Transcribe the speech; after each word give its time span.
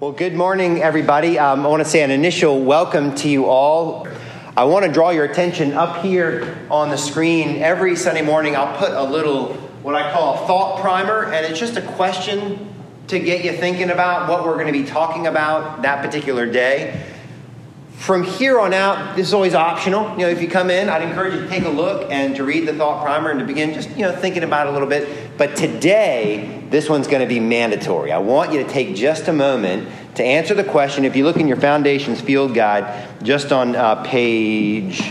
Well, 0.00 0.12
good 0.12 0.34
morning, 0.34 0.80
everybody. 0.80 1.40
Um, 1.40 1.66
I 1.66 1.68
want 1.68 1.82
to 1.82 1.88
say 1.88 2.04
an 2.04 2.12
initial 2.12 2.62
welcome 2.62 3.16
to 3.16 3.28
you 3.28 3.46
all. 3.46 4.06
I 4.56 4.62
want 4.62 4.86
to 4.86 4.92
draw 4.92 5.10
your 5.10 5.24
attention 5.24 5.72
up 5.72 6.04
here 6.04 6.56
on 6.70 6.90
the 6.90 6.96
screen. 6.96 7.56
Every 7.56 7.96
Sunday 7.96 8.22
morning, 8.22 8.54
I'll 8.54 8.78
put 8.78 8.92
a 8.92 9.02
little, 9.02 9.54
what 9.82 9.96
I 9.96 10.12
call 10.12 10.34
a 10.34 10.46
thought 10.46 10.80
primer, 10.82 11.24
and 11.24 11.44
it's 11.44 11.58
just 11.58 11.76
a 11.76 11.82
question 11.82 12.72
to 13.08 13.18
get 13.18 13.44
you 13.44 13.50
thinking 13.54 13.90
about 13.90 14.28
what 14.28 14.44
we're 14.44 14.54
going 14.54 14.72
to 14.72 14.72
be 14.72 14.84
talking 14.84 15.26
about 15.26 15.82
that 15.82 16.00
particular 16.00 16.46
day. 16.46 17.07
From 17.98 18.22
here 18.22 18.60
on 18.60 18.72
out, 18.72 19.16
this 19.16 19.26
is 19.26 19.34
always 19.34 19.54
optional. 19.54 20.12
You 20.12 20.18
know, 20.18 20.28
if 20.28 20.40
you 20.40 20.48
come 20.48 20.70
in, 20.70 20.88
I'd 20.88 21.02
encourage 21.02 21.34
you 21.34 21.40
to 21.40 21.48
take 21.48 21.64
a 21.64 21.68
look 21.68 22.10
and 22.10 22.34
to 22.36 22.44
read 22.44 22.66
the 22.66 22.72
thought 22.72 23.02
primer 23.02 23.30
and 23.30 23.40
to 23.40 23.44
begin 23.44 23.74
just, 23.74 23.90
you 23.90 24.02
know, 24.02 24.14
thinking 24.14 24.44
about 24.44 24.66
it 24.66 24.70
a 24.70 24.72
little 24.72 24.88
bit. 24.88 25.36
But 25.36 25.56
today, 25.56 26.64
this 26.70 26.88
one's 26.88 27.08
going 27.08 27.22
to 27.22 27.28
be 27.28 27.40
mandatory. 27.40 28.12
I 28.12 28.18
want 28.18 28.52
you 28.52 28.62
to 28.62 28.70
take 28.70 28.94
just 28.94 29.26
a 29.26 29.32
moment 29.32 29.88
to 30.14 30.24
answer 30.24 30.54
the 30.54 30.62
question. 30.62 31.04
If 31.04 31.16
you 31.16 31.24
look 31.24 31.38
in 31.38 31.48
your 31.48 31.56
Foundations 31.56 32.20
Field 32.20 32.54
Guide, 32.54 33.24
just 33.24 33.50
on 33.50 33.74
uh, 33.74 33.96
page 34.04 35.02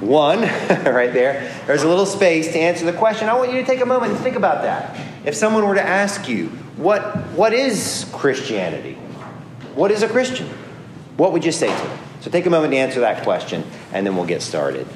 one, 0.00 0.40
right 0.70 1.12
there, 1.12 1.54
there's 1.68 1.84
a 1.84 1.88
little 1.88 2.06
space 2.06 2.48
to 2.48 2.58
answer 2.58 2.84
the 2.84 2.92
question. 2.92 3.28
I 3.28 3.34
want 3.34 3.52
you 3.52 3.60
to 3.60 3.66
take 3.66 3.80
a 3.80 3.86
moment 3.86 4.12
and 4.12 4.20
think 4.20 4.34
about 4.34 4.62
that. 4.62 5.00
If 5.24 5.36
someone 5.36 5.66
were 5.66 5.76
to 5.76 5.86
ask 5.86 6.28
you, 6.28 6.48
what, 6.76 7.16
what 7.28 7.52
is 7.52 8.04
Christianity? 8.12 8.94
What 9.76 9.92
is 9.92 10.02
a 10.02 10.08
Christian? 10.08 10.50
What 11.16 11.32
would 11.32 11.46
you 11.46 11.52
say 11.52 11.68
to 11.68 11.86
them? 11.88 11.98
So 12.20 12.30
take 12.30 12.44
a 12.44 12.50
moment 12.50 12.74
to 12.74 12.76
answer 12.76 13.00
that 13.00 13.22
question, 13.22 13.64
and 13.90 14.06
then 14.06 14.16
we'll 14.16 14.26
get 14.26 14.42
started. 14.42 14.86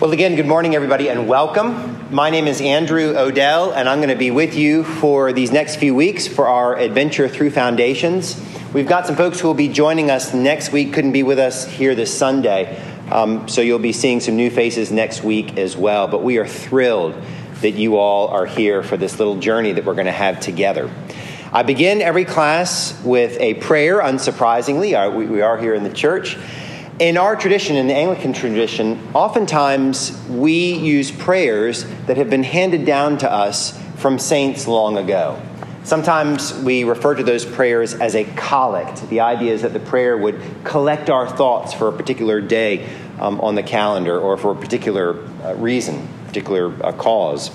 Well, 0.00 0.12
again, 0.12 0.34
good 0.34 0.46
morning, 0.46 0.74
everybody, 0.74 1.10
and 1.10 1.28
welcome. 1.28 2.14
My 2.14 2.30
name 2.30 2.46
is 2.46 2.62
Andrew 2.62 3.14
Odell, 3.18 3.72
and 3.72 3.86
I'm 3.86 3.98
going 3.98 4.08
to 4.08 4.16
be 4.16 4.30
with 4.30 4.56
you 4.56 4.82
for 4.82 5.34
these 5.34 5.52
next 5.52 5.76
few 5.76 5.94
weeks 5.94 6.26
for 6.26 6.48
our 6.48 6.74
adventure 6.74 7.28
through 7.28 7.50
foundations. 7.50 8.42
We've 8.72 8.88
got 8.88 9.06
some 9.06 9.14
folks 9.14 9.40
who 9.40 9.46
will 9.46 9.54
be 9.54 9.68
joining 9.68 10.10
us 10.10 10.32
next 10.32 10.72
week, 10.72 10.94
couldn't 10.94 11.12
be 11.12 11.22
with 11.22 11.38
us 11.38 11.68
here 11.68 11.94
this 11.94 12.16
Sunday, 12.16 12.82
um, 13.10 13.46
so 13.46 13.60
you'll 13.60 13.78
be 13.78 13.92
seeing 13.92 14.20
some 14.20 14.36
new 14.36 14.50
faces 14.50 14.90
next 14.90 15.22
week 15.22 15.58
as 15.58 15.76
well. 15.76 16.08
But 16.08 16.22
we 16.22 16.38
are 16.38 16.46
thrilled 16.46 17.14
that 17.60 17.72
you 17.72 17.98
all 17.98 18.28
are 18.28 18.46
here 18.46 18.82
for 18.82 18.96
this 18.96 19.18
little 19.18 19.38
journey 19.38 19.72
that 19.72 19.84
we're 19.84 19.94
going 19.94 20.06
to 20.06 20.12
have 20.12 20.40
together. 20.40 20.90
I 21.54 21.62
begin 21.62 22.02
every 22.02 22.24
class 22.24 23.00
with 23.04 23.40
a 23.40 23.54
prayer, 23.54 24.00
unsurprisingly. 24.00 25.28
We 25.28 25.40
are 25.40 25.56
here 25.56 25.72
in 25.74 25.84
the 25.84 25.92
church. 25.92 26.36
In 26.98 27.16
our 27.16 27.36
tradition, 27.36 27.76
in 27.76 27.86
the 27.86 27.94
Anglican 27.94 28.32
tradition, 28.32 29.00
oftentimes 29.14 30.20
we 30.28 30.72
use 30.72 31.12
prayers 31.12 31.84
that 32.06 32.16
have 32.16 32.28
been 32.28 32.42
handed 32.42 32.84
down 32.84 33.18
to 33.18 33.30
us 33.30 33.80
from 33.98 34.18
saints 34.18 34.66
long 34.66 34.98
ago. 34.98 35.40
Sometimes 35.84 36.52
we 36.52 36.82
refer 36.82 37.14
to 37.14 37.22
those 37.22 37.44
prayers 37.44 37.94
as 37.94 38.16
a 38.16 38.24
collect. 38.34 39.08
The 39.08 39.20
idea 39.20 39.52
is 39.52 39.62
that 39.62 39.72
the 39.72 39.78
prayer 39.78 40.18
would 40.18 40.40
collect 40.64 41.08
our 41.08 41.28
thoughts 41.28 41.72
for 41.72 41.86
a 41.86 41.92
particular 41.92 42.40
day 42.40 42.92
um, 43.20 43.40
on 43.40 43.54
the 43.54 43.62
calendar 43.62 44.18
or 44.18 44.36
for 44.36 44.50
a 44.50 44.56
particular 44.56 45.24
uh, 45.44 45.54
reason, 45.54 46.08
particular 46.26 46.74
uh, 46.84 46.90
cause. 46.90 47.52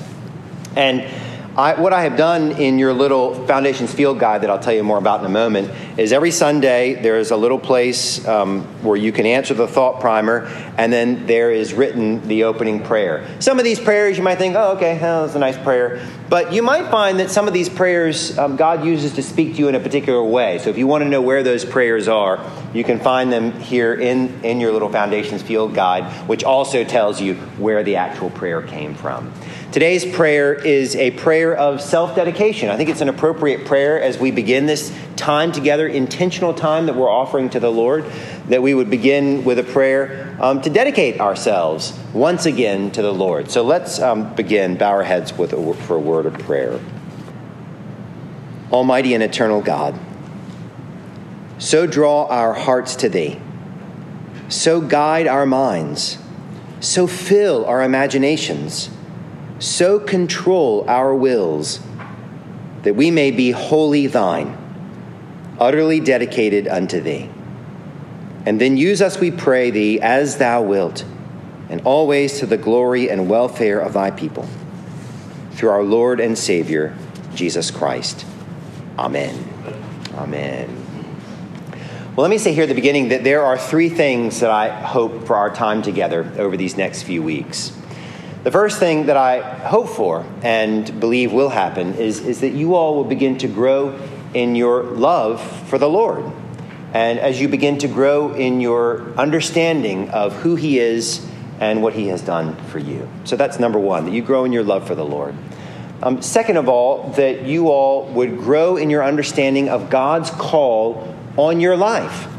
And 0.77 1.05
I, 1.59 1.77
what 1.77 1.91
I 1.91 2.03
have 2.03 2.15
done 2.15 2.53
in 2.53 2.79
your 2.79 2.93
little 2.93 3.33
Foundations 3.45 3.93
Field 3.93 4.17
Guide 4.17 4.43
that 4.43 4.49
I'll 4.49 4.61
tell 4.61 4.73
you 4.73 4.81
more 4.81 4.97
about 4.97 5.19
in 5.19 5.25
a 5.25 5.29
moment 5.29 5.69
is 5.99 6.13
every 6.13 6.31
Sunday 6.31 6.93
there's 7.02 7.31
a 7.31 7.35
little 7.35 7.59
place 7.59 8.25
um, 8.25 8.61
where 8.81 8.95
you 8.95 9.11
can 9.11 9.25
answer 9.25 9.53
the 9.53 9.67
thought 9.67 9.99
primer, 9.99 10.45
and 10.77 10.93
then 10.93 11.27
there 11.27 11.52
is 11.52 11.73
written 11.73 12.25
the 12.30 12.45
opening 12.45 12.81
prayer. 12.81 13.27
Some 13.41 13.59
of 13.59 13.65
these 13.65 13.77
prayers 13.77 14.17
you 14.17 14.23
might 14.23 14.37
think, 14.37 14.55
oh, 14.55 14.77
okay, 14.77 14.97
well, 15.02 15.23
that's 15.23 15.35
a 15.35 15.39
nice 15.39 15.57
prayer. 15.57 16.07
But 16.30 16.53
you 16.53 16.63
might 16.63 16.89
find 16.89 17.19
that 17.19 17.30
some 17.30 17.45
of 17.45 17.53
these 17.53 17.67
prayers 17.67 18.37
um, 18.37 18.55
God 18.55 18.85
uses 18.85 19.15
to 19.15 19.21
speak 19.21 19.55
to 19.55 19.59
you 19.59 19.67
in 19.67 19.75
a 19.75 19.81
particular 19.81 20.23
way. 20.23 20.59
So 20.59 20.69
if 20.69 20.77
you 20.77 20.87
want 20.87 21.03
to 21.03 21.09
know 21.09 21.21
where 21.21 21.43
those 21.43 21.65
prayers 21.65 22.07
are, 22.07 22.39
you 22.73 22.85
can 22.85 23.02
find 23.02 23.33
them 23.33 23.52
here 23.59 23.93
in, 23.93 24.45
in 24.45 24.61
your 24.61 24.71
little 24.71 24.89
Foundations 24.89 25.41
Field 25.41 25.75
Guide, 25.75 26.09
which 26.30 26.45
also 26.45 26.86
tells 26.86 27.20
you 27.20 27.33
where 27.58 27.83
the 27.83 27.97
actual 27.97 28.30
prayer 28.30 28.61
came 28.61 28.95
from. 28.95 29.33
Today's 29.71 30.03
prayer 30.03 30.52
is 30.55 30.95
a 30.95 31.11
prayer 31.11 31.55
of 31.55 31.80
self 31.80 32.15
dedication. 32.15 32.71
I 32.71 32.77
think 32.77 32.89
it's 32.89 33.02
an 33.02 33.09
appropriate 33.09 33.67
prayer 33.67 34.02
as 34.02 34.17
we 34.17 34.31
begin 34.31 34.65
this 34.65 34.91
time 35.15 35.52
together, 35.52 35.87
intentional 35.87 36.55
time 36.55 36.87
that 36.87 36.95
we're 36.95 37.07
offering 37.07 37.52
to 37.52 37.59
the 37.59 37.71
Lord, 37.71 38.03
that 38.47 38.63
we 38.63 38.73
would 38.73 38.89
begin 38.89 39.43
with 39.43 39.59
a 39.59 39.63
prayer 39.63 40.35
um, 40.39 40.59
to 40.63 40.71
dedicate 40.71 41.19
ourselves 41.19 41.95
once 42.13 42.47
again 42.47 42.89
to 42.93 43.03
the 43.03 43.13
Lord. 43.13 43.52
So 43.52 43.63
let's 43.63 43.99
um, 43.99 44.33
begin, 44.33 44.75
bow 44.75 44.89
our 44.89 45.03
heads 45.03 45.37
with 45.37 45.53
a, 45.53 45.73
for 45.85 45.97
a 45.97 45.99
word 45.99 46.25
of 46.25 46.33
prayer. 46.33 46.79
Almighty 48.71 49.13
and 49.13 49.21
eternal 49.21 49.61
God, 49.61 49.99
so 51.59 51.85
draw 51.85 52.25
our 52.25 52.53
hearts 52.53 52.95
to 52.97 53.09
Thee, 53.09 53.39
so 54.47 54.81
guide 54.81 55.27
our 55.27 55.45
minds, 55.45 56.17
so 56.79 57.05
fill 57.05 57.65
our 57.65 57.83
imaginations 57.83 58.89
so 59.59 59.99
control 59.99 60.86
our 60.89 61.14
wills 61.14 61.80
that 62.83 62.95
we 62.95 63.11
may 63.11 63.30
be 63.30 63.52
wholly 63.52 64.08
thine, 64.08 64.58
utterly 65.59 65.99
dedicated 65.99 66.67
unto 66.67 67.02
thee. 67.02 67.30
And 68.45 68.59
then 68.59 68.77
use 68.77 69.02
us, 69.02 69.20
we 69.20 69.31
pray 69.31 69.70
thee, 69.70 69.99
as 69.99 70.37
thou 70.37 70.61
wilt, 70.61 71.03
and 71.70 71.81
always 71.81 72.39
to 72.39 72.45
the 72.45 72.58
glory 72.58 73.09
and 73.09 73.30
welfare 73.30 73.80
of 73.80 73.93
thy 73.93 74.11
people. 74.11 74.47
Through 75.52 75.70
our 75.70 75.83
Lord 75.83 76.21
and 76.21 76.37
Savior, 76.37 76.97
Jesus 77.36 77.70
Christ. 77.70 78.26
Amen. 78.97 79.45
Amen. 80.14 80.86
Well, 82.15 82.23
let 82.23 82.30
me 82.30 82.37
say 82.37 82.53
here 82.53 82.64
at 82.64 82.70
the 82.70 82.76
beginning 82.76 83.09
that 83.09 83.23
there 83.23 83.43
are 83.43 83.58
three 83.58 83.89
things 83.89 84.39
that 84.39 84.52
I 84.52 84.70
hope 84.70 85.26
for 85.26 85.36
our 85.36 85.53
time 85.53 85.81
together 85.81 86.31
over 86.37 86.58
these 86.58 86.76
next 86.77 87.03
few 87.03 87.21
weeks. 87.21 87.73
The 88.42 88.52
first 88.52 88.80
thing 88.80 89.08
that 89.08 89.17
I 89.17 89.42
hope 89.42 89.89
for 89.89 90.26
and 90.44 90.98
believe 90.98 91.33
will 91.33 91.50
happen 91.50 91.95
is, 91.95 92.26
is 92.26 92.39
that 92.39 92.52
you 92.52 92.73
all 92.73 92.95
will 92.95 93.04
begin 93.04 93.38
to 93.39 93.50
grow 93.50 94.00
in 94.33 94.55
your 94.55 94.83
love 94.83 95.42
for 95.67 95.77
the 95.77 95.89
Lord. 95.89 96.23
And 96.94 97.20
as 97.20 97.42
you 97.42 97.50
begin 97.50 97.80
to 97.80 97.89
grow 97.89 98.33
in 98.33 98.61
your 98.61 99.11
understanding 99.17 100.10
of 100.11 100.33
who 100.38 100.55
He 100.55 100.80
is 100.80 101.27
and 101.60 101.83
what 101.83 101.94
He 101.94 102.08
has 102.08 102.22
done 102.22 102.55
for 102.67 102.80
you. 102.80 103.10
So 103.26 103.36
that's 103.36 103.60
number 103.60 103.77
one, 103.77 104.05
that 104.05 104.14
you 104.14 104.22
grow 104.22 104.45
in 104.45 104.54
your 104.54 104.64
love 104.64 104.88
for 104.88 104.95
the 104.95 105.06
Lord. 105.06 105.36
Um, 106.02 106.21
second 106.21 106.56
of 106.56 106.70
all, 106.70 107.10
that 107.17 107.44
you 107.44 107.67
all 107.67 108.06
would 108.14 108.38
grow 108.38 108.77
in 108.77 108.89
your 108.89 109.04
understanding 109.04 109.67
of 109.67 109.89
God's 109.89 110.30
call 110.30 111.14
on 111.36 111.60
your 111.60 111.76
life 111.76 112.30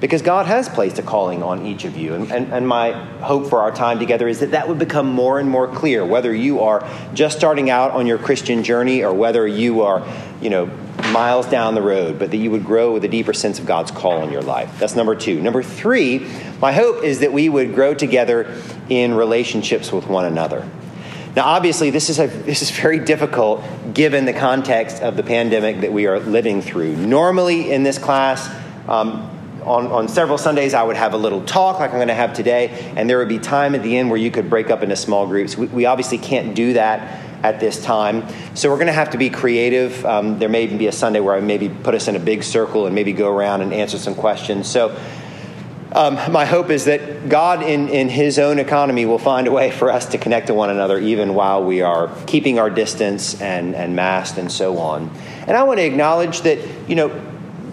because 0.00 0.22
God 0.22 0.46
has 0.46 0.68
placed 0.68 0.98
a 0.98 1.02
calling 1.02 1.42
on 1.42 1.66
each 1.66 1.84
of 1.84 1.96
you. 1.96 2.14
And, 2.14 2.32
and, 2.32 2.52
and, 2.52 2.66
my 2.66 2.92
hope 3.20 3.48
for 3.50 3.60
our 3.60 3.70
time 3.70 3.98
together 3.98 4.26
is 4.26 4.40
that 4.40 4.52
that 4.52 4.66
would 4.68 4.78
become 4.78 5.06
more 5.06 5.38
and 5.38 5.48
more 5.48 5.68
clear, 5.68 6.04
whether 6.04 6.34
you 6.34 6.60
are 6.60 6.88
just 7.12 7.36
starting 7.36 7.68
out 7.68 7.90
on 7.92 8.06
your 8.06 8.18
Christian 8.18 8.64
journey 8.64 9.04
or 9.04 9.12
whether 9.12 9.46
you 9.46 9.82
are, 9.82 10.06
you 10.40 10.48
know, 10.48 10.66
miles 11.12 11.46
down 11.46 11.74
the 11.74 11.82
road, 11.82 12.18
but 12.18 12.30
that 12.30 12.36
you 12.36 12.50
would 12.50 12.64
grow 12.64 12.92
with 12.92 13.04
a 13.04 13.08
deeper 13.08 13.32
sense 13.32 13.58
of 13.58 13.66
God's 13.66 13.90
call 13.90 14.22
on 14.22 14.32
your 14.32 14.42
life. 14.42 14.78
That's 14.78 14.96
number 14.96 15.14
two. 15.14 15.40
Number 15.40 15.62
three, 15.62 16.26
my 16.60 16.72
hope 16.72 17.04
is 17.04 17.20
that 17.20 17.32
we 17.32 17.48
would 17.48 17.74
grow 17.74 17.94
together 17.94 18.56
in 18.88 19.14
relationships 19.14 19.92
with 19.92 20.06
one 20.06 20.24
another. 20.24 20.68
Now, 21.36 21.44
obviously, 21.44 21.90
this 21.90 22.10
is, 22.10 22.18
a, 22.18 22.26
this 22.26 22.60
is 22.62 22.70
very 22.70 22.98
difficult 22.98 23.62
given 23.94 24.24
the 24.24 24.32
context 24.32 25.00
of 25.02 25.16
the 25.16 25.22
pandemic 25.22 25.82
that 25.82 25.92
we 25.92 26.06
are 26.06 26.18
living 26.18 26.60
through. 26.60 26.96
Normally, 26.96 27.70
in 27.70 27.82
this 27.82 27.98
class, 27.98 28.48
um, 28.88 29.39
on, 29.70 29.86
on 29.86 30.08
several 30.08 30.38
Sundays, 30.38 30.74
I 30.74 30.82
would 30.82 30.96
have 30.96 31.14
a 31.14 31.16
little 31.16 31.44
talk 31.44 31.78
like 31.78 31.90
I'm 31.90 31.96
going 31.96 32.08
to 32.08 32.14
have 32.14 32.34
today, 32.34 32.92
and 32.96 33.08
there 33.08 33.18
would 33.18 33.28
be 33.28 33.38
time 33.38 33.74
at 33.74 33.82
the 33.82 33.96
end 33.96 34.10
where 34.10 34.18
you 34.18 34.30
could 34.30 34.50
break 34.50 34.70
up 34.70 34.82
into 34.82 34.96
small 34.96 35.26
groups. 35.26 35.56
We, 35.56 35.66
we 35.66 35.86
obviously 35.86 36.18
can't 36.18 36.54
do 36.54 36.72
that 36.74 37.24
at 37.42 37.60
this 37.60 37.82
time, 37.82 38.26
so 38.54 38.68
we're 38.68 38.76
going 38.76 38.88
to 38.88 38.92
have 38.92 39.10
to 39.10 39.18
be 39.18 39.30
creative. 39.30 40.04
Um, 40.04 40.38
there 40.38 40.48
may 40.48 40.64
even 40.64 40.76
be 40.76 40.88
a 40.88 40.92
Sunday 40.92 41.20
where 41.20 41.34
I 41.34 41.40
maybe 41.40 41.68
put 41.68 41.94
us 41.94 42.08
in 42.08 42.16
a 42.16 42.20
big 42.20 42.42
circle 42.42 42.86
and 42.86 42.94
maybe 42.94 43.12
go 43.12 43.34
around 43.34 43.62
and 43.62 43.72
answer 43.72 43.96
some 43.96 44.14
questions. 44.14 44.68
So, 44.68 44.98
um, 45.92 46.14
my 46.30 46.44
hope 46.44 46.70
is 46.70 46.84
that 46.84 47.28
God, 47.28 47.62
in, 47.64 47.88
in 47.88 48.08
His 48.08 48.38
own 48.38 48.60
economy, 48.60 49.06
will 49.06 49.18
find 49.18 49.48
a 49.48 49.50
way 49.50 49.72
for 49.72 49.90
us 49.90 50.06
to 50.06 50.18
connect 50.18 50.46
to 50.46 50.54
one 50.54 50.70
another 50.70 50.98
even 51.00 51.34
while 51.34 51.64
we 51.64 51.82
are 51.82 52.14
keeping 52.26 52.60
our 52.60 52.70
distance 52.70 53.40
and, 53.40 53.74
and 53.74 53.96
masked 53.96 54.38
and 54.38 54.52
so 54.52 54.78
on. 54.78 55.10
And 55.48 55.56
I 55.56 55.64
want 55.64 55.80
to 55.80 55.84
acknowledge 55.84 56.42
that, 56.42 56.58
you 56.88 56.94
know, 56.94 57.08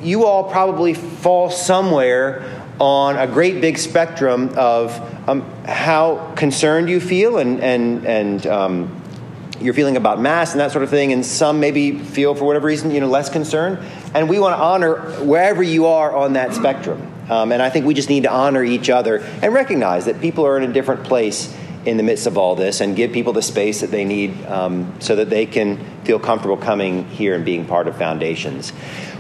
you 0.08 0.26
all 0.26 0.46
probably 0.46 0.94
fall 0.94 1.50
somewhere 1.50 2.64
on 2.80 3.18
a 3.18 3.28
great 3.28 3.60
big 3.60 3.78
spectrum 3.78 4.54
of 4.56 4.98
um, 5.28 5.42
how 5.66 6.34
concerned 6.36 6.90
you 6.90 7.00
feel 7.00 7.38
and, 7.38 7.60
and, 7.62 8.06
and 8.06 8.48
um, 8.48 9.02
you're 9.60 9.74
feeling 9.74 9.98
about 9.98 10.22
mass 10.22 10.52
and 10.52 10.62
that 10.62 10.72
sort 10.72 10.84
of 10.84 10.90
thing, 10.90 11.12
and 11.12 11.26
some 11.26 11.60
maybe 11.60 11.98
feel 11.98 12.36
for 12.36 12.46
whatever 12.46 12.68
reason 12.68 12.92
you 12.92 13.00
know 13.00 13.08
less 13.08 13.30
concerned. 13.30 13.80
And 14.14 14.30
we 14.30 14.40
want 14.40 14.56
to 14.56 14.62
honor 14.62 14.98
wherever 15.24 15.64
you 15.64 15.88
are 15.88 16.16
on 16.16 16.34
that 16.34 16.54
spectrum. 16.54 17.12
Um, 17.30 17.52
and 17.52 17.62
I 17.62 17.70
think 17.70 17.86
we 17.86 17.94
just 17.94 18.10
need 18.10 18.24
to 18.24 18.32
honor 18.32 18.64
each 18.64 18.90
other 18.90 19.18
and 19.42 19.54
recognize 19.54 20.06
that 20.06 20.22
people 20.22 20.46
are 20.46 20.58
in 20.58 20.70
a 20.70 20.72
different 20.72 21.04
place 21.04 21.54
in 21.86 21.98
the 21.98 22.04
midst 22.04 22.28
of 22.28 22.38
all 22.38 22.56
this 22.56 22.82
and 22.82 22.96
give 22.96 23.12
people 23.12 23.34
the 23.34 23.42
space 23.42 23.82
that 23.82 23.92
they 23.92 24.06
need 24.06 24.46
um, 24.46 24.94
so 25.00 25.16
that 25.16 25.30
they 25.30 25.46
can 25.46 25.78
feel 26.04 26.20
comfortable 26.20 26.58
coming 26.58 27.06
here 27.10 27.34
and 27.34 27.44
being 27.44 27.66
part 27.66 27.88
of 27.88 27.98
Foundations. 27.98 28.72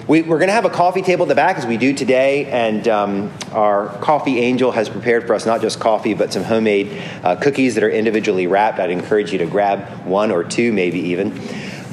We, 0.08 0.22
are 0.22 0.24
going 0.24 0.48
to 0.48 0.54
have 0.54 0.64
a 0.64 0.70
coffee 0.70 1.02
table 1.02 1.24
at 1.24 1.28
the 1.28 1.36
back 1.36 1.58
as 1.58 1.66
we 1.66 1.76
do 1.76 1.92
today, 1.92 2.46
and 2.46 2.88
um, 2.88 3.34
our 3.52 3.90
coffee 4.00 4.40
angel 4.40 4.72
has 4.72 4.88
prepared 4.88 5.28
for 5.28 5.34
us 5.34 5.46
not 5.46 5.60
just 5.60 5.82
coffee, 5.82 6.14
but 6.14 6.32
some 6.32 6.44
homemade 6.44 7.04
uh, 7.26 7.36
cookies 7.36 7.76
that 7.76 7.84
are 7.84 7.90
individually 7.90 8.48
wrapped. 8.48 8.80
I'd 8.80 8.90
encourage 8.90 9.34
you 9.34 9.40
to 9.40 9.46
grab 9.46 10.06
one 10.06 10.32
or 10.32 10.46
two, 10.46 10.72
maybe 10.72 11.00
even. 11.00 11.38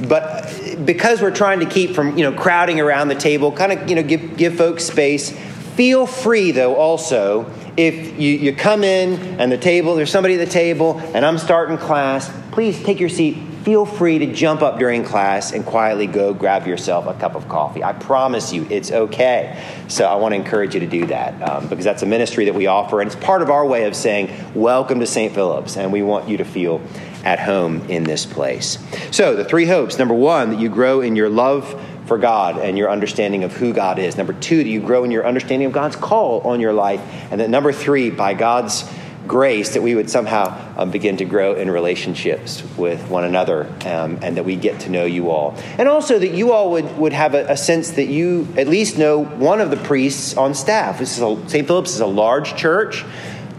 But 0.09 0.85
because 0.85 1.21
we're 1.21 1.35
trying 1.35 1.59
to 1.59 1.67
keep 1.67 1.97
from 1.97 2.17
you 2.17 2.23
know 2.23 2.33
crowding 2.33 2.79
around 2.79 3.09
the 3.09 3.17
table, 3.17 3.51
kind 3.51 3.73
of 3.73 3.91
you 3.91 3.97
know 3.97 4.03
give 4.05 4.37
give 4.37 4.55
folks 4.55 4.85
space. 4.85 5.33
Feel 5.75 6.07
free 6.07 6.53
though 6.53 6.77
also 6.77 7.51
if 7.77 8.17
you, 8.17 8.31
you 8.31 8.55
come 8.55 8.85
in 8.85 9.41
and 9.41 9.51
the 9.51 9.59
table 9.59 9.97
there's 9.97 10.11
somebody 10.11 10.35
at 10.35 10.47
the 10.47 10.53
table 10.53 11.01
and 11.15 11.27
I'm 11.27 11.37
starting 11.37 11.79
class, 11.79 12.31
please 12.53 12.81
take 12.85 13.01
your 13.01 13.09
seat 13.09 13.37
feel 13.65 13.87
free 13.87 14.19
to 14.19 14.31
jump 14.31 14.61
up 14.61 14.79
during 14.79 15.03
class 15.03 15.53
and 15.53 15.65
quietly 15.65 16.07
go 16.07 16.35
grab 16.35 16.67
yourself 16.67 17.07
a 17.07 17.15
cup 17.15 17.35
of 17.35 17.49
coffee. 17.49 17.83
I 17.83 17.95
promise 17.95 18.53
you, 18.53 18.67
it's 18.69 18.93
okay. 18.93 19.65
So 19.89 20.05
I 20.05 20.17
want 20.17 20.33
to 20.33 20.37
encourage 20.37 20.75
you 20.75 20.81
to 20.81 20.87
do 20.87 21.07
that 21.07 21.41
um, 21.41 21.69
because 21.69 21.85
that's 21.85 22.03
a 22.03 22.07
ministry 22.07 22.45
that 22.45 22.55
we 22.55 22.67
offer, 22.67 23.01
and 23.01 23.11
it's 23.11 23.19
part 23.25 23.41
of 23.41 23.49
our 23.49 23.67
way 23.67 23.85
of 23.85 23.97
saying, 23.97 24.31
Welcome 24.55 25.01
to 25.01 25.07
St. 25.07 25.35
Philip's, 25.35 25.79
and 25.79 25.93
we 25.93 26.03
want 26.03 26.29
you 26.29 26.37
to 26.37 26.45
feel 26.45 26.83
at 27.25 27.41
home 27.41 27.81
in 27.89 28.05
this 28.05 28.27
place. 28.27 28.79
So, 29.11 29.35
the 29.35 29.45
three 29.47 29.65
hopes 29.65 29.99
number 29.99 30.15
one, 30.15 30.51
that 30.51 30.61
you 30.61 30.69
grow 30.69 31.01
in 31.01 31.17
your 31.17 31.31
love 31.31 31.83
for 32.05 32.19
God 32.19 32.59
and 32.59 32.77
your 32.77 32.91
understanding 32.91 33.45
of 33.45 33.55
who 33.55 33.73
God 33.73 33.99
is. 33.99 34.19
Number 34.19 34.35
two, 34.35 34.59
that 34.59 34.69
you 34.69 34.81
grow 34.81 35.05
in 35.05 35.11
your 35.11 35.27
understanding 35.27 35.67
of 35.67 35.73
God's 35.73 35.97
call 35.97 36.43
on 36.43 36.61
your 36.61 36.75
life. 36.75 37.01
And 37.31 37.41
that 37.41 37.49
number 37.49 37.73
three, 37.73 38.11
by 38.11 38.35
God's 38.35 38.85
grace 39.27 39.75
that 39.75 39.83
we 39.83 39.95
would 39.95 40.11
somehow 40.11 40.75
um, 40.77 40.91
begin 40.91 41.17
to 41.19 41.25
grow 41.25 41.55
in 41.55 41.71
relationships 41.71 42.63
with 42.77 43.09
one 43.09 43.25
another 43.25 43.67
um, 43.87 44.19
and 44.23 44.37
that 44.37 44.45
we 44.45 44.57
get 44.57 44.81
to 44.81 44.91
know 44.91 45.05
you 45.05 45.31
all. 45.31 45.57
And 45.79 45.89
also 45.89 46.19
that 46.19 46.33
you 46.33 46.53
all 46.53 46.73
would, 46.73 46.97
would 46.99 47.13
have 47.13 47.35
a, 47.35 47.47
a 47.47 47.57
sense 47.57 47.93
that 47.93 48.07
you 48.07 48.49
at 48.57 48.69
least 48.69 48.99
know 48.99 49.25
one 49.25 49.61
of 49.61 49.71
the 49.71 49.77
priests 49.77 50.37
on 50.37 50.55
staff. 50.55 50.99
This 50.99 51.19
is 51.19 51.51
St. 51.51 51.67
Philip's 51.67 51.95
is 51.95 52.01
a 52.01 52.07
large 52.07 52.57
church. 52.57 53.05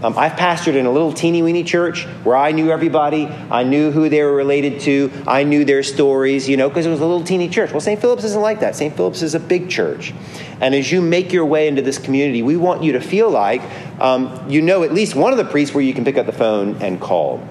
Um, 0.04 0.18
I've 0.18 0.34
pastored 0.34 0.76
in 0.76 0.86
a 0.86 0.92
little 0.92 1.14
teeny 1.14 1.42
weeny 1.42 1.64
church 1.64 2.04
where 2.24 2.36
I 2.36 2.52
knew 2.52 2.70
everybody. 2.70 3.28
I 3.28 3.64
knew 3.64 3.92
who 3.92 4.10
they 4.10 4.22
were 4.24 4.36
related 4.36 4.82
to. 4.82 5.12
I 5.26 5.44
knew 5.44 5.64
their 5.64 5.84
stories, 5.84 6.50
you 6.50 6.58
know, 6.58 6.68
because 6.68 6.86
it 6.86 6.90
was 6.90 7.00
a 7.00 7.06
little 7.06 7.24
teeny 7.24 7.48
church. 7.48 7.72
Well, 7.72 7.80
St. 7.80 8.00
Philip's 8.00 8.26
isn't 8.26 8.42
like 8.42 8.60
that. 8.60 8.76
St. 8.76 8.96
Philip's 8.96 9.22
is 9.22 9.36
a 9.36 9.40
big 9.40 9.70
church. 9.70 10.14
And 10.60 10.76
as 10.76 10.92
you 10.92 11.02
make 11.02 11.32
your 11.32 11.46
way 11.46 11.68
into 11.68 11.82
this 11.82 11.98
community, 11.98 12.44
we 12.44 12.58
want 12.58 12.84
you 12.84 12.92
to 12.94 13.02
feel 13.02 13.30
like 13.30 13.62
um, 14.00 14.50
you 14.50 14.62
know 14.62 14.84
at 14.84 14.94
least 14.94 15.16
one 15.16 15.32
of 15.32 15.38
the 15.38 15.46
priests 15.46 15.74
where 15.74 15.84
you 15.84 15.94
can 15.94 16.04
pick 16.04 16.18
up 16.18 16.26
the 16.26 16.34
phone 16.34 16.82
and 16.82 17.00
call. 17.00 17.48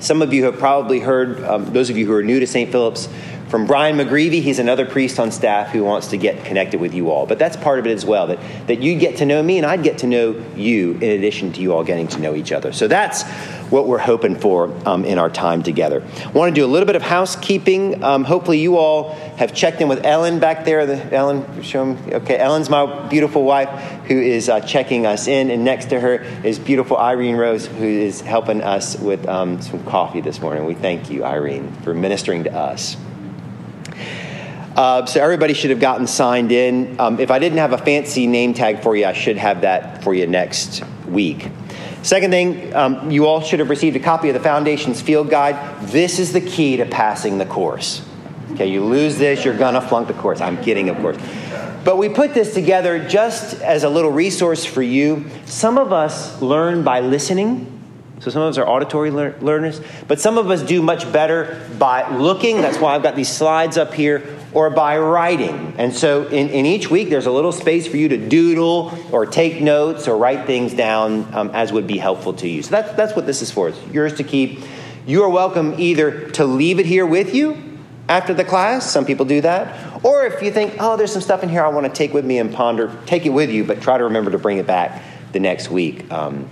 Some 0.00 0.20
of 0.20 0.32
you 0.34 0.44
have 0.44 0.58
probably 0.58 0.98
heard, 0.98 1.42
um, 1.44 1.72
those 1.72 1.88
of 1.88 1.96
you 1.96 2.06
who 2.06 2.12
are 2.12 2.24
new 2.24 2.40
to 2.40 2.46
St. 2.46 2.70
Philip's, 2.72 3.08
from 3.52 3.66
Brian 3.66 3.98
McGreevy, 3.98 4.40
he's 4.40 4.58
another 4.58 4.86
priest 4.86 5.20
on 5.20 5.30
staff 5.30 5.68
who 5.72 5.84
wants 5.84 6.06
to 6.06 6.16
get 6.16 6.42
connected 6.46 6.80
with 6.80 6.94
you 6.94 7.10
all. 7.10 7.26
But 7.26 7.38
that's 7.38 7.54
part 7.54 7.78
of 7.78 7.86
it 7.86 7.90
as 7.90 8.02
well, 8.02 8.28
that, 8.28 8.38
that 8.66 8.80
you 8.80 8.98
get 8.98 9.18
to 9.18 9.26
know 9.26 9.42
me 9.42 9.58
and 9.58 9.66
I'd 9.66 9.82
get 9.82 9.98
to 9.98 10.06
know 10.06 10.42
you 10.56 10.92
in 10.92 11.10
addition 11.10 11.52
to 11.52 11.60
you 11.60 11.74
all 11.74 11.84
getting 11.84 12.08
to 12.08 12.18
know 12.18 12.34
each 12.34 12.50
other. 12.50 12.72
So 12.72 12.88
that's 12.88 13.24
what 13.68 13.86
we're 13.86 13.98
hoping 13.98 14.36
for 14.36 14.74
um, 14.88 15.04
in 15.04 15.18
our 15.18 15.28
time 15.28 15.62
together. 15.62 16.02
I 16.24 16.30
want 16.30 16.54
to 16.54 16.58
do 16.58 16.64
a 16.64 16.66
little 16.66 16.86
bit 16.86 16.96
of 16.96 17.02
housekeeping. 17.02 18.02
Um, 18.02 18.24
hopefully, 18.24 18.58
you 18.58 18.78
all 18.78 19.12
have 19.36 19.54
checked 19.54 19.82
in 19.82 19.88
with 19.88 20.06
Ellen 20.06 20.38
back 20.38 20.64
there. 20.64 20.86
The, 20.86 21.14
Ellen, 21.14 21.62
show 21.62 21.84
me. 21.84 22.14
Okay, 22.14 22.38
Ellen's 22.38 22.70
my 22.70 23.06
beautiful 23.08 23.44
wife 23.44 23.68
who 24.06 24.18
is 24.18 24.48
uh, 24.48 24.60
checking 24.60 25.04
us 25.04 25.26
in, 25.26 25.50
and 25.50 25.62
next 25.62 25.90
to 25.90 26.00
her 26.00 26.22
is 26.42 26.58
beautiful 26.58 26.96
Irene 26.96 27.36
Rose 27.36 27.66
who 27.66 27.84
is 27.84 28.22
helping 28.22 28.62
us 28.62 28.98
with 28.98 29.28
um, 29.28 29.60
some 29.60 29.84
coffee 29.84 30.22
this 30.22 30.40
morning. 30.40 30.64
We 30.64 30.74
thank 30.74 31.10
you, 31.10 31.22
Irene, 31.22 31.70
for 31.82 31.92
ministering 31.92 32.44
to 32.44 32.54
us. 32.54 32.96
Uh, 34.76 35.04
so 35.04 35.22
everybody 35.22 35.52
should 35.52 35.70
have 35.70 35.80
gotten 35.80 36.06
signed 36.06 36.50
in. 36.50 36.98
Um, 36.98 37.20
if 37.20 37.30
I 37.30 37.38
didn't 37.38 37.58
have 37.58 37.72
a 37.72 37.78
fancy 37.78 38.26
name 38.26 38.54
tag 38.54 38.82
for 38.82 38.96
you, 38.96 39.04
I 39.04 39.12
should 39.12 39.36
have 39.36 39.60
that 39.62 40.02
for 40.02 40.14
you 40.14 40.26
next 40.26 40.82
week. 41.06 41.48
Second 42.02 42.30
thing, 42.30 42.74
um, 42.74 43.10
you 43.10 43.26
all 43.26 43.42
should 43.42 43.60
have 43.60 43.70
received 43.70 43.96
a 43.96 44.00
copy 44.00 44.28
of 44.28 44.34
the 44.34 44.40
Foundation's 44.40 45.00
field 45.00 45.30
guide. 45.30 45.86
This 45.88 46.18
is 46.18 46.32
the 46.32 46.40
key 46.40 46.78
to 46.78 46.86
passing 46.86 47.38
the 47.38 47.46
course. 47.46 48.04
Okay, 48.52 48.66
you 48.66 48.82
lose 48.84 49.18
this, 49.18 49.44
you're 49.44 49.56
gonna 49.56 49.80
flunk 49.80 50.08
the 50.08 50.14
course. 50.14 50.40
I'm 50.40 50.62
kidding, 50.62 50.88
of 50.88 50.96
course. 50.98 51.16
But 51.84 51.98
we 51.98 52.08
put 52.08 52.34
this 52.34 52.54
together 52.54 53.06
just 53.08 53.60
as 53.60 53.84
a 53.84 53.88
little 53.88 54.10
resource 54.10 54.64
for 54.64 54.82
you. 54.82 55.26
Some 55.46 55.78
of 55.78 55.92
us 55.92 56.40
learn 56.40 56.82
by 56.82 57.00
listening, 57.00 57.71
so 58.22 58.30
some 58.30 58.42
of 58.42 58.50
us 58.50 58.56
are 58.58 58.64
auditory 58.64 59.10
lear- 59.10 59.34
learners, 59.40 59.80
but 60.06 60.20
some 60.20 60.38
of 60.38 60.48
us 60.48 60.62
do 60.62 60.80
much 60.80 61.12
better 61.12 61.68
by 61.76 62.08
looking. 62.08 62.62
That's 62.62 62.78
why 62.78 62.94
I've 62.94 63.02
got 63.02 63.16
these 63.16 63.28
slides 63.28 63.76
up 63.76 63.92
here, 63.92 64.38
or 64.52 64.70
by 64.70 64.96
writing. 65.00 65.74
And 65.76 65.92
so 65.92 66.28
in, 66.28 66.48
in 66.50 66.64
each 66.64 66.88
week, 66.88 67.10
there's 67.10 67.26
a 67.26 67.32
little 67.32 67.50
space 67.50 67.88
for 67.88 67.96
you 67.96 68.08
to 68.10 68.16
doodle 68.16 68.96
or 69.10 69.26
take 69.26 69.60
notes 69.60 70.06
or 70.06 70.16
write 70.16 70.46
things 70.46 70.72
down 70.72 71.34
um, 71.34 71.50
as 71.50 71.72
would 71.72 71.88
be 71.88 71.98
helpful 71.98 72.32
to 72.34 72.48
you. 72.48 72.62
So 72.62 72.70
that's, 72.70 72.92
that's 72.92 73.16
what 73.16 73.26
this 73.26 73.42
is 73.42 73.50
for. 73.50 73.70
It's 73.70 73.86
yours 73.88 74.14
to 74.18 74.22
keep. 74.22 74.60
You 75.04 75.24
are 75.24 75.28
welcome 75.28 75.74
either 75.80 76.30
to 76.30 76.44
leave 76.44 76.78
it 76.78 76.86
here 76.86 77.04
with 77.04 77.34
you 77.34 77.60
after 78.08 78.32
the 78.32 78.44
class. 78.44 78.88
Some 78.88 79.04
people 79.04 79.26
do 79.26 79.40
that. 79.40 80.04
Or 80.04 80.26
if 80.26 80.40
you 80.42 80.52
think, 80.52 80.76
oh, 80.78 80.96
there's 80.96 81.12
some 81.12 81.22
stuff 81.22 81.42
in 81.42 81.48
here 81.48 81.64
I 81.64 81.68
want 81.70 81.86
to 81.86 81.92
take 81.92 82.14
with 82.14 82.24
me 82.24 82.38
and 82.38 82.54
ponder, 82.54 82.96
take 83.04 83.26
it 83.26 83.30
with 83.30 83.50
you, 83.50 83.64
but 83.64 83.82
try 83.82 83.98
to 83.98 84.04
remember 84.04 84.30
to 84.30 84.38
bring 84.38 84.58
it 84.58 84.66
back 84.66 85.02
the 85.32 85.40
next 85.40 85.72
week. 85.72 86.12
Um, 86.12 86.48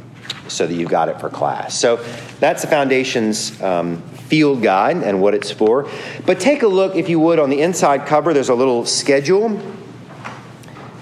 so 0.51 0.67
that 0.67 0.75
you've 0.75 0.91
got 0.91 1.09
it 1.09 1.21
for 1.21 1.31
class. 1.31 1.79
So 1.79 1.97
that's 2.39 2.63
the 2.63 2.69
Foundation's 2.69 3.61
um, 3.63 4.03
field 4.03 4.63
guide 4.63 4.99
and 4.99 5.21
what 5.21 5.35
it's 5.35 5.51
for. 5.51 5.91
But 6.27 6.41
take 6.41 6.63
a 6.63 6.69
look, 6.69 6.95
if 6.95 7.09
you 7.09 7.19
would, 7.21 7.39
on 7.39 7.51
the 7.51 7.61
inside 7.61 8.07
cover, 8.07 8.33
there's 8.33 8.49
a 8.49 8.55
little 8.55 8.87
schedule 8.87 9.61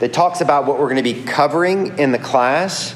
that 0.00 0.12
talks 0.12 0.40
about 0.40 0.66
what 0.66 0.78
we're 0.78 0.88
going 0.88 0.96
to 0.96 1.02
be 1.02 1.22
covering 1.22 1.98
in 1.98 2.12
the 2.12 2.18
class. 2.18 2.94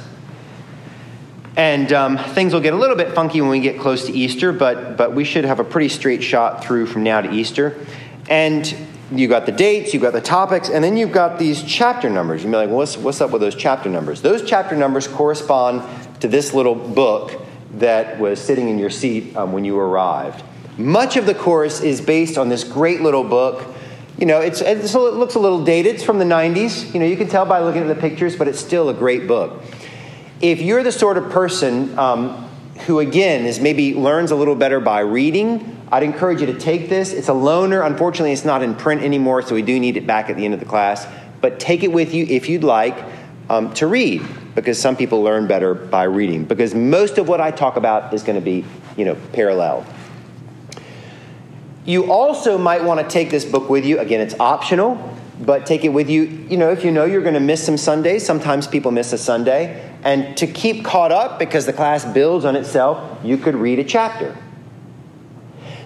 And 1.56 1.92
um, 1.92 2.16
things 2.16 2.54
will 2.54 2.60
get 2.60 2.72
a 2.72 2.76
little 2.76 2.96
bit 2.96 3.14
funky 3.14 3.40
when 3.40 3.50
we 3.50 3.60
get 3.60 3.78
close 3.78 4.06
to 4.06 4.12
Easter, 4.12 4.52
but, 4.52 4.96
but 4.96 5.14
we 5.14 5.24
should 5.24 5.44
have 5.44 5.60
a 5.60 5.64
pretty 5.64 5.90
straight 5.90 6.22
shot 6.22 6.64
through 6.64 6.86
from 6.86 7.02
now 7.02 7.20
to 7.20 7.30
Easter. 7.30 7.84
And 8.30 8.74
you've 9.10 9.28
got 9.28 9.44
the 9.44 9.52
dates, 9.52 9.92
you've 9.92 10.02
got 10.02 10.14
the 10.14 10.20
topics, 10.22 10.70
and 10.70 10.82
then 10.82 10.96
you've 10.96 11.12
got 11.12 11.38
these 11.38 11.62
chapter 11.62 12.08
numbers. 12.08 12.42
You'd 12.42 12.50
be 12.50 12.56
like, 12.56 12.68
well, 12.68 12.78
what's, 12.78 12.96
what's 12.96 13.20
up 13.20 13.32
with 13.32 13.42
those 13.42 13.54
chapter 13.54 13.90
numbers? 13.90 14.22
Those 14.22 14.48
chapter 14.48 14.74
numbers 14.74 15.06
correspond 15.06 15.82
to 16.22 16.28
this 16.28 16.54
little 16.54 16.76
book 16.76 17.40
that 17.74 18.16
was 18.18 18.40
sitting 18.40 18.68
in 18.68 18.78
your 18.78 18.90
seat 18.90 19.36
um, 19.36 19.52
when 19.52 19.64
you 19.64 19.76
arrived. 19.76 20.44
Much 20.78 21.16
of 21.16 21.26
the 21.26 21.34
course 21.34 21.80
is 21.80 22.00
based 22.00 22.38
on 22.38 22.48
this 22.48 22.62
great 22.62 23.00
little 23.00 23.24
book. 23.24 23.74
You 24.18 24.26
know, 24.26 24.40
it's, 24.40 24.60
it's, 24.60 24.94
it 24.94 24.98
looks 24.98 25.34
a 25.34 25.40
little 25.40 25.64
dated. 25.64 25.96
It's 25.96 26.04
from 26.04 26.20
the 26.20 26.24
90s. 26.24 26.94
You 26.94 27.00
know, 27.00 27.06
you 27.06 27.16
can 27.16 27.26
tell 27.26 27.44
by 27.44 27.60
looking 27.60 27.82
at 27.82 27.88
the 27.88 28.00
pictures, 28.00 28.36
but 28.36 28.46
it's 28.46 28.60
still 28.60 28.88
a 28.88 28.94
great 28.94 29.26
book. 29.26 29.64
If 30.40 30.62
you're 30.62 30.84
the 30.84 30.92
sort 30.92 31.18
of 31.18 31.28
person 31.30 31.98
um, 31.98 32.48
who, 32.86 33.00
again, 33.00 33.44
is 33.44 33.58
maybe 33.58 33.92
learns 33.92 34.30
a 34.30 34.36
little 34.36 34.54
better 34.54 34.78
by 34.78 35.00
reading, 35.00 35.76
I'd 35.90 36.04
encourage 36.04 36.40
you 36.40 36.46
to 36.46 36.58
take 36.58 36.88
this. 36.88 37.12
It's 37.12 37.30
a 37.30 37.32
loaner. 37.32 37.84
Unfortunately, 37.84 38.32
it's 38.32 38.44
not 38.44 38.62
in 38.62 38.76
print 38.76 39.02
anymore, 39.02 39.42
so 39.42 39.56
we 39.56 39.62
do 39.62 39.80
need 39.80 39.96
it 39.96 40.06
back 40.06 40.30
at 40.30 40.36
the 40.36 40.44
end 40.44 40.54
of 40.54 40.60
the 40.60 40.66
class. 40.66 41.04
But 41.40 41.58
take 41.58 41.82
it 41.82 41.90
with 41.90 42.14
you 42.14 42.24
if 42.26 42.48
you'd 42.48 42.62
like 42.62 42.96
um, 43.48 43.72
to 43.74 43.86
read 43.86 44.22
because 44.54 44.78
some 44.78 44.96
people 44.96 45.22
learn 45.22 45.46
better 45.46 45.74
by 45.74 46.04
reading. 46.04 46.44
Because 46.44 46.74
most 46.74 47.18
of 47.18 47.28
what 47.28 47.40
I 47.40 47.50
talk 47.50 47.76
about 47.76 48.12
is 48.12 48.22
going 48.22 48.38
to 48.38 48.44
be, 48.44 48.64
you 48.96 49.04
know, 49.04 49.16
parallel. 49.32 49.86
You 51.84 52.12
also 52.12 52.58
might 52.58 52.84
want 52.84 53.00
to 53.00 53.08
take 53.08 53.30
this 53.30 53.44
book 53.44 53.68
with 53.68 53.84
you. 53.84 53.98
Again, 53.98 54.20
it's 54.20 54.38
optional, 54.38 55.16
but 55.40 55.66
take 55.66 55.84
it 55.84 55.88
with 55.88 56.08
you. 56.08 56.22
You 56.22 56.56
know, 56.56 56.70
if 56.70 56.84
you 56.84 56.92
know 56.92 57.04
you're 57.04 57.22
going 57.22 57.34
to 57.34 57.40
miss 57.40 57.64
some 57.64 57.76
Sundays, 57.76 58.24
sometimes 58.24 58.66
people 58.66 58.92
miss 58.92 59.12
a 59.12 59.18
Sunday. 59.18 59.90
And 60.04 60.36
to 60.36 60.46
keep 60.46 60.84
caught 60.84 61.12
up, 61.12 61.38
because 61.38 61.66
the 61.66 61.72
class 61.72 62.04
builds 62.04 62.44
on 62.44 62.56
itself, 62.56 63.20
you 63.24 63.36
could 63.36 63.54
read 63.54 63.78
a 63.78 63.84
chapter. 63.84 64.36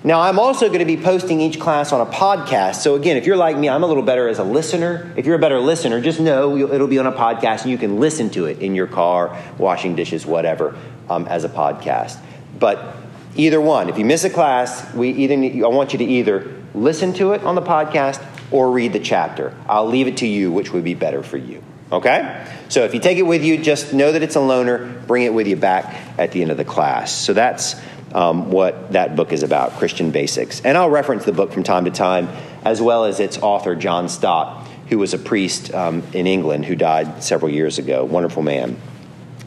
Now, 0.07 0.21
I'm 0.21 0.39
also 0.39 0.69
going 0.69 0.79
to 0.79 0.85
be 0.85 0.97
posting 0.97 1.41
each 1.41 1.59
class 1.59 1.93
on 1.93 2.01
a 2.01 2.07
podcast. 2.07 2.77
So, 2.77 2.95
again, 2.95 3.17
if 3.17 3.27
you're 3.27 3.37
like 3.37 3.57
me, 3.57 3.69
I'm 3.69 3.83
a 3.83 3.89
little 3.89 4.05
better 4.05 4.29
as 4.29 4.39
a 4.39 4.45
listener. 4.45 5.13
If 5.17 5.27
you're 5.27 5.35
a 5.35 5.41
better 5.41 5.59
listener, 5.59 6.01
just 6.01 6.21
know 6.21 6.57
it'll 6.57 6.87
be 6.87 7.01
on 7.01 7.09
a 7.09 7.13
podcast 7.13 7.63
and 7.63 7.73
you 7.73 7.77
can 7.77 7.99
listen 7.99 8.31
to 8.31 8.45
it 8.45 8.61
in 8.61 8.77
your 8.77 8.87
car, 8.87 9.37
washing 9.59 9.97
dishes, 9.97 10.25
whatever, 10.25 10.77
um, 11.11 11.27
as 11.27 11.43
a 11.43 11.49
podcast. 11.49 12.21
But 12.57 12.97
either 13.35 13.61
one, 13.61 13.89
if 13.89 13.99
you 13.99 14.05
miss 14.05 14.23
a 14.23 14.31
class, 14.31 14.95
we 14.95 15.11
either 15.11 15.37
need, 15.37 15.61
I 15.65 15.67
want 15.67 15.93
you 15.93 15.99
to 15.99 16.05
either 16.05 16.55
listen 16.73 17.13
to 17.15 17.33
it 17.33 17.43
on 17.43 17.57
the 17.57 17.63
podcast 17.63 18.25
or 18.53 18.71
read 18.71 18.93
the 18.93 19.01
chapter. 19.01 19.57
I'll 19.69 19.89
leave 19.89 20.07
it 20.07 20.19
to 20.19 20.27
you 20.29 20.53
which 20.53 20.73
would 20.73 20.85
be 20.85 20.95
better 20.95 21.25
for 21.25 21.37
you. 21.37 21.65
Okay? 21.91 22.47
So 22.69 22.85
if 22.85 22.95
you 22.95 23.01
take 23.01 23.19
it 23.19 23.23
with 23.23 23.43
you, 23.43 23.59
just 23.59 23.93
know 23.93 24.13
that 24.13 24.23
it's 24.23 24.37
a 24.37 24.41
loaner. 24.41 25.05
Bring 25.09 25.25
it 25.25 25.35
with 25.35 25.49
you 25.49 25.57
back 25.57 25.97
at 26.17 26.31
the 26.31 26.43
end 26.43 26.53
of 26.53 26.57
the 26.57 26.65
class. 26.65 27.13
So 27.13 27.33
that's 27.33 27.75
um, 28.13 28.51
what 28.51 28.93
that 28.93 29.17
book 29.17 29.33
is 29.33 29.43
about 29.43 29.73
Christian 29.73 30.11
Basics. 30.11 30.61
And 30.61 30.77
I'll 30.79 30.91
reference 30.91 31.25
the 31.25 31.33
book 31.33 31.53
from 31.53 31.63
time 31.63 31.85
to 31.85 31.91
time, 31.91 32.29
as 32.65 32.81
well 32.81 33.05
as 33.05 33.21
its 33.21 33.39
author, 33.39 33.75
John 33.75 34.09
Stott, 34.09 34.67
who 34.89 34.99
was 34.99 35.15
a 35.15 35.19
priest 35.19 35.75
um, 35.75 36.03
in 36.13 36.27
England 36.27 36.65
who 36.65 36.77
died 36.77 37.23
several 37.23 37.51
years 37.51 37.79
ago. 37.79 38.05
Wonderful 38.05 38.43
man. 38.43 38.77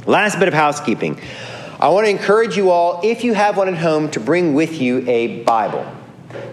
Last 0.05 0.39
bit 0.39 0.47
of 0.47 0.53
housekeeping. 0.53 1.19
I 1.79 1.89
want 1.89 2.07
to 2.07 2.09
encourage 2.09 2.57
you 2.57 2.71
all, 2.71 2.99
if 3.03 3.23
you 3.23 3.33
have 3.33 3.55
one 3.55 3.69
at 3.69 3.77
home, 3.77 4.11
to 4.11 4.19
bring 4.19 4.53
with 4.53 4.81
you 4.81 5.07
a 5.07 5.43
Bible. 5.43 5.89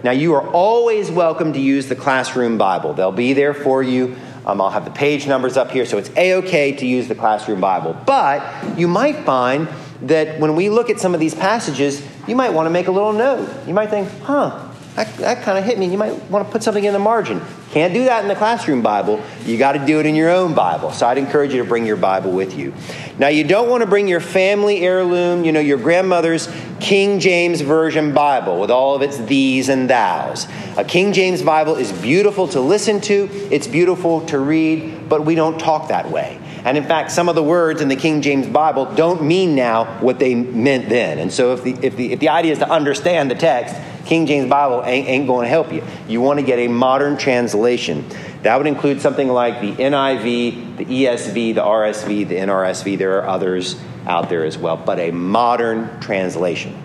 Now, 0.03 0.11
you 0.11 0.33
are 0.35 0.47
always 0.47 1.11
welcome 1.11 1.53
to 1.53 1.59
use 1.59 1.87
the 1.87 1.95
classroom 1.95 2.57
Bible. 2.57 2.93
They'll 2.93 3.11
be 3.11 3.33
there 3.33 3.53
for 3.53 3.83
you. 3.83 4.15
Um, 4.45 4.61
I'll 4.61 4.69
have 4.69 4.85
the 4.85 4.91
page 4.91 5.27
numbers 5.27 5.57
up 5.57 5.71
here, 5.71 5.85
so 5.85 5.97
it's 5.97 6.09
a 6.15 6.35
okay 6.35 6.71
to 6.71 6.85
use 6.85 7.09
the 7.09 7.15
classroom 7.15 7.59
Bible. 7.59 7.95
But 8.05 8.79
you 8.79 8.87
might 8.87 9.25
find 9.25 9.67
that 10.03 10.39
when 10.39 10.55
we 10.55 10.69
look 10.69 10.89
at 10.89 10.99
some 10.99 11.13
of 11.13 11.19
these 11.19 11.33
passages, 11.35 12.05
you 12.27 12.35
might 12.35 12.53
want 12.53 12.67
to 12.67 12.69
make 12.69 12.87
a 12.87 12.91
little 12.91 13.13
note. 13.13 13.49
You 13.67 13.73
might 13.73 13.89
think, 13.89 14.09
huh, 14.21 14.67
that, 14.97 15.15
that 15.17 15.43
kind 15.43 15.59
of 15.59 15.63
hit 15.63 15.77
me. 15.77 15.85
You 15.85 15.97
might 15.97 16.15
want 16.31 16.45
to 16.47 16.51
put 16.51 16.63
something 16.63 16.83
in 16.83 16.91
the 16.91 16.99
margin. 16.99 17.39
Can't 17.69 17.93
do 17.93 18.05
that 18.05 18.23
in 18.23 18.27
the 18.27 18.35
classroom 18.35 18.81
Bible. 18.81 19.21
You 19.45 19.55
got 19.57 19.73
to 19.73 19.85
do 19.85 19.99
it 19.99 20.07
in 20.07 20.15
your 20.15 20.31
own 20.31 20.55
Bible. 20.55 20.91
So 20.91 21.05
I'd 21.05 21.19
encourage 21.19 21.53
you 21.53 21.61
to 21.61 21.69
bring 21.69 21.85
your 21.85 21.97
Bible 21.97 22.31
with 22.31 22.57
you. 22.57 22.73
Now, 23.19 23.27
you 23.27 23.43
don't 23.43 23.69
want 23.69 23.81
to 23.81 23.87
bring 23.87 24.07
your 24.07 24.19
family 24.19 24.79
heirloom, 24.79 25.45
you 25.45 25.51
know, 25.51 25.59
your 25.59 25.77
grandmother's 25.77 26.49
King 26.79 27.19
James 27.19 27.61
Version 27.61 28.13
Bible 28.13 28.59
with 28.59 28.71
all 28.71 28.95
of 28.95 29.03
its 29.03 29.17
these 29.17 29.69
and 29.69 29.87
thous. 29.87 30.47
A 30.77 30.83
King 30.83 31.13
James 31.13 31.43
Bible 31.43 31.75
is 31.75 31.91
beautiful 31.91 32.47
to 32.49 32.59
listen 32.59 32.99
to, 33.01 33.29
it's 33.51 33.67
beautiful 33.67 34.25
to 34.27 34.39
read, 34.39 35.07
but 35.07 35.25
we 35.25 35.35
don't 35.35 35.59
talk 35.59 35.89
that 35.89 36.09
way. 36.09 36.39
And 36.67 36.77
in 36.77 36.83
fact, 36.83 37.11
some 37.11 37.29
of 37.29 37.35
the 37.35 37.43
words 37.43 37.79
in 37.79 37.87
the 37.87 37.95
King 37.95 38.21
James 38.21 38.45
Bible 38.45 38.93
don't 38.93 39.23
mean 39.23 39.55
now 39.55 39.85
what 40.01 40.19
they 40.19 40.35
meant 40.35 40.89
then. 40.89 41.17
And 41.17 41.31
so 41.31 41.53
if 41.53 41.63
the, 41.63 41.71
if 41.81 41.95
the, 41.95 42.11
if 42.11 42.19
the 42.19 42.27
idea 42.27 42.51
is 42.51 42.59
to 42.59 42.69
understand 42.69 43.31
the 43.31 43.35
text, 43.35 43.73
King 44.05 44.25
James 44.25 44.49
Bible 44.49 44.83
ain't, 44.83 45.07
ain't 45.07 45.27
going 45.27 45.45
to 45.45 45.49
help 45.49 45.71
you. 45.71 45.81
You 46.09 46.19
want 46.19 46.41
to 46.41 46.45
get 46.45 46.59
a 46.59 46.67
modern 46.67 47.15
translation. 47.15 48.05
That 48.43 48.57
would 48.57 48.67
include 48.67 48.99
something 48.99 49.29
like 49.29 49.61
the 49.61 49.81
NIV, 49.81 50.75
the 50.75 50.85
ESV, 50.85 51.55
the 51.55 51.61
RSV, 51.61 52.27
the 52.27 52.35
NRSV. 52.35 52.97
There 52.97 53.17
are 53.17 53.27
others 53.29 53.79
out 54.05 54.27
there 54.27 54.43
as 54.43 54.57
well, 54.57 54.75
but 54.75 54.99
a 54.99 55.11
modern 55.11 56.01
translation. 56.01 56.77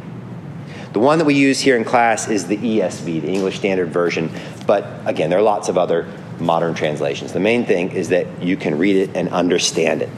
The 0.92 1.00
one 1.00 1.18
that 1.18 1.24
we 1.24 1.34
use 1.34 1.58
here 1.58 1.76
in 1.76 1.82
class 1.82 2.28
is 2.28 2.46
the 2.46 2.56
ESV, 2.56 3.22
the 3.22 3.28
English 3.28 3.56
Standard 3.56 3.88
Version, 3.88 4.30
but 4.64 4.86
again, 5.06 5.28
there 5.28 5.40
are 5.40 5.42
lots 5.42 5.68
of 5.68 5.76
other 5.76 6.06
modern 6.42 6.74
translations. 6.74 7.32
The 7.32 7.40
main 7.40 7.64
thing 7.64 7.92
is 7.92 8.10
that 8.10 8.42
you 8.42 8.56
can 8.56 8.78
read 8.78 8.96
it 8.96 9.16
and 9.16 9.28
understand 9.30 10.02
it. 10.02 10.10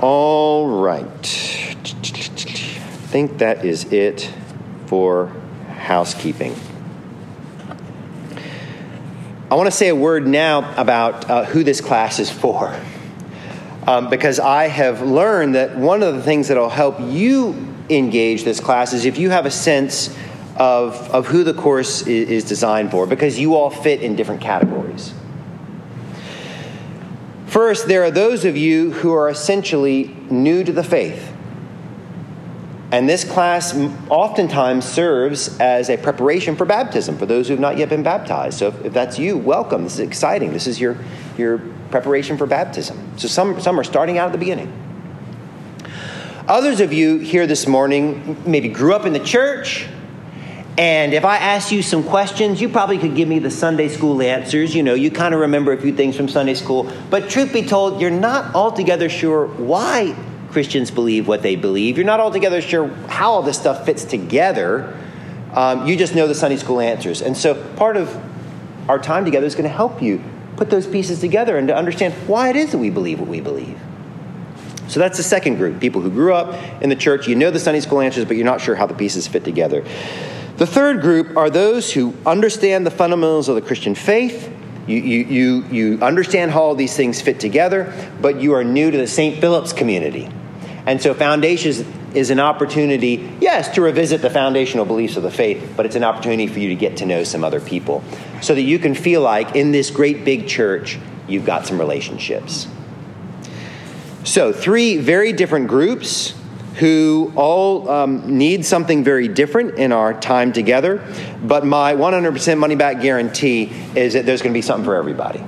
All 0.00 0.82
right 0.82 1.64
I 2.04 3.06
think 3.16 3.38
that 3.38 3.64
is 3.64 3.92
it 3.92 4.30
for 4.86 5.32
housekeeping. 5.68 6.54
I 9.50 9.54
want 9.54 9.66
to 9.66 9.76
say 9.76 9.88
a 9.88 9.94
word 9.94 10.26
now 10.26 10.74
about 10.76 11.30
uh, 11.30 11.44
who 11.44 11.62
this 11.62 11.80
class 11.80 12.18
is 12.18 12.30
for. 12.30 12.78
Um, 13.86 14.10
because 14.10 14.40
I 14.40 14.68
have 14.68 15.02
learned 15.02 15.54
that 15.54 15.76
one 15.76 16.02
of 16.02 16.14
the 16.14 16.22
things 16.22 16.48
that 16.48 16.56
will 16.56 16.70
help 16.70 16.96
you 17.00 17.74
engage 17.88 18.44
this 18.44 18.60
class 18.60 18.92
is 18.92 19.04
if 19.04 19.18
you 19.18 19.30
have 19.30 19.46
a 19.46 19.50
sense 19.50 20.16
of, 20.56 20.94
of 21.10 21.26
who 21.26 21.44
the 21.44 21.54
course 21.54 22.02
is, 22.02 22.30
is 22.30 22.44
designed 22.44 22.90
for, 22.90 23.06
because 23.06 23.38
you 23.38 23.54
all 23.54 23.70
fit 23.70 24.02
in 24.02 24.16
different 24.16 24.40
categories. 24.40 25.14
First, 27.46 27.86
there 27.86 28.02
are 28.02 28.10
those 28.10 28.44
of 28.44 28.56
you 28.56 28.90
who 28.92 29.12
are 29.12 29.28
essentially 29.28 30.14
new 30.30 30.64
to 30.64 30.72
the 30.72 30.82
faith. 30.82 31.32
And 32.90 33.08
this 33.08 33.24
class 33.24 33.76
oftentimes 34.08 34.84
serves 34.84 35.58
as 35.58 35.90
a 35.90 35.96
preparation 35.96 36.54
for 36.54 36.64
baptism 36.64 37.18
for 37.18 37.26
those 37.26 37.48
who 37.48 37.54
have 37.54 37.60
not 37.60 37.76
yet 37.76 37.88
been 37.88 38.02
baptized. 38.04 38.58
So 38.58 38.68
if, 38.68 38.84
if 38.84 38.92
that's 38.92 39.18
you, 39.18 39.36
welcome. 39.36 39.84
This 39.84 39.94
is 39.94 40.00
exciting. 40.00 40.52
This 40.52 40.66
is 40.66 40.80
your, 40.80 40.96
your 41.36 41.58
preparation 41.90 42.36
for 42.36 42.46
baptism. 42.46 43.18
So 43.18 43.26
some, 43.26 43.60
some 43.60 43.78
are 43.80 43.84
starting 43.84 44.18
out 44.18 44.26
at 44.26 44.32
the 44.32 44.38
beginning. 44.38 44.72
Others 46.46 46.80
of 46.80 46.92
you 46.92 47.18
here 47.18 47.46
this 47.46 47.66
morning 47.66 48.36
maybe 48.46 48.68
grew 48.68 48.94
up 48.94 49.06
in 49.06 49.12
the 49.12 49.18
church, 49.18 49.88
and 50.76 51.14
if 51.14 51.24
I 51.24 51.36
asked 51.36 51.70
you 51.70 51.82
some 51.82 52.02
questions, 52.02 52.60
you 52.60 52.68
probably 52.68 52.98
could 52.98 53.14
give 53.14 53.28
me 53.28 53.38
the 53.38 53.50
Sunday 53.50 53.88
school 53.88 54.20
answers. 54.20 54.74
You 54.74 54.82
know, 54.82 54.94
you 54.94 55.10
kind 55.10 55.32
of 55.32 55.40
remember 55.40 55.72
a 55.72 55.80
few 55.80 55.94
things 55.94 56.16
from 56.16 56.28
Sunday 56.28 56.54
school. 56.54 56.90
But 57.10 57.30
truth 57.30 57.52
be 57.52 57.62
told, 57.62 58.00
you're 58.00 58.10
not 58.10 58.56
altogether 58.56 59.08
sure 59.08 59.46
why 59.46 60.16
Christians 60.50 60.90
believe 60.90 61.28
what 61.28 61.42
they 61.42 61.54
believe. 61.54 61.96
You're 61.96 62.06
not 62.06 62.18
altogether 62.18 62.60
sure 62.60 62.88
how 63.08 63.32
all 63.32 63.42
this 63.42 63.58
stuff 63.58 63.86
fits 63.86 64.04
together. 64.04 64.98
Um, 65.52 65.86
you 65.86 65.96
just 65.96 66.16
know 66.16 66.26
the 66.26 66.34
Sunday 66.34 66.56
school 66.56 66.80
answers. 66.80 67.22
And 67.22 67.36
so 67.36 67.54
part 67.74 67.96
of 67.96 68.20
our 68.88 68.98
time 68.98 69.24
together 69.24 69.46
is 69.46 69.54
going 69.54 69.68
to 69.68 69.74
help 69.74 70.02
you 70.02 70.24
put 70.56 70.70
those 70.70 70.88
pieces 70.88 71.20
together 71.20 71.56
and 71.56 71.68
to 71.68 71.76
understand 71.76 72.14
why 72.28 72.48
it 72.50 72.56
is 72.56 72.72
that 72.72 72.78
we 72.78 72.90
believe 72.90 73.20
what 73.20 73.28
we 73.28 73.40
believe. 73.40 73.78
So 74.88 75.00
that's 75.00 75.16
the 75.16 75.22
second 75.22 75.56
group 75.56 75.80
people 75.80 76.00
who 76.00 76.10
grew 76.10 76.34
up 76.34 76.82
in 76.82 76.88
the 76.90 76.96
church. 76.96 77.28
You 77.28 77.36
know 77.36 77.52
the 77.52 77.60
Sunday 77.60 77.80
school 77.80 78.00
answers, 78.00 78.24
but 78.24 78.36
you're 78.36 78.44
not 78.44 78.60
sure 78.60 78.74
how 78.74 78.86
the 78.86 78.94
pieces 78.94 79.26
fit 79.28 79.44
together. 79.44 79.84
The 80.56 80.66
third 80.66 81.00
group 81.00 81.36
are 81.36 81.50
those 81.50 81.92
who 81.92 82.14
understand 82.24 82.86
the 82.86 82.90
fundamentals 82.90 83.48
of 83.48 83.56
the 83.56 83.62
Christian 83.62 83.96
faith. 83.96 84.52
You, 84.86 84.98
you, 84.98 85.24
you, 85.24 85.64
you 85.64 86.00
understand 86.00 86.52
how 86.52 86.62
all 86.62 86.74
these 86.76 86.94
things 86.94 87.20
fit 87.20 87.40
together, 87.40 87.92
but 88.20 88.40
you 88.40 88.54
are 88.54 88.62
new 88.62 88.90
to 88.90 88.96
the 88.96 89.06
St. 89.08 89.40
Philip's 89.40 89.72
community. 89.72 90.28
And 90.86 91.02
so, 91.02 91.14
Foundations 91.14 91.82
is 92.14 92.30
an 92.30 92.38
opportunity, 92.38 93.28
yes, 93.40 93.74
to 93.74 93.82
revisit 93.82 94.22
the 94.22 94.30
foundational 94.30 94.84
beliefs 94.84 95.16
of 95.16 95.24
the 95.24 95.30
faith, 95.30 95.72
but 95.76 95.86
it's 95.86 95.96
an 95.96 96.04
opportunity 96.04 96.46
for 96.46 96.60
you 96.60 96.68
to 96.68 96.76
get 96.76 96.98
to 96.98 97.06
know 97.06 97.24
some 97.24 97.42
other 97.42 97.60
people 97.60 98.04
so 98.40 98.54
that 98.54 98.62
you 98.62 98.78
can 98.78 98.94
feel 98.94 99.22
like 99.22 99.56
in 99.56 99.72
this 99.72 99.90
great 99.90 100.24
big 100.24 100.46
church, 100.46 100.98
you've 101.26 101.46
got 101.46 101.66
some 101.66 101.80
relationships. 101.80 102.68
So, 104.22 104.52
three 104.52 104.98
very 104.98 105.32
different 105.32 105.66
groups 105.66 106.34
who 106.76 107.32
all 107.36 107.88
um, 107.88 108.38
need 108.38 108.64
something 108.64 109.04
very 109.04 109.28
different 109.28 109.74
in 109.78 109.92
our 109.92 110.12
time 110.12 110.52
together, 110.52 111.06
but 111.42 111.64
my 111.64 111.94
100% 111.94 112.58
money 112.58 112.74
back 112.74 113.00
guarantee 113.00 113.72
is 113.94 114.14
that 114.14 114.26
there's 114.26 114.42
going 114.42 114.52
to 114.52 114.58
be 114.58 114.62
something 114.62 114.84
for 114.84 114.96
everybody. 114.96 115.42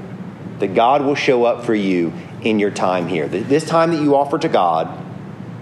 That 0.61 0.75
God 0.75 1.03
will 1.03 1.17
show 1.17 1.45
up 1.45 1.65
for 1.65 1.75
you 1.75 2.13
in 2.43 2.59
your 2.59 2.71
time 2.71 3.09
here. 3.09 3.27
This 3.29 3.65
time 3.65 3.91
that 3.91 4.03
you 4.03 4.15
offer 4.15 4.39
to 4.39 4.49
God, 4.49 5.05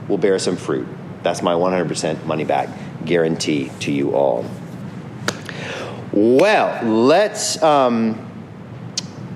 will 0.09 0.19
bear 0.19 0.39
some 0.39 0.57
fruit. 0.57 0.87
That's 1.23 1.43
my 1.43 1.53
100% 1.53 2.25
money 2.27 2.45
back 2.45 2.69
guarantee 3.05 3.71
to 3.81 3.93
you 3.93 4.15
all. 4.15 4.45
Well, 6.13 6.85
let's 6.87 7.63
um, 7.63 8.31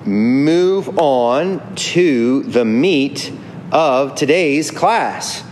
move 0.05 0.99
on 0.99 1.75
to 1.75 2.43
the 2.45 2.65
meat 2.65 3.33
of 3.73 4.15
today's 4.15 4.71
class. 4.71 5.43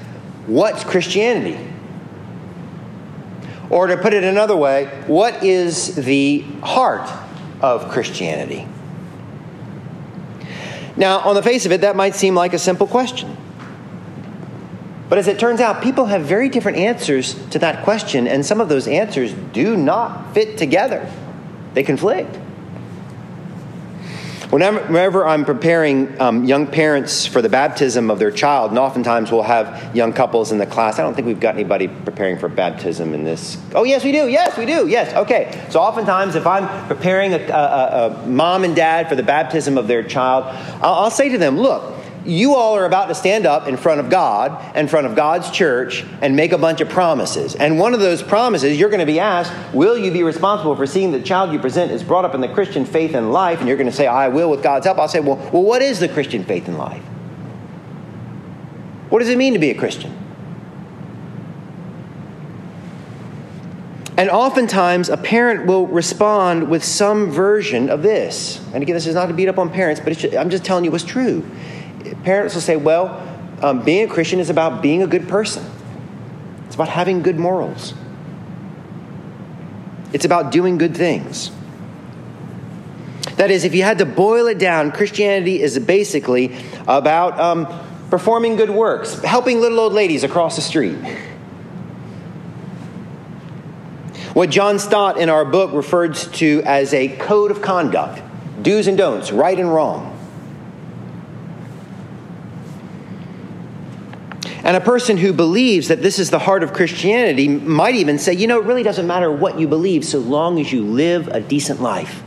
What's 0.47 0.85
Christianity? 0.85 1.59
Or 3.69 3.88
to 3.88 3.97
put 3.97 4.15
it 4.15 4.23
another 4.23 4.57
way, 4.57 4.87
what 5.07 5.43
is 5.43 5.97
the 5.97 6.43
heart 6.62 7.11
of 7.61 7.91
Christianity? 7.91 8.67
Now, 10.97 11.19
on 11.19 11.35
the 11.35 11.43
face 11.43 11.67
of 11.67 11.73
it, 11.73 11.83
that 11.83 11.97
might 11.97 12.15
seem 12.15 12.35
like 12.35 12.55
a 12.55 12.59
simple 12.59 12.87
question. 12.87 13.37
But 15.09 15.19
as 15.19 15.29
it 15.29 15.38
turns 15.38 15.61
out, 15.61 15.83
people 15.83 16.07
have 16.07 16.23
very 16.23 16.49
different 16.49 16.79
answers 16.79 17.35
to 17.50 17.59
that 17.59 17.85
question, 17.85 18.26
and 18.26 18.45
some 18.45 18.61
of 18.61 18.69
those 18.69 18.88
answers 18.88 19.33
do 19.53 19.76
not 19.76 20.33
fit 20.33 20.59
together. 20.59 21.11
They 21.75 21.83
conflict. 21.83 22.38
Whenever 24.57 25.27
I'm 25.27 25.45
preparing 25.45 26.19
um, 26.19 26.47
young 26.47 26.67
parents 26.67 27.27
for 27.27 27.43
the 27.43 27.49
baptism 27.51 28.11
of 28.11 28.19
their 28.19 28.31
child, 28.31 28.71
and 28.71 28.79
oftentimes 28.79 29.31
we'll 29.31 29.43
have 29.43 29.95
young 29.95 30.15
couples 30.15 30.51
in 30.51 30.57
the 30.57 30.65
class. 30.65 30.99
I 30.99 31.03
don't 31.03 31.13
think 31.13 31.27
we've 31.27 31.39
got 31.39 31.57
anybody 31.57 31.89
preparing 31.89 32.39
for 32.39 32.49
baptism 32.49 33.13
in 33.13 33.23
this. 33.23 33.59
Oh, 33.75 33.85
yes, 33.85 34.03
we 34.03 34.13
do. 34.13 34.29
Yes, 34.29 34.57
we 34.57 34.65
do. 34.65 34.89
Yes. 34.89 35.15
Okay. 35.15 35.63
So 35.69 35.81
oftentimes, 35.81 36.37
if 36.37 36.47
I'm 36.47 36.89
preparing 36.89 37.35
a, 37.35 37.49
a, 37.49 38.23
a 38.23 38.27
mom 38.27 38.65
and 38.65 38.75
dad 38.75 39.11
for 39.11 39.15
the 39.15 39.23
baptism 39.23 39.77
of 39.77 39.89
their 39.89 40.03
child, 40.03 40.45
I'll, 40.83 40.95
I'll 40.95 41.11
say 41.11 41.29
to 41.29 41.37
them, 41.37 41.59
look, 41.59 41.93
you 42.26 42.54
all 42.54 42.76
are 42.76 42.85
about 42.85 43.06
to 43.06 43.14
stand 43.14 43.47
up 43.47 43.68
in 43.68 43.76
front 43.76 44.00
of 44.00 44.11
God, 44.11 44.76
in 44.76 44.88
front 44.88 45.06
of 45.06 45.14
God's 45.14 45.50
church, 45.50 46.04
and 46.21 46.37
make 46.37 46.52
a 46.52 46.59
bunch 46.59 46.80
of 46.80 46.88
promises. 46.88 47.54
And 47.54 47.78
one 47.78 47.95
of 47.95 48.00
those 48.00 48.23
promises, 48.23 48.78
you're 48.78 48.88
going 48.88 49.00
to 49.00 49.06
be 49.06 49.21
asked, 49.21 49.52
Will 49.75 49.97
you 49.97 50.11
be 50.11 50.23
responsible 50.23 50.76
for 50.76 50.87
seeing 50.87 51.12
the 51.12 51.23
child 51.23 51.52
you 51.52 51.59
present 51.59 51.92
is 51.92 52.02
brought 52.02 52.25
up 52.25 52.35
in 52.35 52.40
the 52.40 52.49
Christian 52.49 52.85
faith 52.85 53.14
and 53.14 53.33
life? 53.33 53.61
And 53.61 53.68
you're 53.68 53.76
going 53.76 53.90
to 53.90 53.97
say, 53.97 54.06
I 54.06 54.28
will 54.28 54.50
with 54.50 54.62
God's 54.62 54.87
help. 54.87 54.99
I'll 54.99 55.09
say, 55.09 55.21
Well, 55.21 55.37
well 55.52 55.62
what 55.62 55.83
is 55.83 56.00
the 56.00 56.09
Christian 56.09 56.45
faith 56.45 56.68
and 56.68 56.78
life? 56.78 57.02
What 59.09 59.21
does 59.21 59.28
it 59.28 59.38
mean 59.38 59.52
to 59.52 59.59
be 59.59 59.71
a 59.71 59.75
Christian? 59.75 60.14
And 64.18 64.30
oftentimes, 64.30 65.11
a 65.11 65.18
parent 65.18 65.66
will 65.66 65.87
respond 65.87 66.71
with 66.71 66.83
some 66.83 67.30
version 67.30 67.90
of 67.90 68.02
this. 68.02 68.64
And 68.73 68.83
again, 68.83 68.95
this 68.95 69.06
is 69.06 69.14
not 69.14 69.26
to 69.26 69.35
beat 69.35 69.47
up 69.47 69.59
on 69.59 69.68
parents, 69.68 70.00
but 70.00 70.16
just, 70.16 70.35
I'm 70.35 70.49
just 70.49 70.64
telling 70.64 70.87
you 70.87 70.90
what's 70.90 71.04
true 71.04 71.45
parents 72.25 72.55
will 72.55 72.63
say, 72.63 72.77
well, 72.77 73.23
um, 73.63 73.83
being 73.83 74.09
a 74.09 74.13
Christian 74.13 74.41
is 74.41 74.51
about 74.51 74.83
being 74.83 75.03
a 75.03 75.07
good 75.07 75.29
person, 75.29 75.65
it's 76.67 76.75
about 76.75 76.89
having 76.89 77.23
good 77.23 77.39
morals, 77.39 77.95
it's 80.13 80.25
about 80.25 80.53
doing 80.53 80.79
good 80.79 80.97
things. 80.97 81.51
That 83.37 83.51
is, 83.51 83.65
if 83.65 83.75
you 83.75 83.83
had 83.83 83.99
to 83.99 84.07
boil 84.07 84.47
it 84.47 84.59
down, 84.59 84.93
Christianity 84.93 85.61
is 85.61 85.79
basically 85.79 86.57
about 86.89 87.39
um, 87.39 87.67
performing 88.09 88.57
good 88.57 88.71
works, 88.71 89.21
helping 89.23 89.61
little 89.61 89.79
old 89.79 89.93
ladies 89.93 90.25
across 90.25 90.57
the 90.57 90.63
street. 90.63 90.97
What 94.33 94.51
John 94.51 94.79
Stott 94.79 95.19
in 95.19 95.29
our 95.29 95.45
book 95.45 95.73
refers 95.73 96.29
to 96.33 96.63
as 96.65 96.95
a 96.95 97.09
code 97.09 97.51
of 97.51 97.63
conduct 97.63 98.23
do's 98.63 98.87
and 98.87 98.97
don'ts, 98.97 99.33
right 99.33 99.59
and 99.59 99.73
wrong. 99.73 100.15
And 104.66 104.76
a 104.76 104.80
person 104.80 105.16
who 105.16 105.32
believes 105.32 105.87
that 105.87 106.02
this 106.02 106.18
is 106.18 106.30
the 106.30 106.40
heart 106.40 106.64
of 106.64 106.73
Christianity 106.73 107.46
might 107.46 107.94
even 107.94 108.18
say, 108.18 108.32
you 108.32 108.49
know, 108.49 108.61
it 108.61 108.64
really 108.64 108.82
doesn't 108.82 109.06
matter 109.06 109.30
what 109.30 109.61
you 109.61 109.68
believe 109.68 110.04
so 110.04 110.18
long 110.18 110.58
as 110.58 110.73
you 110.73 110.85
live 110.85 111.28
a 111.28 111.38
decent 111.38 111.80
life. 111.80 112.20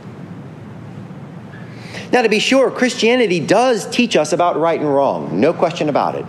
Now, 2.10 2.22
to 2.22 2.30
be 2.30 2.38
sure, 2.38 2.70
Christianity 2.70 3.40
does 3.40 3.86
teach 3.90 4.16
us 4.16 4.32
about 4.32 4.58
right 4.58 4.80
and 4.80 4.88
wrong, 4.88 5.38
no 5.38 5.52
question 5.52 5.90
about 5.90 6.14
it. 6.14 6.24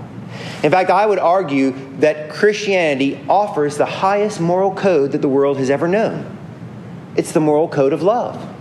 In 0.64 0.70
fact, 0.70 0.90
I 0.90 1.06
would 1.06 1.18
argue 1.18 1.72
that 2.00 2.30
Christianity 2.30 3.18
offers 3.30 3.78
the 3.78 3.86
highest 3.86 4.42
moral 4.42 4.76
code 4.76 5.14
that 5.14 5.22
the 5.22 5.30
world 5.30 5.60
has 5.60 5.70
ever 5.70 5.88
known 5.88 6.38
it's 7.16 7.32
the 7.32 7.40
moral 7.40 7.70
code 7.70 7.94
of 7.94 8.04
love. 8.04 8.54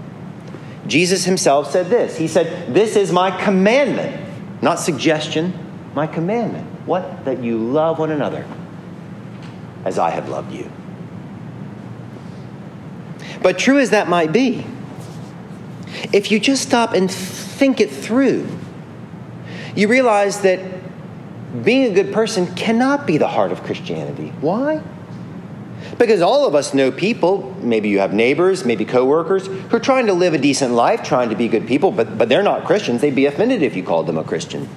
Jesus 0.87 1.25
himself 1.25 1.73
said 1.73 1.87
this 1.87 2.17
He 2.17 2.29
said, 2.29 2.73
This 2.73 2.95
is 2.95 3.11
my 3.11 3.33
commandment, 3.43 4.63
not 4.63 4.79
suggestion, 4.79 5.53
my 5.97 6.07
commandment. 6.07 6.70
What? 6.91 7.25
That 7.25 7.41
you 7.41 7.57
love 7.57 8.01
one 8.01 8.11
another 8.11 8.45
as 9.85 9.97
I 9.97 10.11
have 10.11 10.29
loved 10.29 10.53
you. 10.53 10.69
But 13.43 13.61
true 13.61 13.79
as 13.79 13.91
that 13.91 14.09
might 14.09 14.33
be, 14.33 14.67
if 16.13 16.33
you 16.33 16.41
just 16.41 16.63
stop 16.63 16.93
and 16.93 17.09
think 17.09 17.81
it 17.81 17.93
through, 17.93 18.49
you 19.77 19.87
realize 19.87 20.41
that 20.41 20.59
being 21.63 21.93
a 21.93 21.95
good 21.95 22.13
person 22.13 22.53
cannot 22.57 23.07
be 23.07 23.19
the 23.19 23.29
heart 23.29 23.53
of 23.53 23.63
Christianity. 23.63 24.33
Why? 24.41 24.83
Because 25.97 26.21
all 26.23 26.45
of 26.45 26.57
us 26.57 26.75
know 26.75 26.91
people, 26.91 27.55
maybe 27.61 27.89
you 27.89 28.01
have 28.01 28.13
neighbors, 28.13 28.65
maybe 28.65 28.85
coworkers, 28.85 29.47
who 29.47 29.77
are 29.77 29.79
trying 29.79 30.07
to 30.07 30.13
live 30.13 30.35
a 30.35 30.39
decent 30.39 30.75
life, 30.75 31.05
trying 31.05 31.29
to 31.31 31.37
be 31.37 31.47
good 31.47 31.69
people, 31.69 31.93
but, 31.93 32.19
but 32.19 32.29
they're 32.29 32.43
not 32.43 32.65
Christians. 32.65 33.01
They'd 33.01 33.15
be 33.15 33.27
offended 33.27 33.63
if 33.63 33.77
you 33.77 33.85
called 33.85 34.09
them 34.09 34.19
a 34.19 34.25
Christian. 34.25 34.69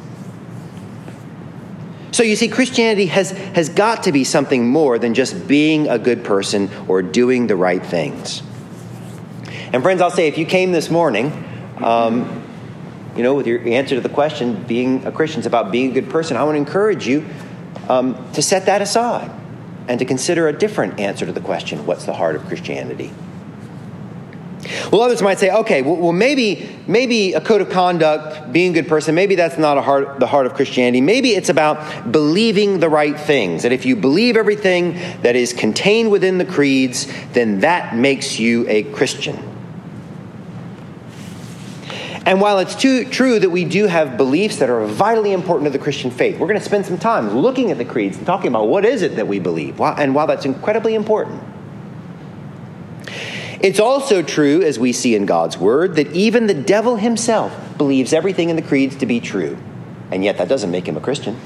So 2.13 2.21
you 2.21 2.35
see, 2.35 2.47
Christianity 2.47 3.07
has, 3.07 3.31
has 3.31 3.69
got 3.69 4.03
to 4.03 4.11
be 4.11 4.23
something 4.23 4.67
more 4.67 4.99
than 4.99 5.15
just 5.15 5.47
being 5.47 5.87
a 5.87 5.97
good 5.97 6.23
person 6.23 6.69
or 6.87 7.01
doing 7.01 7.47
the 7.47 7.55
right 7.55 7.83
things. 7.83 8.43
And 9.73 9.81
friends, 9.81 9.99
I'll 9.99 10.11
say 10.11 10.27
if 10.27 10.37
you 10.37 10.45
came 10.45 10.71
this 10.71 10.91
morning, 10.91 11.31
um, 11.77 12.43
you 13.15 13.23
know, 13.23 13.33
with 13.33 13.47
your 13.47 13.67
answer 13.67 13.95
to 13.95 14.01
the 14.01 14.09
question, 14.09 14.61
being 14.63 15.03
a 15.07 15.11
Christian 15.11 15.39
is 15.39 15.47
about 15.47 15.71
being 15.71 15.89
a 15.89 15.93
good 15.95 16.11
person, 16.11 16.37
I 16.37 16.43
want 16.43 16.53
to 16.53 16.59
encourage 16.59 17.07
you 17.07 17.25
um, 17.89 18.31
to 18.33 18.43
set 18.43 18.67
that 18.67 18.83
aside 18.83 19.31
and 19.87 19.97
to 19.97 20.05
consider 20.05 20.47
a 20.47 20.53
different 20.53 20.99
answer 20.99 21.25
to 21.25 21.31
the 21.31 21.41
question 21.41 21.83
what's 21.87 22.05
the 22.05 22.13
heart 22.13 22.35
of 22.35 22.45
Christianity? 22.45 23.11
Well, 24.91 25.01
others 25.01 25.21
might 25.21 25.39
say, 25.39 25.51
okay, 25.51 25.81
well, 25.81 26.13
maybe, 26.13 26.69
maybe 26.87 27.33
a 27.33 27.41
code 27.41 27.61
of 27.61 27.69
conduct, 27.69 28.51
being 28.53 28.71
a 28.71 28.81
good 28.81 28.87
person, 28.87 29.15
maybe 29.15 29.35
that's 29.35 29.57
not 29.57 29.81
heart, 29.83 30.19
the 30.19 30.27
heart 30.27 30.45
of 30.45 30.53
Christianity. 30.53 31.01
Maybe 31.01 31.31
it's 31.31 31.49
about 31.49 32.11
believing 32.11 32.79
the 32.79 32.89
right 32.89 33.19
things. 33.19 33.63
That 33.63 33.71
if 33.71 33.85
you 33.85 33.95
believe 33.95 34.37
everything 34.37 34.93
that 35.21 35.35
is 35.35 35.53
contained 35.53 36.11
within 36.11 36.37
the 36.37 36.45
creeds, 36.45 37.07
then 37.33 37.59
that 37.59 37.95
makes 37.95 38.39
you 38.39 38.65
a 38.69 38.83
Christian. 38.83 39.51
And 42.25 42.39
while 42.39 42.59
it's 42.59 42.75
too, 42.75 43.03
true 43.03 43.37
that 43.39 43.49
we 43.49 43.65
do 43.65 43.85
have 43.87 44.15
beliefs 44.15 44.57
that 44.57 44.69
are 44.69 44.85
vitally 44.85 45.33
important 45.33 45.65
to 45.65 45.77
the 45.77 45.83
Christian 45.83 46.09
faith, 46.09 46.39
we're 46.39 46.47
going 46.47 46.59
to 46.59 46.65
spend 46.65 46.85
some 46.85 46.97
time 46.97 47.37
looking 47.37 47.69
at 47.69 47.77
the 47.77 47.83
creeds 47.83 48.15
and 48.15 48.25
talking 48.25 48.47
about 48.47 48.69
what 48.69 48.85
is 48.85 49.01
it 49.01 49.17
that 49.17 49.27
we 49.27 49.39
believe. 49.39 49.81
And 49.81 50.15
while 50.15 50.25
that's 50.25 50.45
incredibly 50.45 50.95
important, 50.95 51.43
it's 53.63 53.79
also 53.79 54.21
true, 54.21 54.61
as 54.61 54.77
we 54.77 54.91
see 54.91 55.15
in 55.15 55.25
God's 55.25 55.57
Word, 55.57 55.95
that 55.95 56.11
even 56.11 56.47
the 56.47 56.53
devil 56.53 56.97
himself 56.97 57.77
believes 57.77 58.11
everything 58.11 58.49
in 58.49 58.57
the 58.57 58.61
creeds 58.61 58.97
to 58.97 59.05
be 59.05 59.21
true. 59.21 59.57
And 60.11 60.23
yet 60.23 60.37
that 60.37 60.49
doesn't 60.49 60.69
make 60.69 60.87
him 60.87 60.97
a 60.97 61.01
Christian. 61.01 61.39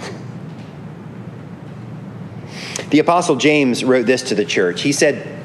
The 2.90 3.00
Apostle 3.00 3.36
James 3.36 3.84
wrote 3.84 4.06
this 4.06 4.24
to 4.24 4.36
the 4.36 4.46
church. 4.46 4.82
He 4.82 4.92
said, 4.92 5.38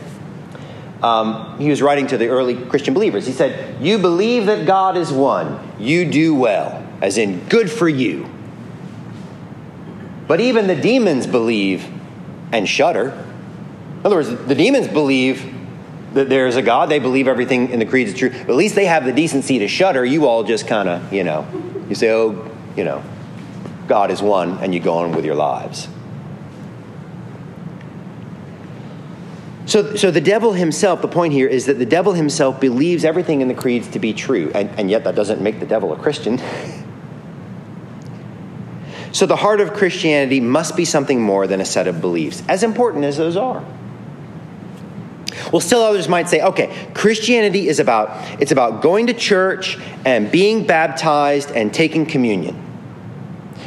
um, 1.02 1.58
he 1.58 1.68
was 1.68 1.82
writing 1.82 2.06
to 2.06 2.16
the 2.16 2.28
early 2.28 2.54
Christian 2.54 2.94
believers. 2.94 3.26
He 3.26 3.32
said, 3.32 3.82
You 3.82 3.98
believe 3.98 4.46
that 4.46 4.66
God 4.66 4.96
is 4.96 5.12
one, 5.12 5.58
you 5.78 6.10
do 6.10 6.34
well, 6.34 6.86
as 7.02 7.18
in 7.18 7.40
good 7.48 7.70
for 7.70 7.88
you. 7.88 8.30
But 10.28 10.40
even 10.40 10.68
the 10.68 10.76
demons 10.76 11.26
believe 11.26 11.86
and 12.52 12.68
shudder. 12.68 13.10
In 13.98 14.06
other 14.06 14.16
words, 14.16 14.28
the 14.46 14.54
demons 14.54 14.86
believe 14.86 15.51
that 16.14 16.28
there's 16.28 16.56
a 16.56 16.62
God. 16.62 16.88
They 16.88 16.98
believe 16.98 17.28
everything 17.28 17.70
in 17.70 17.78
the 17.78 17.86
creed 17.86 18.08
is 18.08 18.14
true. 18.14 18.30
But 18.30 18.50
at 18.50 18.56
least 18.56 18.74
they 18.74 18.86
have 18.86 19.04
the 19.04 19.12
decency 19.12 19.58
to 19.60 19.68
shudder. 19.68 20.04
You 20.04 20.26
all 20.26 20.44
just 20.44 20.66
kind 20.66 20.88
of, 20.88 21.12
you 21.12 21.24
know, 21.24 21.46
you 21.88 21.94
say, 21.94 22.10
oh, 22.10 22.50
you 22.76 22.84
know, 22.84 23.02
God 23.88 24.10
is 24.10 24.22
one, 24.22 24.58
and 24.58 24.74
you 24.74 24.80
go 24.80 24.94
on 24.94 25.12
with 25.12 25.24
your 25.24 25.34
lives. 25.34 25.88
So, 29.66 29.96
so 29.96 30.10
the 30.10 30.20
devil 30.20 30.52
himself, 30.52 31.02
the 31.02 31.08
point 31.08 31.32
here 31.32 31.48
is 31.48 31.66
that 31.66 31.78
the 31.78 31.86
devil 31.86 32.12
himself 32.12 32.60
believes 32.60 33.04
everything 33.04 33.40
in 33.40 33.48
the 33.48 33.54
creeds 33.54 33.88
to 33.88 33.98
be 33.98 34.12
true, 34.12 34.50
and, 34.54 34.68
and 34.78 34.90
yet 34.90 35.04
that 35.04 35.14
doesn't 35.14 35.40
make 35.40 35.60
the 35.60 35.66
devil 35.66 35.92
a 35.92 35.96
Christian. 35.96 36.38
so 39.12 39.24
the 39.24 39.36
heart 39.36 39.60
of 39.60 39.72
Christianity 39.72 40.40
must 40.40 40.76
be 40.76 40.84
something 40.84 41.22
more 41.22 41.46
than 41.46 41.60
a 41.60 41.64
set 41.64 41.86
of 41.86 42.00
beliefs, 42.00 42.42
as 42.48 42.62
important 42.62 43.04
as 43.04 43.16
those 43.16 43.36
are. 43.36 43.64
Well, 45.50 45.60
still 45.60 45.82
others 45.82 46.08
might 46.08 46.28
say, 46.28 46.42
okay, 46.42 46.88
Christianity 46.94 47.68
is 47.68 47.80
about 47.80 48.10
it's 48.40 48.52
about 48.52 48.82
going 48.82 49.06
to 49.08 49.14
church 49.14 49.78
and 50.04 50.30
being 50.30 50.66
baptized 50.66 51.50
and 51.50 51.72
taking 51.72 52.06
communion 52.06 52.61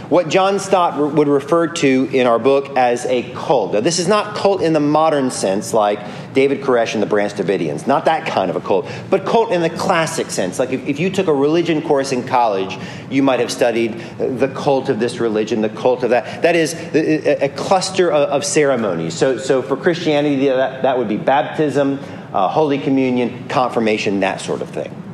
what 0.09 0.29
John 0.29 0.59
Stott 0.59 0.97
would 0.97 1.27
refer 1.27 1.67
to 1.67 2.09
in 2.11 2.27
our 2.27 2.39
book 2.39 2.77
as 2.77 3.05
a 3.05 3.23
cult. 3.33 3.73
Now, 3.73 3.79
this 3.79 3.99
is 3.99 4.07
not 4.07 4.35
cult 4.35 4.61
in 4.61 4.73
the 4.73 4.79
modern 4.79 5.31
sense, 5.31 5.73
like 5.73 5.99
David 6.33 6.61
Koresh 6.61 6.93
and 6.93 7.01
the 7.01 7.07
Branch 7.07 7.33
Davidians, 7.33 7.87
not 7.87 8.05
that 8.05 8.27
kind 8.27 8.49
of 8.49 8.55
a 8.55 8.61
cult, 8.61 8.87
but 9.09 9.25
cult 9.25 9.51
in 9.51 9.61
the 9.61 9.69
classic 9.69 10.29
sense. 10.29 10.59
Like 10.59 10.71
if, 10.71 10.87
if 10.87 10.99
you 10.99 11.09
took 11.09 11.27
a 11.27 11.33
religion 11.33 11.81
course 11.81 12.11
in 12.11 12.27
college, 12.27 12.77
you 13.09 13.23
might 13.23 13.39
have 13.39 13.51
studied 13.51 13.99
the 14.17 14.49
cult 14.49 14.89
of 14.89 14.99
this 14.99 15.19
religion, 15.19 15.61
the 15.61 15.69
cult 15.69 16.03
of 16.03 16.11
that. 16.11 16.41
That 16.43 16.55
is 16.55 16.73
a, 16.73 17.49
cluster 17.49 18.11
of, 18.11 18.29
of, 18.29 18.45
ceremonies. 18.45 19.13
So, 19.13 19.37
so 19.37 19.61
for 19.61 19.77
Christianity, 19.77 20.47
that, 20.47 20.83
that 20.83 20.97
would 20.97 21.07
be 21.07 21.17
baptism, 21.17 21.99
uh, 22.33 22.47
Holy 22.49 22.77
Communion, 22.77 23.47
confirmation, 23.47 24.19
that 24.19 24.41
sort 24.41 24.61
of 24.61 24.69
thing. 24.69 25.04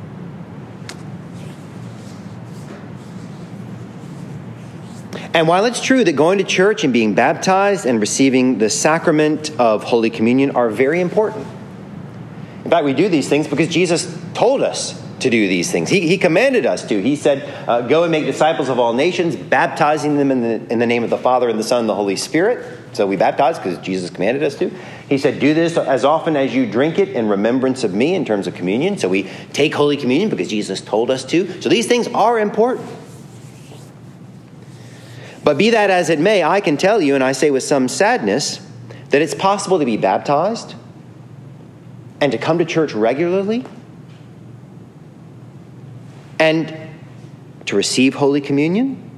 And 5.34 5.48
while 5.48 5.64
it's 5.64 5.80
true 5.80 6.04
that 6.04 6.12
going 6.12 6.38
to 6.38 6.44
church 6.44 6.84
and 6.84 6.92
being 6.92 7.14
baptized 7.14 7.86
and 7.86 8.00
receiving 8.00 8.58
the 8.58 8.70
sacrament 8.70 9.50
of 9.58 9.84
Holy 9.84 10.10
Communion 10.10 10.52
are 10.52 10.70
very 10.70 11.00
important, 11.00 11.46
in 12.64 12.70
fact, 12.70 12.84
we 12.84 12.92
do 12.92 13.08
these 13.08 13.28
things 13.28 13.48
because 13.48 13.68
Jesus 13.68 14.16
told 14.34 14.62
us 14.62 15.00
to 15.20 15.30
do 15.30 15.48
these 15.48 15.70
things. 15.70 15.88
He, 15.88 16.06
he 16.06 16.18
commanded 16.18 16.66
us 16.66 16.86
to. 16.88 17.00
He 17.00 17.16
said, 17.16 17.48
uh, 17.68 17.82
Go 17.82 18.02
and 18.02 18.12
make 18.12 18.24
disciples 18.24 18.68
of 18.68 18.78
all 18.78 18.92
nations, 18.92 19.36
baptizing 19.36 20.16
them 20.16 20.30
in 20.30 20.40
the, 20.40 20.72
in 20.72 20.78
the 20.78 20.86
name 20.86 21.04
of 21.04 21.10
the 21.10 21.18
Father 21.18 21.48
and 21.48 21.58
the 21.58 21.64
Son 21.64 21.80
and 21.80 21.88
the 21.88 21.94
Holy 21.94 22.16
Spirit. 22.16 22.78
So 22.92 23.06
we 23.06 23.16
baptize 23.16 23.58
because 23.58 23.78
Jesus 23.78 24.10
commanded 24.10 24.42
us 24.42 24.56
to. 24.56 24.70
He 25.08 25.18
said, 25.18 25.38
Do 25.40 25.54
this 25.54 25.76
as 25.76 26.04
often 26.04 26.36
as 26.36 26.54
you 26.54 26.70
drink 26.70 26.98
it 26.98 27.10
in 27.10 27.28
remembrance 27.28 27.84
of 27.84 27.94
me 27.94 28.14
in 28.14 28.24
terms 28.24 28.46
of 28.46 28.54
communion. 28.54 28.98
So 28.98 29.08
we 29.08 29.24
take 29.52 29.74
Holy 29.74 29.96
Communion 29.96 30.28
because 30.28 30.48
Jesus 30.48 30.80
told 30.80 31.10
us 31.10 31.24
to. 31.26 31.60
So 31.62 31.68
these 31.68 31.86
things 31.86 32.08
are 32.08 32.38
important. 32.38 32.88
But 35.44 35.58
be 35.58 35.70
that 35.70 35.90
as 35.90 36.08
it 36.08 36.20
may, 36.20 36.44
I 36.44 36.60
can 36.60 36.76
tell 36.76 37.00
you, 37.00 37.14
and 37.14 37.24
I 37.24 37.32
say 37.32 37.50
with 37.50 37.64
some 37.64 37.88
sadness, 37.88 38.60
that 39.10 39.20
it's 39.20 39.34
possible 39.34 39.78
to 39.78 39.84
be 39.84 39.96
baptized 39.96 40.74
and 42.20 42.32
to 42.32 42.38
come 42.38 42.58
to 42.58 42.64
church 42.64 42.94
regularly 42.94 43.64
and 46.38 46.74
to 47.66 47.76
receive 47.76 48.14
Holy 48.14 48.40
Communion, 48.40 49.10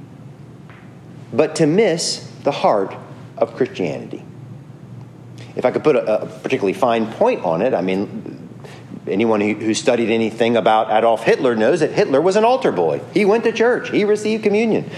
but 1.31 1.55
to 1.57 1.65
miss 1.65 2.31
the 2.43 2.51
heart 2.51 2.95
of 3.37 3.55
Christianity. 3.55 4.23
If 5.55 5.65
I 5.65 5.71
could 5.71 5.83
put 5.83 5.95
a, 5.95 6.23
a 6.23 6.25
particularly 6.25 6.73
fine 6.73 7.11
point 7.13 7.43
on 7.43 7.61
it, 7.61 7.73
I 7.73 7.81
mean, 7.81 8.49
anyone 9.07 9.41
who, 9.41 9.53
who 9.53 9.73
studied 9.73 10.09
anything 10.09 10.57
about 10.57 10.91
Adolf 10.91 11.23
Hitler 11.23 11.55
knows 11.55 11.79
that 11.79 11.91
Hitler 11.91 12.19
was 12.19 12.35
an 12.35 12.43
altar 12.43 12.71
boy. 12.71 13.01
He 13.13 13.25
went 13.25 13.43
to 13.43 13.51
church, 13.51 13.91
he 13.91 14.03
received 14.03 14.43
communion 14.43 14.89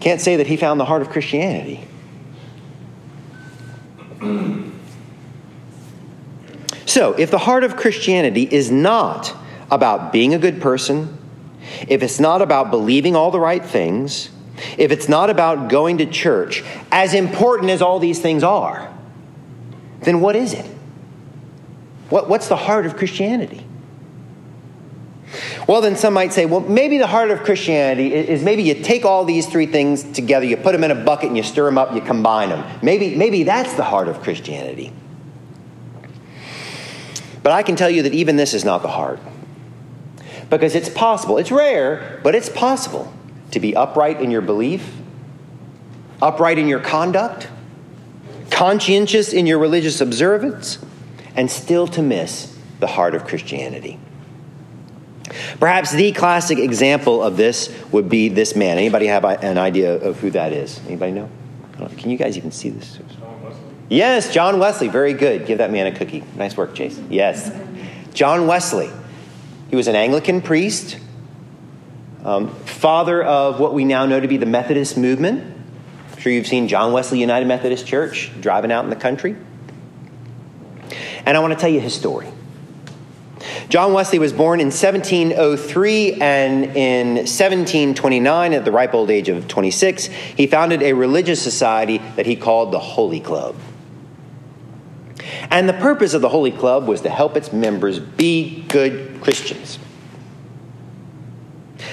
can't 0.00 0.20
say 0.20 0.36
that 0.36 0.46
he 0.46 0.56
found 0.56 0.78
the 0.78 0.84
heart 0.84 1.02
of 1.02 1.10
Christianity. 1.10 1.86
So, 6.86 7.12
if 7.12 7.30
the 7.30 7.38
heart 7.38 7.64
of 7.64 7.76
Christianity 7.76 8.48
is 8.50 8.70
not 8.70 9.34
about 9.70 10.12
being 10.12 10.34
a 10.34 10.38
good 10.38 10.60
person, 10.60 11.18
if 11.86 12.02
it's 12.02 12.18
not 12.18 12.42
about 12.42 12.70
believing 12.70 13.14
all 13.14 13.30
the 13.30 13.40
right 13.40 13.64
things, 13.64 14.30
if 14.76 14.90
it's 14.90 15.08
not 15.08 15.30
about 15.30 15.68
going 15.68 15.98
to 15.98 16.06
church, 16.06 16.64
as 16.90 17.14
important 17.14 17.70
as 17.70 17.82
all 17.82 17.98
these 17.98 18.20
things 18.20 18.42
are, 18.42 18.92
then 20.00 20.20
what 20.20 20.34
is 20.34 20.54
it? 20.54 20.66
What, 22.08 22.28
what's 22.28 22.48
the 22.48 22.56
heart 22.56 22.86
of 22.86 22.96
Christianity? 22.96 23.67
Well, 25.68 25.82
then 25.82 25.96
some 25.96 26.14
might 26.14 26.32
say, 26.32 26.46
well, 26.46 26.60
maybe 26.60 26.96
the 26.96 27.06
heart 27.06 27.30
of 27.30 27.40
Christianity 27.40 28.14
is 28.14 28.42
maybe 28.42 28.62
you 28.62 28.74
take 28.74 29.04
all 29.04 29.26
these 29.26 29.46
three 29.46 29.66
things 29.66 30.02
together, 30.02 30.46
you 30.46 30.56
put 30.56 30.72
them 30.72 30.82
in 30.82 30.90
a 30.90 30.94
bucket 30.94 31.28
and 31.28 31.36
you 31.36 31.42
stir 31.42 31.66
them 31.66 31.76
up, 31.76 31.94
you 31.94 32.00
combine 32.00 32.48
them. 32.48 32.78
Maybe, 32.82 33.14
maybe 33.14 33.42
that's 33.42 33.74
the 33.74 33.84
heart 33.84 34.08
of 34.08 34.22
Christianity. 34.22 34.94
But 37.42 37.52
I 37.52 37.62
can 37.62 37.76
tell 37.76 37.90
you 37.90 38.02
that 38.04 38.14
even 38.14 38.36
this 38.36 38.54
is 38.54 38.64
not 38.64 38.80
the 38.80 38.88
heart. 38.88 39.20
Because 40.48 40.74
it's 40.74 40.88
possible, 40.88 41.36
it's 41.36 41.52
rare, 41.52 42.18
but 42.24 42.34
it's 42.34 42.48
possible 42.48 43.12
to 43.50 43.60
be 43.60 43.76
upright 43.76 44.22
in 44.22 44.30
your 44.30 44.40
belief, 44.40 44.90
upright 46.22 46.58
in 46.58 46.66
your 46.66 46.80
conduct, 46.80 47.46
conscientious 48.50 49.34
in 49.34 49.46
your 49.46 49.58
religious 49.58 50.00
observance, 50.00 50.78
and 51.36 51.50
still 51.50 51.86
to 51.88 52.00
miss 52.00 52.58
the 52.80 52.86
heart 52.86 53.14
of 53.14 53.26
Christianity. 53.26 54.00
Perhaps 55.60 55.92
the 55.92 56.12
classic 56.12 56.58
example 56.58 57.22
of 57.22 57.36
this 57.36 57.74
would 57.92 58.08
be 58.08 58.28
this 58.28 58.56
man. 58.56 58.78
Anybody 58.78 59.06
have 59.06 59.24
an 59.24 59.58
idea 59.58 59.94
of 59.94 60.18
who 60.20 60.30
that 60.30 60.52
is? 60.52 60.80
Anybody 60.86 61.12
know? 61.12 61.30
Can 61.96 62.10
you 62.10 62.16
guys 62.16 62.36
even 62.36 62.50
see 62.50 62.70
this? 62.70 62.98
John. 63.18 63.38
Yes, 63.88 64.32
John 64.32 64.58
Wesley. 64.58 64.88
Very 64.88 65.12
good. 65.12 65.46
Give 65.46 65.58
that 65.58 65.70
man 65.70 65.86
a 65.86 65.92
cookie. 65.92 66.24
Nice 66.36 66.56
work, 66.56 66.74
Chase. 66.74 67.00
Yes. 67.08 67.50
John 68.12 68.46
Wesley. 68.46 68.90
He 69.70 69.76
was 69.76 69.86
an 69.86 69.96
Anglican 69.96 70.40
priest, 70.40 70.98
um, 72.24 72.54
father 72.64 73.22
of 73.22 73.60
what 73.60 73.74
we 73.74 73.84
now 73.84 74.06
know 74.06 74.18
to 74.18 74.28
be 74.28 74.36
the 74.36 74.46
Methodist 74.46 74.96
movement. 74.96 75.56
I'm 76.12 76.18
sure 76.18 76.32
you've 76.32 76.46
seen 76.46 76.68
John 76.68 76.92
Wesley 76.92 77.20
United 77.20 77.46
Methodist 77.46 77.86
Church 77.86 78.32
driving 78.40 78.72
out 78.72 78.84
in 78.84 78.90
the 78.90 78.96
country. 78.96 79.36
And 81.24 81.36
I 81.36 81.40
want 81.40 81.52
to 81.52 81.58
tell 81.58 81.70
you 81.70 81.80
his 81.80 81.94
story. 81.94 82.28
John 83.68 83.92
Wesley 83.92 84.18
was 84.18 84.32
born 84.32 84.60
in 84.60 84.68
1703, 84.68 86.14
and 86.14 86.64
in 86.64 87.08
1729, 87.16 88.54
at 88.54 88.64
the 88.64 88.72
ripe 88.72 88.94
old 88.94 89.10
age 89.10 89.28
of 89.28 89.46
26, 89.46 90.06
he 90.06 90.46
founded 90.46 90.82
a 90.82 90.94
religious 90.94 91.42
society 91.42 91.98
that 92.16 92.24
he 92.24 92.34
called 92.34 92.72
the 92.72 92.78
Holy 92.78 93.20
Club. 93.20 93.54
And 95.50 95.68
the 95.68 95.74
purpose 95.74 96.14
of 96.14 96.22
the 96.22 96.30
Holy 96.30 96.50
Club 96.50 96.88
was 96.88 97.02
to 97.02 97.10
help 97.10 97.36
its 97.36 97.52
members 97.52 97.98
be 97.98 98.64
good 98.68 99.20
Christians. 99.20 99.78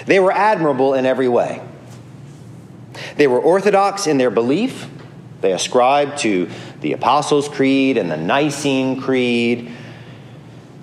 They 0.06 0.20
were 0.22 0.32
admirable 0.32 0.94
in 0.94 1.06
every 1.06 1.28
way. 1.28 1.62
They 3.18 3.28
were 3.28 3.40
orthodox 3.40 4.08
in 4.08 4.18
their 4.18 4.30
belief. 4.30 4.90
They 5.42 5.52
ascribed 5.52 6.20
to 6.20 6.50
the 6.80 6.94
Apostles' 6.94 7.50
Creed 7.50 7.98
and 7.98 8.10
the 8.10 8.18
Nicene 8.18 9.02
Creed. 9.02 9.75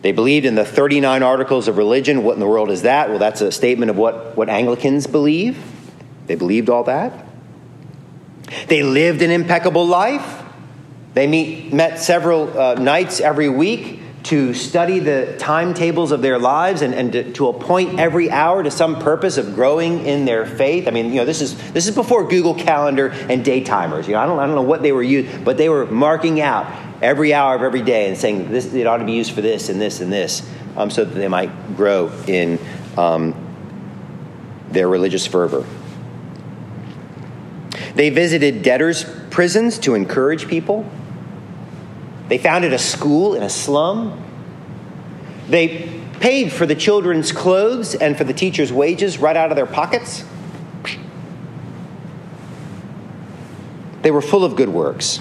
They 0.03 0.11
believed 0.11 0.47
in 0.47 0.57
the 0.57 0.65
39 0.65 1.23
articles 1.23 1.69
of 1.69 1.79
religion. 1.79 2.25
What 2.25 2.35
in 2.35 2.41
the 2.41 2.47
world 2.47 2.71
is 2.71 2.83
that? 2.83 3.09
Well, 3.09 3.21
that's 3.21 3.41
a 3.41 3.53
statement 3.53 3.91
of 3.91 3.97
what, 3.97 4.37
what 4.37 4.49
Anglicans 4.49 5.07
believe. 5.07 5.63
They 6.27 6.35
believed 6.35 6.69
all 6.69 6.85
that. 6.85 7.25
They 8.67 8.83
lived 8.83 9.23
an 9.23 9.31
impeccable 9.31 9.87
life. 9.87 10.43
They 11.15 11.27
meet, 11.27 11.73
met 11.73 12.01
several 12.01 12.59
uh, 12.59 12.75
nights 12.75 13.21
every 13.21 13.49
week 13.49 14.01
to 14.25 14.55
study 14.55 14.99
the 14.99 15.37
timetables 15.39 16.13
of 16.13 16.23
their 16.23 16.39
lives 16.39 16.83
and, 16.83 16.95
and 16.95 17.13
to, 17.13 17.33
to, 17.33 17.49
appoint 17.49 17.99
every 17.99 18.31
hour 18.31 18.63
to 18.63 18.71
some 18.71 19.01
purpose 19.01 19.37
of 19.37 19.55
growing 19.55 20.07
in 20.07 20.25
their 20.25 20.47
faith. 20.47 20.87
I 20.87 20.93
mean, 20.93 21.07
you 21.07 21.17
know, 21.17 21.25
this 21.25 21.41
is 21.41 21.73
this 21.73 21.89
is 21.89 21.95
before 21.95 22.29
Google 22.29 22.55
Calendar 22.55 23.09
and 23.09 23.45
day 23.45 23.65
timers. 23.65 24.07
You 24.07 24.15
know, 24.15 24.21
I 24.21 24.27
don't, 24.27 24.39
I 24.39 24.47
don't 24.47 24.55
know 24.55 24.63
what 24.63 24.83
they 24.83 24.93
were 24.93 25.03
using, 25.03 25.43
but 25.43 25.57
they 25.57 25.69
were 25.69 25.87
marking 25.87 26.41
out 26.41 26.67
every 27.03 27.35
hour 27.35 27.55
of 27.57 27.63
every 27.63 27.83
day 27.83 28.09
and 28.09 28.17
saying 28.17 28.51
this 28.51 28.73
it 28.73 28.87
ought 28.87 28.99
to 28.99 29.05
be 29.05 29.13
used 29.13 29.33
for 29.33 29.41
this 29.43 29.69
and 29.69 29.81
this 29.81 30.01
and 30.01 30.13
this, 30.13 30.49
um, 30.77 30.89
so 30.89 31.05
that 31.05 31.15
they 31.15 31.29
might 31.29 31.77
grow 31.77 32.11
in 32.27 32.59
um, 32.97 33.35
their 34.71 34.89
religious 34.89 35.27
fervor. 35.27 35.67
They 37.95 38.09
visited 38.09 38.63
debtors' 38.63 39.05
prisons 39.31 39.79
to 39.81 39.95
encourage 39.95 40.49
people. 40.49 40.89
They 42.29 42.39
founded 42.39 42.73
a 42.73 42.79
school 42.79 43.35
in 43.35 43.43
a 43.43 43.51
slum. 43.51 44.23
They 45.49 46.01
paid 46.21 46.53
for 46.53 46.65
the 46.65 46.75
children's 46.75 47.33
clothes 47.33 47.95
and 47.95 48.17
for 48.17 48.25
the 48.25 48.33
teachers' 48.33 48.73
wages 48.73 49.19
right 49.19 49.37
out 49.37 49.51
of 49.51 49.57
their 49.57 49.67
pockets. 49.67 50.25
They 54.03 54.11
were 54.11 54.23
full 54.23 54.45
of 54.45 54.57
good 54.57 54.69
works. 54.69 55.21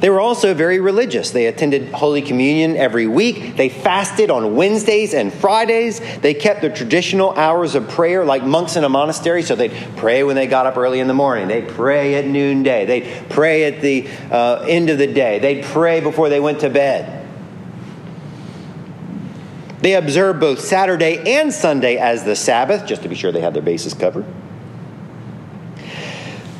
They 0.00 0.10
were 0.10 0.20
also 0.20 0.54
very 0.54 0.80
religious. 0.80 1.30
They 1.30 1.46
attended 1.46 1.92
Holy 1.92 2.22
Communion 2.22 2.76
every 2.76 3.06
week. 3.06 3.56
They 3.56 3.68
fasted 3.68 4.30
on 4.30 4.56
Wednesdays 4.56 5.14
and 5.14 5.32
Fridays. 5.32 6.00
They 6.20 6.34
kept 6.34 6.62
the 6.62 6.70
traditional 6.70 7.32
hours 7.32 7.74
of 7.74 7.88
prayer 7.88 8.24
like 8.24 8.44
monks 8.44 8.76
in 8.76 8.84
a 8.84 8.88
monastery. 8.88 9.42
So 9.42 9.54
they'd 9.54 9.72
pray 9.96 10.22
when 10.24 10.36
they 10.36 10.46
got 10.46 10.66
up 10.66 10.76
early 10.76 11.00
in 11.00 11.08
the 11.08 11.14
morning. 11.14 11.48
They'd 11.48 11.68
pray 11.68 12.14
at 12.14 12.26
noonday. 12.26 12.86
They'd 12.86 13.30
pray 13.30 13.64
at 13.64 13.80
the 13.80 14.08
uh, 14.30 14.64
end 14.68 14.90
of 14.90 14.98
the 14.98 15.06
day. 15.06 15.38
They'd 15.38 15.64
pray 15.64 16.00
before 16.00 16.28
they 16.28 16.40
went 16.40 16.60
to 16.60 16.70
bed. 16.70 17.20
They 19.80 19.94
observed 19.94 20.38
both 20.38 20.60
Saturday 20.60 21.38
and 21.38 21.52
Sunday 21.52 21.96
as 21.96 22.22
the 22.22 22.36
Sabbath, 22.36 22.86
just 22.86 23.02
to 23.02 23.08
be 23.08 23.16
sure 23.16 23.32
they 23.32 23.40
had 23.40 23.52
their 23.52 23.62
bases 23.62 23.94
covered. 23.94 24.24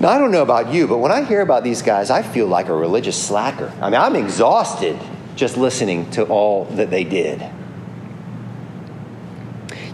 Now, 0.02 0.08
I 0.08 0.18
don't 0.18 0.32
know 0.32 0.42
about 0.42 0.72
you, 0.74 0.88
but 0.88 0.98
when 0.98 1.12
I 1.12 1.22
hear 1.22 1.42
about 1.42 1.62
these 1.62 1.80
guys, 1.80 2.10
I 2.10 2.22
feel 2.22 2.48
like 2.48 2.66
a 2.66 2.74
religious 2.74 3.16
slacker. 3.16 3.72
I 3.80 3.88
mean, 3.88 4.00
I'm 4.00 4.16
exhausted 4.16 4.98
just 5.36 5.56
listening 5.56 6.10
to 6.10 6.24
all 6.24 6.64
that 6.72 6.90
they 6.90 7.04
did. 7.04 7.40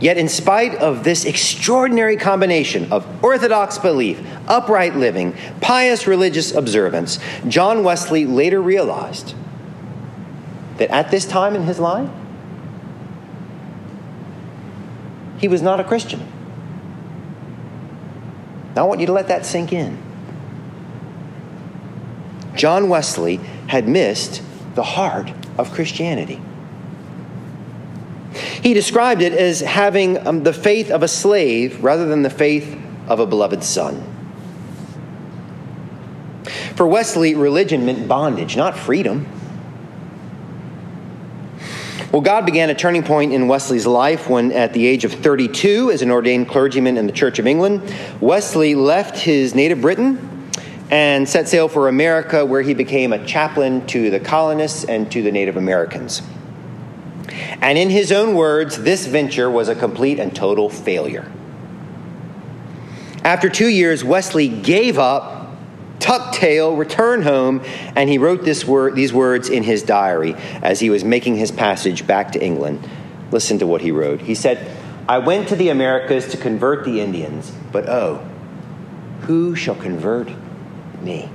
Yet, 0.01 0.17
in 0.17 0.31
spite 0.31 0.77
of 0.77 1.05
this 1.05 1.27
extraordinary 1.27 2.17
combination 2.17 2.91
of 2.91 3.23
orthodox 3.23 3.77
belief, 3.77 4.19
upright 4.47 4.97
living, 4.97 5.35
pious 5.61 6.07
religious 6.07 6.55
observance, 6.55 7.19
John 7.47 7.85
Wesley 7.85 8.25
later 8.25 8.63
realized 8.63 9.35
that 10.79 10.89
at 10.89 11.11
this 11.11 11.27
time 11.27 11.55
in 11.55 11.65
his 11.65 11.79
life, 11.79 12.09
he 15.39 15.49
was 15.49 15.61
not 15.61 15.81
a 15.81 15.85
Christian. 15.85 16.38
Now, 18.79 18.85
I 18.85 18.87
want 18.87 19.01
you 19.01 19.07
to 19.07 19.13
let 19.13 19.27
that 19.27 19.45
sink 19.45 19.73
in. 19.73 19.99
John 22.55 22.89
Wesley 22.89 23.39
had 23.67 23.89
missed 23.89 24.41
the 24.77 24.85
heart 24.85 25.33
of 25.59 25.73
Christianity. 25.73 26.41
He 28.63 28.75
described 28.75 29.21
it 29.21 29.33
as 29.33 29.59
having 29.59 30.25
um, 30.25 30.45
the 30.45 30.53
faith 30.53 30.93
of 30.93 31.03
a 31.03 31.09
slave 31.09 31.83
rather 31.83 32.07
than 32.07 32.23
the 32.23 32.31
faith 32.31 32.81
of 33.09 33.19
a 33.19 33.27
beloved 33.27 33.65
son. 33.65 34.01
For 36.77 36.87
Wesley, 36.87 37.35
religion 37.35 37.85
meant 37.85 38.07
bondage, 38.07 38.57
not 38.57 38.79
freedom. 38.79 39.27
Well, 42.11 42.23
God 42.23 42.47
began 42.47 42.71
a 42.71 42.75
turning 42.75 43.03
point 43.03 43.35
in 43.35 43.49
Wesley's 43.49 43.87
life 43.87 44.31
when, 44.31 44.51
at 44.53 44.73
the 44.73 44.87
age 44.87 45.05
of 45.05 45.13
32, 45.13 45.91
as 45.91 46.01
an 46.01 46.11
ordained 46.11 46.49
clergyman 46.49 46.97
in 46.97 47.07
the 47.07 47.13
Church 47.13 47.39
of 47.39 47.47
England, 47.47 47.83
Wesley 48.19 48.75
left 48.75 49.19
his 49.19 49.55
native 49.55 49.83
Britain 49.83 50.51
and 50.91 51.29
set 51.29 51.49
sail 51.49 51.69
for 51.69 51.87
America, 51.87 52.47
where 52.47 52.63
he 52.63 52.73
became 52.73 53.13
a 53.13 53.23
chaplain 53.27 53.87
to 53.89 54.09
the 54.09 54.19
colonists 54.21 54.85
and 54.85 55.13
to 55.13 55.23
the 55.23 55.31
Native 55.31 55.59
Americans. 55.59 56.23
And 57.61 57.77
in 57.77 57.91
his 57.91 58.11
own 58.11 58.35
words, 58.35 58.79
this 58.79 59.07
venture 59.07 59.51
was 59.51 59.69
a 59.69 59.75
complete 59.75 60.19
and 60.19 60.35
total 60.35 60.71
failure. 60.71 61.31
After 63.23 63.51
two 63.51 63.69
years, 63.69 64.03
Wesley 64.03 64.49
gave 64.49 64.99
up 64.99 65.38
tuck 66.01 66.33
tail, 66.33 66.77
return 66.77 67.23
home, 67.23 67.63
and 67.97 68.09
he 68.09 68.19
wrote 68.19 68.45
this 68.45 68.65
word, 68.65 68.95
these 68.95 69.13
words 69.13 69.49
in 69.49 69.63
his 69.63 69.83
diary 69.83 70.35
as 70.63 70.81
he 70.81 70.91
was 70.91 71.05
making 71.05 71.37
his 71.37 71.51
passage 71.51 72.07
back 72.07 72.33
to 72.33 72.43
England. 72.43 72.89
Listen 73.31 73.59
to 73.59 73.67
what 73.67 73.81
he 73.81 73.91
wrote. 73.91 74.21
He 74.21 74.35
said, 74.35 74.71
I 75.09 75.19
went 75.19 75.49
to 75.49 75.57
the 75.57 75.71
Americas 75.71 76.29
to 76.29 76.37
convert 76.37 76.85
the 76.85 77.01
Indians, 77.01 77.53
but 77.73 77.89
oh, 77.89 78.27
who 79.23 79.55
shall 79.55 79.75
convert 79.75 80.31
me? 81.01 81.31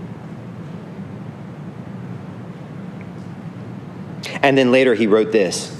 And 4.41 4.57
then 4.57 4.71
later 4.71 4.93
he 4.93 5.07
wrote 5.07 5.31
this 5.31 5.73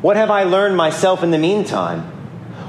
What 0.00 0.16
have 0.16 0.30
I 0.30 0.44
learned 0.44 0.76
myself 0.76 1.22
in 1.22 1.30
the 1.30 1.38
meantime? 1.38 2.02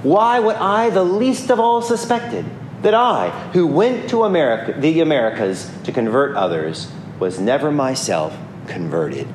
Why 0.04 0.40
would 0.40 0.56
I 0.56 0.90
the 0.90 1.04
least 1.04 1.50
of 1.50 1.60
all 1.60 1.82
suspected? 1.82 2.46
That 2.82 2.94
I, 2.94 3.30
who 3.54 3.68
went 3.68 4.10
to 4.10 4.24
America, 4.24 4.80
the 4.80 5.02
Americas 5.02 5.72
to 5.84 5.92
convert 5.92 6.36
others, 6.36 6.92
was 7.20 7.40
never 7.40 7.72
myself 7.72 8.38
converted 8.68 9.28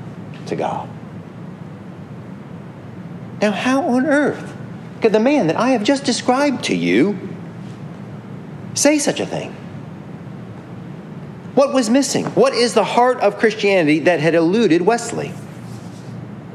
to 0.46 0.56
God. 0.56 0.88
Now, 3.40 3.50
how 3.50 3.82
on 3.88 4.06
earth 4.06 4.56
could 5.00 5.12
the 5.12 5.20
man 5.20 5.48
that 5.48 5.56
I 5.56 5.70
have 5.70 5.82
just 5.82 6.04
described 6.04 6.64
to 6.64 6.76
you 6.76 7.30
say 8.74 8.98
such 8.98 9.18
a 9.18 9.26
thing? 9.26 9.52
What 11.54 11.74
was 11.74 11.90
missing? 11.90 12.26
What 12.26 12.54
is 12.54 12.74
the 12.74 12.84
heart 12.84 13.20
of 13.20 13.38
Christianity 13.38 14.00
that 14.00 14.20
had 14.20 14.34
eluded 14.34 14.82
Wesley? 14.82 15.32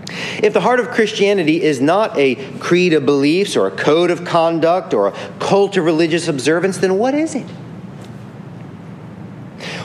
If 0.09 0.53
the 0.53 0.61
heart 0.61 0.79
of 0.79 0.89
Christianity 0.89 1.61
is 1.61 1.81
not 1.81 2.17
a 2.17 2.35
creed 2.59 2.93
of 2.93 3.05
beliefs 3.05 3.55
or 3.57 3.67
a 3.67 3.71
code 3.71 4.11
of 4.11 4.23
conduct 4.23 4.93
or 4.93 5.07
a 5.07 5.11
cult 5.39 5.75
of 5.77 5.85
religious 5.85 6.27
observance, 6.27 6.77
then 6.77 6.97
what 6.97 7.13
is 7.13 7.35
it? 7.35 7.45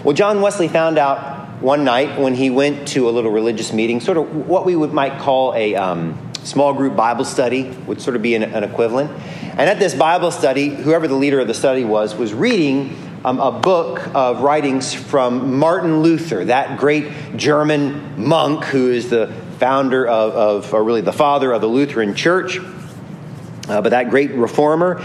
Well, 0.04 0.14
John 0.14 0.40
Wesley 0.40 0.68
found 0.68 0.98
out 0.98 1.60
one 1.62 1.84
night 1.84 2.18
when 2.18 2.34
he 2.34 2.50
went 2.50 2.88
to 2.88 3.08
a 3.08 3.12
little 3.12 3.30
religious 3.30 3.72
meeting, 3.72 4.00
sort 4.00 4.18
of 4.18 4.48
what 4.48 4.66
we 4.66 4.74
would, 4.74 4.92
might 4.92 5.20
call 5.20 5.54
a 5.54 5.76
um, 5.76 6.32
small 6.42 6.74
group 6.74 6.96
Bible 6.96 7.24
study, 7.24 7.70
would 7.86 8.00
sort 8.00 8.16
of 8.16 8.22
be 8.22 8.34
an, 8.34 8.42
an, 8.42 8.64
equivalent. 8.64 9.10
And 9.42 9.60
at 9.60 9.78
this 9.78 9.94
Bible 9.94 10.32
study, 10.32 10.68
whoever 10.70 11.06
the 11.06 11.14
leader 11.14 11.38
of 11.38 11.46
the 11.46 11.54
study 11.54 11.84
was, 11.84 12.16
was 12.16 12.34
reading 12.34 12.96
um, 13.24 13.38
a 13.38 13.52
book 13.52 14.08
of 14.14 14.42
writings 14.42 14.92
from 14.92 15.56
Martin 15.56 16.02
Luther, 16.02 16.46
that 16.46 16.78
great 16.78 17.36
German 17.36 18.20
monk 18.26 18.64
who 18.64 18.90
is 18.90 19.08
the 19.08 19.32
founder 19.58 20.06
of, 20.06 20.34
of 20.34 20.74
or 20.74 20.82
really 20.82 21.00
the 21.00 21.12
father 21.12 21.52
of 21.52 21.60
the 21.60 21.68
Lutheran 21.68 22.14
Church, 22.14 22.58
uh, 22.58 23.80
but 23.80 23.90
that 23.90 24.10
great 24.10 24.32
reformer. 24.32 25.02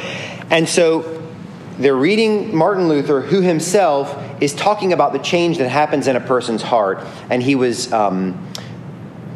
And 0.49 0.67
so 0.67 1.23
they're 1.77 1.95
reading 1.95 2.55
Martin 2.55 2.88
Luther, 2.88 3.21
who 3.21 3.41
himself 3.41 4.17
is 4.41 4.53
talking 4.53 4.93
about 4.93 5.13
the 5.13 5.19
change 5.19 5.57
that 5.60 5.69
happens 5.69 6.07
in 6.07 6.15
a 6.15 6.19
person's 6.19 6.62
heart, 6.62 7.05
and 7.29 7.41
he 7.41 7.55
was 7.55 7.91
um, 7.93 8.47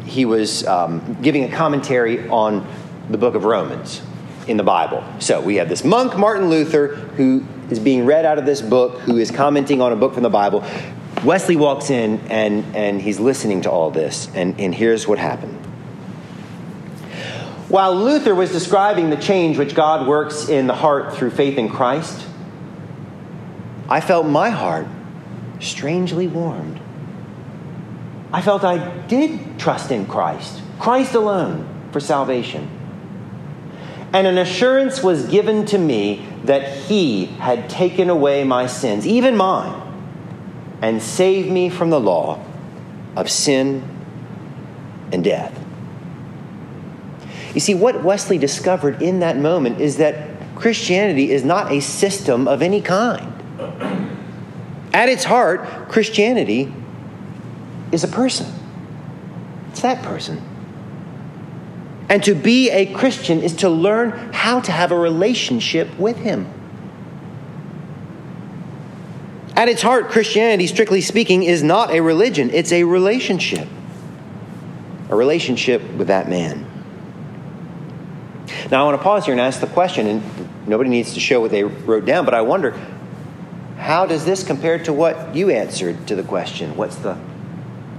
he 0.04 0.24
was 0.24 0.66
um, 0.66 1.16
giving 1.22 1.44
a 1.44 1.48
commentary 1.48 2.28
on 2.28 2.66
the 3.10 3.18
book 3.18 3.34
of 3.34 3.44
Romans 3.44 4.02
in 4.46 4.56
the 4.56 4.62
Bible. 4.62 5.04
So 5.20 5.40
we 5.40 5.56
have 5.56 5.68
this 5.68 5.84
monk 5.84 6.16
Martin 6.18 6.50
Luther 6.50 6.88
who 6.88 7.44
is 7.70 7.78
being 7.78 8.04
read 8.04 8.24
out 8.24 8.38
of 8.38 8.44
this 8.44 8.60
book, 8.60 8.98
who 9.00 9.18
is 9.18 9.30
commenting 9.30 9.80
on 9.80 9.92
a 9.92 9.96
book 9.96 10.14
from 10.14 10.22
the 10.22 10.30
Bible. 10.30 10.64
Wesley 11.24 11.56
walks 11.56 11.90
in 11.90 12.18
and 12.30 12.74
and 12.74 13.00
he's 13.00 13.20
listening 13.20 13.62
to 13.62 13.70
all 13.70 13.90
this, 13.90 14.28
and, 14.34 14.58
and 14.60 14.74
here's 14.74 15.06
what 15.06 15.18
happened. 15.18 15.58
While 17.68 17.94
Luther 17.94 18.34
was 18.34 18.52
describing 18.52 19.08
the 19.08 19.16
change 19.16 19.56
which 19.56 19.74
God 19.74 20.06
works 20.06 20.48
in 20.48 20.66
the 20.66 20.74
heart 20.74 21.16
through 21.16 21.30
faith 21.30 21.56
in 21.56 21.70
Christ, 21.70 22.26
I 23.88 24.00
felt 24.00 24.26
my 24.26 24.50
heart 24.50 24.86
strangely 25.58 26.28
warmed. 26.28 26.80
I 28.32 28.42
felt 28.42 28.64
I 28.64 29.06
did 29.06 29.58
trust 29.58 29.90
in 29.90 30.06
Christ, 30.06 30.60
Christ 30.78 31.14
alone, 31.14 31.68
for 31.92 32.00
salvation. 32.00 32.68
And 34.12 34.26
an 34.26 34.38
assurance 34.38 35.02
was 35.02 35.26
given 35.26 35.64
to 35.66 35.78
me 35.78 36.26
that 36.44 36.68
He 36.76 37.26
had 37.26 37.70
taken 37.70 38.10
away 38.10 38.44
my 38.44 38.66
sins, 38.66 39.06
even 39.06 39.36
mine, 39.36 39.81
and 40.82 41.00
save 41.00 41.50
me 41.50 41.70
from 41.70 41.90
the 41.90 42.00
law 42.00 42.44
of 43.16 43.30
sin 43.30 43.82
and 45.12 45.22
death. 45.22 45.58
You 47.54 47.60
see, 47.60 47.74
what 47.74 48.02
Wesley 48.02 48.38
discovered 48.38 49.00
in 49.00 49.20
that 49.20 49.36
moment 49.36 49.80
is 49.80 49.98
that 49.98 50.28
Christianity 50.56 51.30
is 51.30 51.44
not 51.44 51.70
a 51.70 51.80
system 51.80 52.48
of 52.48 52.62
any 52.62 52.80
kind. 52.80 53.32
At 54.92 55.08
its 55.08 55.24
heart, 55.24 55.88
Christianity 55.88 56.72
is 57.92 58.04
a 58.04 58.08
person. 58.08 58.52
It's 59.70 59.82
that 59.82 60.02
person. 60.02 60.40
And 62.08 62.22
to 62.24 62.34
be 62.34 62.70
a 62.70 62.86
Christian 62.92 63.40
is 63.40 63.54
to 63.56 63.70
learn 63.70 64.10
how 64.32 64.60
to 64.60 64.72
have 64.72 64.92
a 64.92 64.98
relationship 64.98 65.98
with 65.98 66.18
Him. 66.18 66.52
At 69.62 69.68
its 69.68 69.82
heart, 69.82 70.08
Christianity, 70.08 70.66
strictly 70.66 71.00
speaking, 71.00 71.44
is 71.44 71.62
not 71.62 71.92
a 71.92 72.00
religion, 72.00 72.50
it's 72.50 72.72
a 72.72 72.82
relationship. 72.82 73.68
A 75.08 75.14
relationship 75.14 75.88
with 75.92 76.08
that 76.08 76.28
man. 76.28 76.66
Now, 78.72 78.82
I 78.82 78.84
want 78.86 78.98
to 78.98 79.04
pause 79.04 79.24
here 79.24 79.30
and 79.30 79.40
ask 79.40 79.60
the 79.60 79.68
question, 79.68 80.08
and 80.08 80.68
nobody 80.68 80.90
needs 80.90 81.14
to 81.14 81.20
show 81.20 81.40
what 81.40 81.52
they 81.52 81.62
wrote 81.62 82.04
down, 82.04 82.24
but 82.24 82.34
I 82.34 82.40
wonder 82.40 82.72
how 83.78 84.04
does 84.04 84.24
this 84.24 84.42
compare 84.42 84.82
to 84.82 84.92
what 84.92 85.36
you 85.36 85.50
answered 85.50 86.08
to 86.08 86.16
the 86.16 86.24
question? 86.24 86.76
What's 86.76 86.96
the 86.96 87.14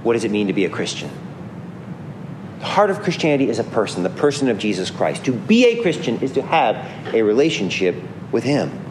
what 0.02 0.12
does 0.12 0.24
it 0.24 0.30
mean 0.30 0.48
to 0.48 0.52
be 0.52 0.66
a 0.66 0.70
Christian? 0.70 1.08
The 2.58 2.66
heart 2.66 2.90
of 2.90 3.00
Christianity 3.00 3.48
is 3.48 3.58
a 3.58 3.64
person, 3.64 4.02
the 4.02 4.10
person 4.10 4.50
of 4.50 4.58
Jesus 4.58 4.90
Christ. 4.90 5.24
To 5.24 5.32
be 5.32 5.64
a 5.64 5.80
Christian 5.80 6.20
is 6.20 6.32
to 6.32 6.42
have 6.42 7.14
a 7.14 7.22
relationship 7.22 7.96
with 8.32 8.44
him. 8.44 8.83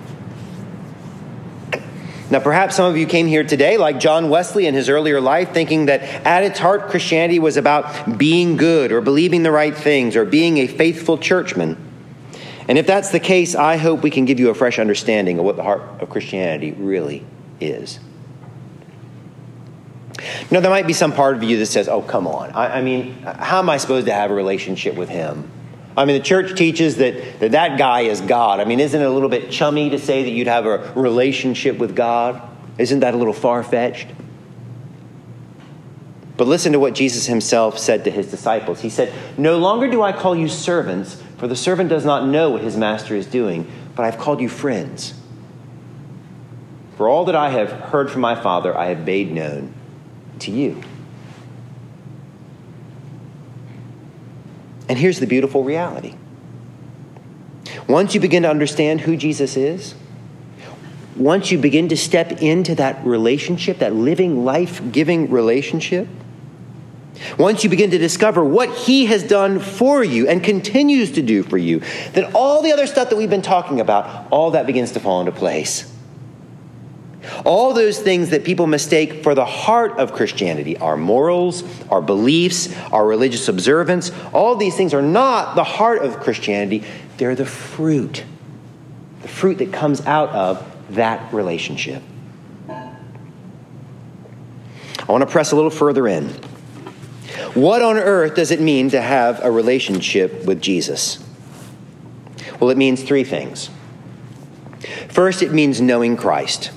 Now, 2.33 2.39
perhaps 2.39 2.75
some 2.75 2.89
of 2.89 2.97
you 2.97 3.05
came 3.05 3.27
here 3.27 3.43
today, 3.43 3.77
like 3.77 3.99
John 3.99 4.27
Wesley 4.27 4.65
in 4.65 4.73
his 4.73 4.89
earlier 4.89 5.21
life, 5.21 5.53
thinking 5.53 5.85
that 5.85 6.01
at 6.25 6.43
its 6.43 6.57
heart, 6.57 6.89
Christianity 6.89 7.37
was 7.37 7.57
about 7.57 8.17
being 8.17 8.57
good 8.57 8.91
or 8.91 9.01
believing 9.01 9.43
the 9.43 9.51
right 9.51 9.77
things 9.77 10.15
or 10.15 10.25
being 10.25 10.57
a 10.57 10.65
faithful 10.65 11.19
churchman. 11.19 11.77
And 12.67 12.79
if 12.79 12.87
that's 12.87 13.11
the 13.11 13.19
case, 13.19 13.53
I 13.53 13.77
hope 13.77 14.01
we 14.01 14.09
can 14.09 14.25
give 14.25 14.39
you 14.39 14.49
a 14.49 14.55
fresh 14.55 14.79
understanding 14.79 15.37
of 15.37 15.45
what 15.45 15.57
the 15.57 15.61
heart 15.61 15.83
of 16.01 16.09
Christianity 16.09 16.71
really 16.71 17.23
is. 17.59 17.99
Now, 20.49 20.59
there 20.59 20.71
might 20.71 20.87
be 20.87 20.93
some 20.93 21.11
part 21.11 21.35
of 21.35 21.43
you 21.43 21.59
that 21.59 21.67
says, 21.67 21.87
oh, 21.87 22.01
come 22.01 22.25
on. 22.25 22.49
I, 22.53 22.79
I, 22.79 22.81
mean, 22.81 23.13
how 23.21 23.59
am 23.59 23.69
I 23.69 23.77
supposed 23.77 24.07
to 24.07 24.13
have 24.13 24.31
a 24.31 24.33
relationship 24.33 24.95
with 24.95 25.09
him? 25.09 25.51
I 25.95 26.05
mean, 26.05 26.17
the 26.17 26.23
church 26.23 26.57
teaches 26.57 26.97
that, 26.97 27.39
that 27.39 27.51
that 27.51 27.77
guy 27.77 28.01
is 28.01 28.21
God. 28.21 28.59
I 28.59 28.65
mean, 28.65 28.79
isn't 28.79 28.99
it 28.99 29.05
a 29.05 29.09
little 29.09 29.29
bit 29.29 29.51
chummy 29.51 29.91
to 29.91 29.99
say 29.99 30.23
that 30.23 30.29
you'd 30.31 30.47
have 30.47 30.65
a 30.65 30.91
relationship 30.95 31.77
with 31.77 31.95
God? 31.95 32.41
Isn't 32.77 33.01
that 33.01 33.13
a 33.13 33.17
little 33.17 33.33
far 33.33 33.63
fetched? 33.63 34.07
But 36.35 36.47
listen 36.47 36.71
to 36.71 36.79
what 36.79 36.95
Jesus 36.95 37.27
himself 37.27 37.77
said 37.77 38.05
to 38.05 38.11
his 38.11 38.31
disciples. 38.31 38.81
He 38.81 38.89
said, 38.89 39.13
No 39.37 39.59
longer 39.59 39.89
do 39.89 40.01
I 40.01 40.11
call 40.11 40.35
you 40.35 40.49
servants 40.49 41.21
for 41.43 41.49
the 41.49 41.57
servant 41.57 41.89
does 41.89 42.05
not 42.05 42.25
know 42.25 42.51
what 42.51 42.61
his 42.61 42.77
master 42.77 43.17
is 43.17 43.25
doing, 43.25 43.69
but 43.97 44.05
I've 44.05 44.17
called 44.17 44.39
you 44.39 44.47
friends. 44.47 45.13
For 46.95 47.09
all 47.09 47.25
that 47.25 47.35
I 47.35 47.49
have 47.49 47.69
heard 47.69 48.09
from 48.09 48.21
my 48.21 48.33
Father, 48.33 48.77
I 48.77 48.85
have 48.85 49.05
made 49.05 49.29
known 49.29 49.73
to 50.39 50.51
you. 50.51 50.81
And 54.89 54.97
here's 54.97 55.19
the 55.19 55.27
beautiful 55.27 55.63
reality. 55.63 56.15
Once 57.87 58.13
you 58.13 58.19
begin 58.19 58.43
to 58.43 58.49
understand 58.49 59.01
who 59.01 59.15
Jesus 59.15 59.57
is, 59.57 59.95
once 61.15 61.51
you 61.51 61.57
begin 61.57 61.89
to 61.89 61.97
step 61.97 62.41
into 62.41 62.75
that 62.75 63.05
relationship, 63.05 63.79
that 63.79 63.93
living, 63.93 64.43
life 64.43 64.81
giving 64.91 65.29
relationship, 65.29 66.07
once 67.37 67.63
you 67.63 67.69
begin 67.69 67.91
to 67.91 67.97
discover 67.97 68.43
what 68.43 68.69
He 68.69 69.05
has 69.05 69.23
done 69.23 69.59
for 69.59 70.03
you 70.03 70.27
and 70.27 70.43
continues 70.43 71.11
to 71.13 71.21
do 71.21 71.43
for 71.43 71.57
you, 71.57 71.81
then 72.13 72.31
all 72.33 72.61
the 72.61 72.73
other 72.73 72.87
stuff 72.87 73.09
that 73.09 73.15
we've 73.15 73.29
been 73.29 73.41
talking 73.41 73.79
about, 73.79 74.27
all 74.31 74.51
that 74.51 74.65
begins 74.65 74.93
to 74.93 74.99
fall 74.99 75.19
into 75.19 75.31
place. 75.31 75.92
All 77.45 77.73
those 77.73 77.99
things 77.99 78.31
that 78.31 78.43
people 78.43 78.67
mistake 78.67 79.23
for 79.23 79.33
the 79.33 79.45
heart 79.45 79.97
of 79.97 80.13
Christianity, 80.13 80.77
our 80.77 80.97
morals, 80.97 81.63
our 81.89 82.01
beliefs, 82.01 82.75
our 82.91 83.05
religious 83.05 83.47
observance, 83.47 84.11
all 84.33 84.55
these 84.55 84.75
things 84.75 84.93
are 84.93 85.01
not 85.01 85.55
the 85.55 85.63
heart 85.63 86.03
of 86.03 86.19
Christianity. 86.19 86.83
They're 87.17 87.35
the 87.35 87.45
fruit, 87.45 88.23
the 89.21 89.27
fruit 89.27 89.59
that 89.59 89.71
comes 89.71 90.05
out 90.05 90.29
of 90.29 90.95
that 90.95 91.33
relationship. 91.33 92.03
I 92.69 95.11
want 95.11 95.21
to 95.21 95.29
press 95.29 95.51
a 95.51 95.55
little 95.55 95.71
further 95.71 96.07
in. 96.07 96.29
What 97.53 97.81
on 97.81 97.97
earth 97.97 98.35
does 98.35 98.51
it 98.51 98.61
mean 98.61 98.89
to 98.91 99.01
have 99.01 99.43
a 99.43 99.51
relationship 99.51 100.45
with 100.45 100.61
Jesus? 100.61 101.23
Well, 102.59 102.69
it 102.69 102.77
means 102.77 103.03
three 103.03 103.23
things. 103.23 103.69
First, 105.09 105.41
it 105.41 105.51
means 105.51 105.81
knowing 105.81 106.17
Christ. 106.17 106.71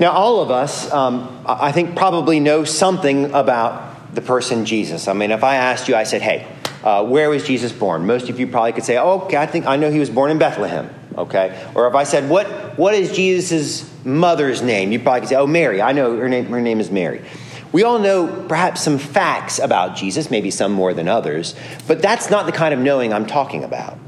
Now, 0.00 0.12
all 0.12 0.40
of 0.40 0.50
us, 0.50 0.90
um, 0.92 1.44
I 1.44 1.72
think, 1.72 1.96
probably 1.96 2.38
know 2.38 2.64
something 2.64 3.32
about 3.32 4.14
the 4.14 4.20
person 4.20 4.64
Jesus. 4.64 5.08
I 5.08 5.12
mean, 5.12 5.32
if 5.32 5.42
I 5.42 5.56
asked 5.56 5.88
you, 5.88 5.96
I 5.96 6.04
said, 6.04 6.22
hey, 6.22 6.46
uh, 6.84 7.04
where 7.04 7.28
was 7.30 7.44
Jesus 7.44 7.72
born? 7.72 8.06
Most 8.06 8.28
of 8.28 8.38
you 8.38 8.46
probably 8.46 8.72
could 8.72 8.84
say, 8.84 8.96
oh, 8.96 9.22
okay, 9.22 9.36
I 9.36 9.46
think 9.46 9.66
I 9.66 9.76
know 9.76 9.90
he 9.90 9.98
was 9.98 10.08
born 10.08 10.30
in 10.30 10.38
Bethlehem, 10.38 10.88
okay? 11.16 11.68
Or 11.74 11.88
if 11.88 11.94
I 11.94 12.04
said, 12.04 12.30
what, 12.30 12.46
what 12.78 12.94
is 12.94 13.10
Jesus' 13.12 13.90
mother's 14.04 14.62
name? 14.62 14.92
You 14.92 15.00
probably 15.00 15.20
could 15.20 15.30
say, 15.30 15.36
oh, 15.36 15.46
Mary. 15.46 15.82
I 15.82 15.92
know 15.92 16.16
her 16.16 16.28
name, 16.28 16.46
her 16.46 16.60
name 16.60 16.78
is 16.78 16.90
Mary. 16.90 17.24
We 17.72 17.82
all 17.82 17.98
know 17.98 18.46
perhaps 18.48 18.80
some 18.80 18.98
facts 18.98 19.58
about 19.58 19.96
Jesus, 19.96 20.30
maybe 20.30 20.50
some 20.50 20.72
more 20.72 20.94
than 20.94 21.08
others, 21.08 21.54
but 21.86 22.00
that's 22.00 22.30
not 22.30 22.46
the 22.46 22.52
kind 22.52 22.72
of 22.72 22.80
knowing 22.80 23.12
I'm 23.12 23.26
talking 23.26 23.64
about. 23.64 23.98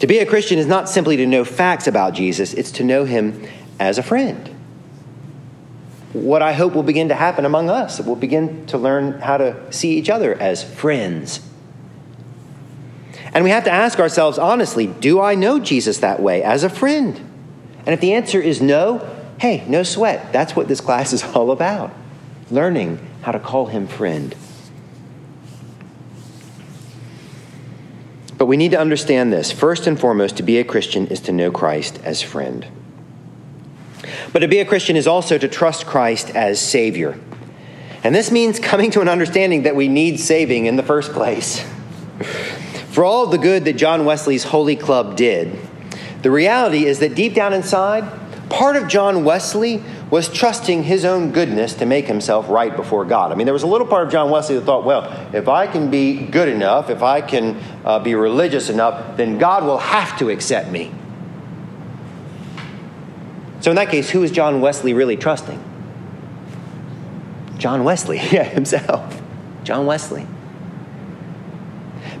To 0.00 0.06
be 0.06 0.18
a 0.18 0.26
Christian 0.26 0.58
is 0.58 0.66
not 0.66 0.88
simply 0.88 1.16
to 1.16 1.26
know 1.26 1.44
facts 1.44 1.86
about 1.86 2.14
Jesus, 2.14 2.52
it's 2.54 2.70
to 2.72 2.84
know 2.84 3.04
him 3.04 3.46
as 3.78 3.98
a 3.98 4.02
friend. 4.02 4.50
what 6.12 6.40
I 6.40 6.54
hope 6.54 6.74
will 6.74 6.82
begin 6.82 7.08
to 7.08 7.14
happen 7.14 7.44
among 7.44 7.68
us. 7.68 8.00
We'll 8.00 8.16
begin 8.16 8.64
to 8.66 8.78
learn 8.78 9.20
how 9.20 9.36
to 9.36 9.70
see 9.70 9.98
each 9.98 10.08
other 10.08 10.34
as 10.34 10.64
friends. 10.64 11.40
And 13.34 13.44
we 13.44 13.50
have 13.50 13.64
to 13.64 13.70
ask 13.70 13.98
ourselves 13.98 14.38
honestly 14.38 14.86
do 14.86 15.20
I 15.20 15.34
know 15.34 15.58
Jesus 15.58 15.98
that 15.98 16.20
way 16.20 16.42
as 16.42 16.64
a 16.64 16.70
friend? 16.70 17.20
And 17.84 17.92
if 17.92 18.00
the 18.00 18.14
answer 18.14 18.40
is 18.40 18.62
no, 18.62 19.06
hey, 19.40 19.62
no 19.68 19.82
sweat. 19.82 20.32
That's 20.32 20.56
what 20.56 20.68
this 20.68 20.80
class 20.80 21.12
is 21.12 21.22
all 21.34 21.50
about 21.50 21.92
learning 22.50 22.98
how 23.22 23.32
to 23.32 23.38
call 23.38 23.66
him 23.66 23.86
friend. 23.86 24.34
But 28.38 28.46
we 28.46 28.56
need 28.56 28.72
to 28.72 28.78
understand 28.78 29.32
this. 29.32 29.50
First 29.50 29.86
and 29.86 29.98
foremost, 29.98 30.36
to 30.36 30.42
be 30.42 30.58
a 30.58 30.64
Christian 30.64 31.06
is 31.06 31.20
to 31.20 31.32
know 31.32 31.50
Christ 31.50 31.98
as 32.04 32.22
friend. 32.22 32.66
But 34.32 34.40
to 34.40 34.48
be 34.48 34.58
a 34.58 34.64
Christian 34.64 34.96
is 34.96 35.06
also 35.06 35.38
to 35.38 35.48
trust 35.48 35.86
Christ 35.86 36.30
as 36.30 36.60
Savior. 36.60 37.18
And 38.04 38.14
this 38.14 38.30
means 38.30 38.60
coming 38.60 38.90
to 38.92 39.00
an 39.00 39.08
understanding 39.08 39.62
that 39.62 39.74
we 39.74 39.88
need 39.88 40.20
saving 40.20 40.66
in 40.66 40.76
the 40.76 40.82
first 40.82 41.12
place. 41.12 41.60
For 42.90 43.04
all 43.04 43.26
the 43.26 43.38
good 43.38 43.64
that 43.64 43.74
John 43.74 44.04
Wesley's 44.04 44.44
Holy 44.44 44.76
Club 44.76 45.16
did, 45.16 45.58
the 46.22 46.30
reality 46.30 46.84
is 46.84 47.00
that 47.00 47.14
deep 47.14 47.34
down 47.34 47.52
inside, 47.52 48.04
part 48.48 48.76
of 48.76 48.88
John 48.88 49.24
Wesley 49.24 49.82
was 50.10 50.28
trusting 50.28 50.84
his 50.84 51.04
own 51.04 51.32
goodness 51.32 51.74
to 51.74 51.86
make 51.86 52.06
himself 52.06 52.48
right 52.48 52.74
before 52.74 53.04
God. 53.04 53.32
I 53.32 53.34
mean, 53.34 53.44
there 53.44 53.52
was 53.52 53.64
a 53.64 53.66
little 53.66 53.86
part 53.86 54.06
of 54.06 54.12
John 54.12 54.30
Wesley 54.30 54.54
that 54.54 54.64
thought, 54.64 54.84
well, 54.84 55.28
if 55.34 55.48
I 55.48 55.66
can 55.66 55.90
be 55.90 56.26
good 56.26 56.48
enough, 56.48 56.90
if 56.90 57.02
I 57.02 57.20
can 57.20 57.56
uh, 57.84 57.98
be 57.98 58.14
religious 58.14 58.70
enough, 58.70 59.16
then 59.16 59.38
God 59.38 59.64
will 59.64 59.78
have 59.78 60.16
to 60.18 60.30
accept 60.30 60.70
me. 60.70 60.92
So, 63.60 63.70
in 63.70 63.76
that 63.76 63.90
case, 63.90 64.10
who 64.10 64.22
is 64.22 64.30
John 64.30 64.60
Wesley 64.60 64.94
really 64.94 65.16
trusting? 65.16 65.62
John 67.58 67.82
Wesley, 67.82 68.18
yeah, 68.30 68.44
himself. 68.44 69.20
John 69.64 69.86
Wesley. 69.86 70.26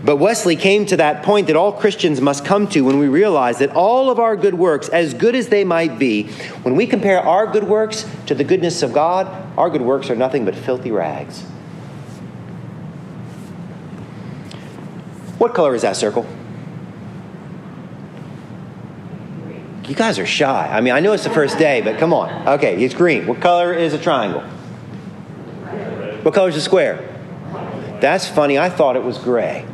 But 0.04 0.16
Wesley 0.16 0.56
came 0.56 0.86
to 0.86 0.96
that 0.98 1.22
point 1.22 1.46
that 1.48 1.56
all 1.56 1.72
Christians 1.72 2.20
must 2.20 2.44
come 2.44 2.68
to 2.68 2.82
when 2.82 2.98
we 2.98 3.08
realize 3.08 3.58
that 3.58 3.70
all 3.70 4.10
of 4.10 4.18
our 4.18 4.36
good 4.36 4.54
works, 4.54 4.88
as 4.88 5.14
good 5.14 5.34
as 5.34 5.48
they 5.48 5.64
might 5.64 5.98
be, 5.98 6.28
when 6.62 6.76
we 6.76 6.86
compare 6.86 7.20
our 7.20 7.46
good 7.46 7.64
works 7.64 8.08
to 8.26 8.34
the 8.34 8.44
goodness 8.44 8.82
of 8.82 8.92
God, 8.92 9.26
our 9.58 9.70
good 9.70 9.82
works 9.82 10.10
are 10.10 10.16
nothing 10.16 10.44
but 10.44 10.54
filthy 10.54 10.90
rags. 10.90 11.42
What 15.38 15.54
color 15.54 15.74
is 15.74 15.82
that 15.82 15.96
circle? 15.96 16.26
You 19.86 19.94
guys 19.94 20.18
are 20.18 20.26
shy. 20.26 20.68
I 20.68 20.80
mean, 20.80 20.92
I 20.92 21.00
know 21.00 21.12
it's 21.12 21.24
the 21.24 21.30
first 21.30 21.58
day, 21.58 21.80
but 21.80 21.98
come 21.98 22.12
on. 22.12 22.48
Okay, 22.48 22.82
it's 22.82 22.94
green. 22.94 23.26
What 23.26 23.40
color 23.40 23.72
is 23.72 23.92
a 23.92 23.98
triangle? 23.98 24.42
What 26.22 26.34
color 26.34 26.48
is 26.48 26.56
a 26.56 26.60
square? 26.60 27.12
That's 28.00 28.26
funny. 28.28 28.58
I 28.58 28.68
thought 28.68 28.96
it 28.96 29.04
was 29.04 29.16
gray. 29.18 29.64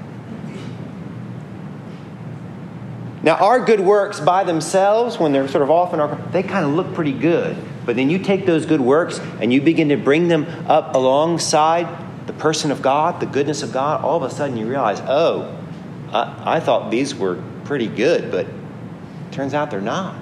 Now, 3.23 3.37
our 3.37 3.65
good 3.65 3.81
works 3.81 4.19
by 4.19 4.45
themselves, 4.45 5.19
when 5.19 5.33
they're 5.33 5.49
sort 5.49 5.63
of 5.63 5.71
off 5.71 5.95
in 5.95 6.01
our, 6.01 6.17
they 6.33 6.43
kind 6.43 6.65
of 6.65 6.73
look 6.73 6.93
pretty 6.95 7.13
good. 7.13 7.57
But 7.87 7.97
then 7.97 8.11
you 8.11 8.19
take 8.19 8.47
those 8.47 8.67
good 8.67 8.81
works 8.81 9.21
and 9.41 9.53
you 9.53 9.61
begin 9.61 9.89
to 9.91 9.97
bring 9.97 10.29
them 10.29 10.45
up 10.69 10.95
alongside 10.95 11.87
the 12.27 12.33
person 12.33 12.71
of 12.71 12.83
God, 12.83 13.21
the 13.21 13.27
goodness 13.27 13.63
of 13.63 13.73
God. 13.73 14.05
All 14.05 14.17
of 14.17 14.31
a 14.31 14.35
sudden, 14.35 14.57
you 14.57 14.67
realize, 14.67 15.01
oh, 15.03 15.57
I, 16.13 16.57
I 16.57 16.61
thought 16.61 16.91
these 16.91 17.15
were 17.15 17.43
pretty 17.65 17.87
good, 17.87 18.31
but 18.31 18.47
Turns 19.33 19.55
out 19.55 19.71
they're 19.71 19.81
not. 19.81 20.15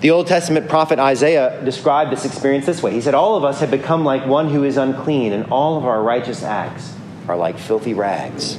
The 0.00 0.10
Old 0.10 0.26
Testament 0.26 0.68
prophet 0.68 0.98
Isaiah 0.98 1.62
described 1.64 2.10
this 2.10 2.24
experience 2.24 2.66
this 2.66 2.82
way. 2.82 2.92
He 2.92 3.00
said, 3.00 3.14
All 3.14 3.36
of 3.36 3.44
us 3.44 3.60
have 3.60 3.70
become 3.70 4.04
like 4.04 4.26
one 4.26 4.48
who 4.48 4.64
is 4.64 4.76
unclean, 4.76 5.32
and 5.32 5.50
all 5.52 5.76
of 5.76 5.84
our 5.84 6.02
righteous 6.02 6.42
acts 6.42 6.96
are 7.28 7.36
like 7.36 7.58
filthy 7.58 7.94
rags 7.94 8.58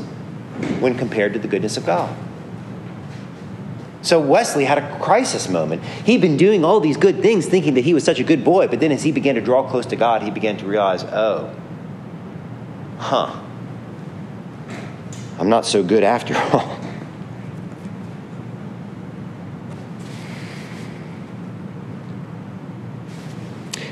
when 0.79 0.97
compared 0.97 1.33
to 1.33 1.39
the 1.39 1.47
goodness 1.47 1.77
of 1.77 1.85
God. 1.85 2.15
So 4.03 4.19
Wesley 4.19 4.65
had 4.65 4.77
a 4.77 4.99
crisis 4.99 5.47
moment. 5.47 5.81
He'd 6.05 6.19
been 6.19 6.35
doing 6.35 6.65
all 6.65 6.81
these 6.81 6.97
good 6.97 7.21
things 7.21 7.45
thinking 7.45 7.75
that 7.75 7.85
he 7.85 7.93
was 7.93 8.03
such 8.03 8.19
a 8.19 8.23
good 8.23 8.43
boy, 8.43 8.67
but 8.67 8.81
then 8.81 8.91
as 8.91 9.03
he 9.03 9.13
began 9.13 9.35
to 9.35 9.41
draw 9.41 9.67
close 9.67 9.85
to 9.87 9.95
God, 9.95 10.23
he 10.23 10.29
began 10.29 10.57
to 10.57 10.65
realize, 10.65 11.05
oh, 11.05 11.55
huh, 12.97 13.41
I'm 15.39 15.47
not 15.47 15.65
so 15.65 15.83
good 15.83 16.03
after 16.03 16.35
all. 16.53 16.79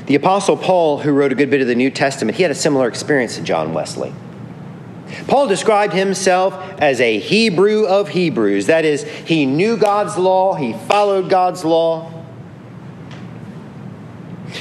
The 0.06 0.16
Apostle 0.16 0.58
Paul, 0.58 0.98
who 0.98 1.12
wrote 1.12 1.32
a 1.32 1.34
good 1.34 1.48
bit 1.48 1.62
of 1.62 1.66
the 1.66 1.74
New 1.74 1.90
Testament, 1.90 2.36
he 2.36 2.42
had 2.42 2.52
a 2.52 2.54
similar 2.54 2.86
experience 2.86 3.36
to 3.36 3.42
John 3.42 3.72
Wesley. 3.72 4.12
Paul 5.26 5.46
described 5.46 5.92
himself 5.92 6.54
as 6.80 7.00
a 7.00 7.18
Hebrew 7.18 7.84
of 7.84 8.08
Hebrews. 8.08 8.66
That 8.66 8.84
is, 8.84 9.04
he 9.04 9.46
knew 9.46 9.76
God's 9.76 10.18
law, 10.18 10.54
he 10.54 10.72
followed 10.72 11.30
God's 11.30 11.64
law. 11.64 12.22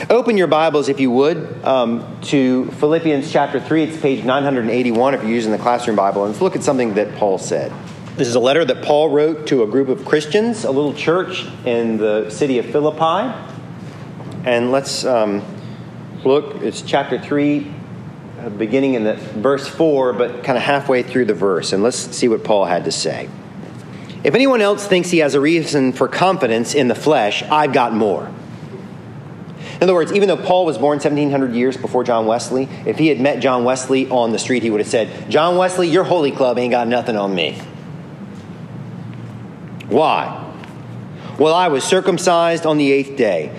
Open 0.10 0.38
your 0.38 0.48
Bibles, 0.48 0.88
if 0.88 1.00
you 1.02 1.12
would, 1.12 1.66
um, 1.66 2.20
to 2.24 2.66
Philippians 2.72 3.30
chapter 3.30 3.60
3. 3.60 3.84
It's 3.84 4.02
page 4.02 4.24
981 4.24 5.16
if 5.16 5.22
you're 5.22 5.32
using 5.32 5.52
the 5.52 5.58
classroom 5.58 5.98
Bible. 5.98 6.24
And 6.24 6.32
let's 6.32 6.42
look 6.42 6.56
at 6.56 6.64
something 6.64 6.94
that 6.94 7.14
Paul 7.16 7.38
said. 7.38 7.74
This 8.16 8.28
is 8.28 8.36
a 8.36 8.40
letter 8.40 8.64
that 8.64 8.84
Paul 8.84 9.10
wrote 9.10 9.48
to 9.48 9.64
a 9.64 9.68
group 9.68 9.90
of 9.90 10.06
Christians, 10.06 10.64
a 10.64 10.72
little 10.72 10.94
church 10.94 11.46
in 11.66 11.98
the 11.98 12.30
city 12.30 12.58
of 12.60 12.68
Philippi. 12.68 13.34
And 14.46 14.72
let's 14.72 15.04
um, 15.06 15.44
look, 16.24 16.62
it's 16.62 16.82
chapter 16.82 17.20
3, 17.20 17.60
uh, 17.60 17.81
Uh, 18.42 18.50
beginning 18.50 18.96
in 18.96 19.04
the 19.04 19.14
verse 19.14 19.68
4, 19.68 20.14
but 20.14 20.44
kind 20.44 20.58
of 20.58 20.64
halfway 20.64 21.04
through 21.04 21.26
the 21.26 21.34
verse. 21.34 21.74
And 21.74 21.84
let's 21.84 21.98
see 21.98 22.28
what 22.28 22.44
Paul 22.44 22.66
had 22.66 22.86
to 22.86 22.92
say. 22.92 23.30
If 24.24 24.34
anyone 24.34 24.62
else 24.62 24.88
thinks 24.88 25.12
he 25.12 25.20
has 25.20 25.36
a 25.36 25.40
reason 25.40 25.94
for 25.94 26.08
confidence 26.08 26.74
in 26.74 26.88
the 26.88 26.96
flesh, 26.96 27.44
I've 27.44 27.72
got 27.72 27.94
more. 27.94 28.32
In 29.76 29.84
other 29.84 29.94
words, 29.94 30.12
even 30.12 30.28
though 30.28 30.38
Paul 30.38 30.66
was 30.66 30.80
born 30.80 30.98
1700 30.98 31.54
years 31.54 31.78
before 31.78 32.04
John 32.04 32.26
Wesley, 32.26 32.68
if 32.86 32.98
he 32.98 33.08
had 33.08 33.20
met 33.20 33.42
John 33.42 33.64
Wesley 33.64 34.10
on 34.10 34.32
the 34.32 34.40
street, 34.40 34.64
he 34.64 34.72
would 34.72 34.82
have 34.82 34.90
said, 34.90 35.30
John 35.30 35.58
Wesley, 35.58 35.88
your 35.88 36.04
holy 36.04 36.32
club 36.32 36.58
ain't 36.58 36.72
got 36.72 36.88
nothing 36.88 37.18
on 37.18 37.36
me. 37.36 37.60
Why? 39.88 40.52
Well, 41.38 41.54
I 41.54 41.68
was 41.68 41.84
circumcised 41.84 42.66
on 42.66 42.78
the 42.78 42.92
eighth 42.92 43.18
day 43.18 43.56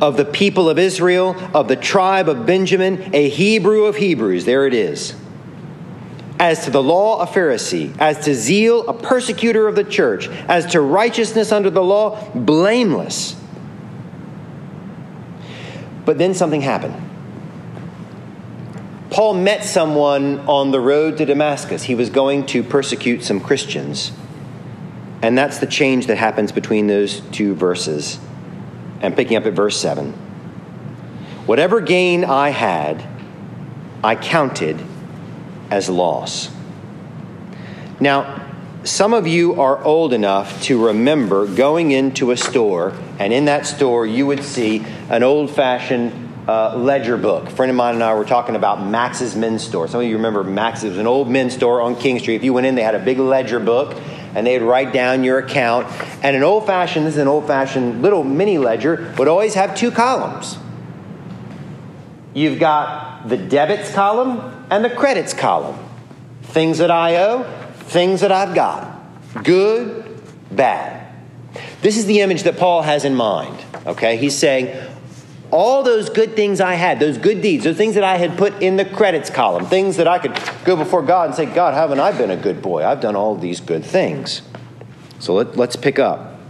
of 0.00 0.16
the 0.16 0.24
people 0.24 0.68
of 0.68 0.78
Israel, 0.78 1.36
of 1.54 1.68
the 1.68 1.76
tribe 1.76 2.28
of 2.28 2.46
Benjamin, 2.46 3.10
a 3.14 3.28
Hebrew 3.28 3.84
of 3.84 3.96
Hebrews. 3.96 4.44
There 4.44 4.66
it 4.66 4.74
is. 4.74 5.14
As 6.38 6.64
to 6.64 6.70
the 6.70 6.82
law, 6.82 7.22
a 7.22 7.26
Pharisee. 7.26 7.96
As 7.98 8.24
to 8.24 8.34
zeal, 8.34 8.86
a 8.88 8.94
persecutor 8.94 9.68
of 9.68 9.76
the 9.76 9.84
church. 9.84 10.28
As 10.28 10.66
to 10.72 10.80
righteousness 10.80 11.52
under 11.52 11.70
the 11.70 11.82
law, 11.82 12.28
blameless. 12.34 13.36
But 16.04 16.18
then 16.18 16.34
something 16.34 16.60
happened. 16.60 16.94
Paul 19.10 19.34
met 19.34 19.62
someone 19.64 20.40
on 20.40 20.72
the 20.72 20.80
road 20.80 21.18
to 21.18 21.24
Damascus. 21.24 21.84
He 21.84 21.94
was 21.94 22.10
going 22.10 22.46
to 22.46 22.64
persecute 22.64 23.22
some 23.22 23.38
Christians. 23.38 24.10
And 25.22 25.38
that's 25.38 25.58
the 25.58 25.66
change 25.66 26.08
that 26.08 26.18
happens 26.18 26.50
between 26.50 26.88
those 26.88 27.20
two 27.20 27.54
verses. 27.54 28.18
And 29.04 29.14
picking 29.14 29.36
up 29.36 29.44
at 29.44 29.52
verse 29.52 29.76
7. 29.76 30.12
Whatever 31.44 31.82
gain 31.82 32.24
I 32.24 32.48
had, 32.48 33.06
I 34.02 34.16
counted 34.16 34.82
as 35.70 35.90
loss. 35.90 36.50
Now, 38.00 38.48
some 38.84 39.12
of 39.12 39.26
you 39.26 39.60
are 39.60 39.84
old 39.84 40.14
enough 40.14 40.62
to 40.62 40.86
remember 40.86 41.46
going 41.46 41.90
into 41.90 42.30
a 42.30 42.36
store, 42.38 42.94
and 43.18 43.30
in 43.30 43.44
that 43.44 43.66
store, 43.66 44.06
you 44.06 44.24
would 44.24 44.42
see 44.42 44.82
an 45.10 45.22
old 45.22 45.50
fashioned 45.50 46.48
uh, 46.48 46.74
ledger 46.74 47.18
book. 47.18 47.48
A 47.48 47.50
friend 47.50 47.68
of 47.68 47.76
mine 47.76 47.96
and 47.96 48.02
I 48.02 48.14
were 48.14 48.24
talking 48.24 48.56
about 48.56 48.86
Max's 48.86 49.36
Men's 49.36 49.62
Store. 49.62 49.86
Some 49.86 50.00
of 50.00 50.06
you 50.06 50.16
remember 50.16 50.44
Max's 50.44 50.84
it 50.84 50.88
was 50.88 50.98
an 50.98 51.06
old 51.06 51.28
men's 51.28 51.52
store 51.52 51.82
on 51.82 51.94
King 51.96 52.18
Street. 52.20 52.36
If 52.36 52.44
you 52.44 52.54
went 52.54 52.66
in, 52.66 52.74
they 52.74 52.82
had 52.82 52.94
a 52.94 53.04
big 53.04 53.18
ledger 53.18 53.60
book, 53.60 54.00
and 54.34 54.46
they'd 54.46 54.60
write 54.60 54.92
down 54.92 55.24
your 55.24 55.38
account. 55.38 55.86
And 56.22 56.36
an 56.36 56.42
old 56.42 56.66
fashioned, 56.66 57.06
this 57.06 57.14
is 57.14 57.20
an 57.20 57.28
old 57.28 57.46
fashioned 57.46 58.02
little 58.02 58.24
mini 58.24 58.58
ledger, 58.58 59.14
would 59.18 59.28
always 59.28 59.54
have 59.54 59.76
two 59.76 59.90
columns. 59.90 60.58
You've 62.32 62.58
got 62.58 63.28
the 63.28 63.36
debits 63.36 63.92
column 63.92 64.66
and 64.70 64.84
the 64.84 64.90
credits 64.90 65.32
column. 65.32 65.78
Things 66.42 66.78
that 66.78 66.90
I 66.90 67.16
owe, 67.16 67.44
things 67.74 68.20
that 68.20 68.32
I've 68.32 68.54
got 68.54 68.94
good, 69.42 70.20
bad. 70.50 71.12
This 71.82 71.96
is 71.96 72.06
the 72.06 72.20
image 72.20 72.44
that 72.44 72.56
Paul 72.56 72.82
has 72.82 73.04
in 73.04 73.14
mind, 73.14 73.56
okay? 73.86 74.16
He's 74.16 74.36
saying, 74.36 74.76
all 75.54 75.84
those 75.84 76.10
good 76.10 76.34
things 76.34 76.60
I 76.60 76.74
had, 76.74 76.98
those 76.98 77.16
good 77.16 77.40
deeds, 77.40 77.62
those 77.62 77.76
things 77.76 77.94
that 77.94 78.02
I 78.02 78.16
had 78.16 78.36
put 78.36 78.60
in 78.60 78.74
the 78.74 78.84
credits 78.84 79.30
column, 79.30 79.66
things 79.66 79.98
that 79.98 80.08
I 80.08 80.18
could 80.18 80.36
go 80.64 80.74
before 80.74 81.00
God 81.00 81.26
and 81.26 81.34
say, 81.36 81.46
God, 81.46 81.74
haven't 81.74 82.00
I 82.00 82.10
been 82.10 82.32
a 82.32 82.36
good 82.36 82.60
boy? 82.60 82.84
I've 82.84 83.00
done 83.00 83.14
all 83.14 83.36
these 83.36 83.60
good 83.60 83.84
things. 83.84 84.42
So 85.20 85.32
let, 85.34 85.56
us 85.56 85.76
pick 85.76 86.00
up. 86.00 86.40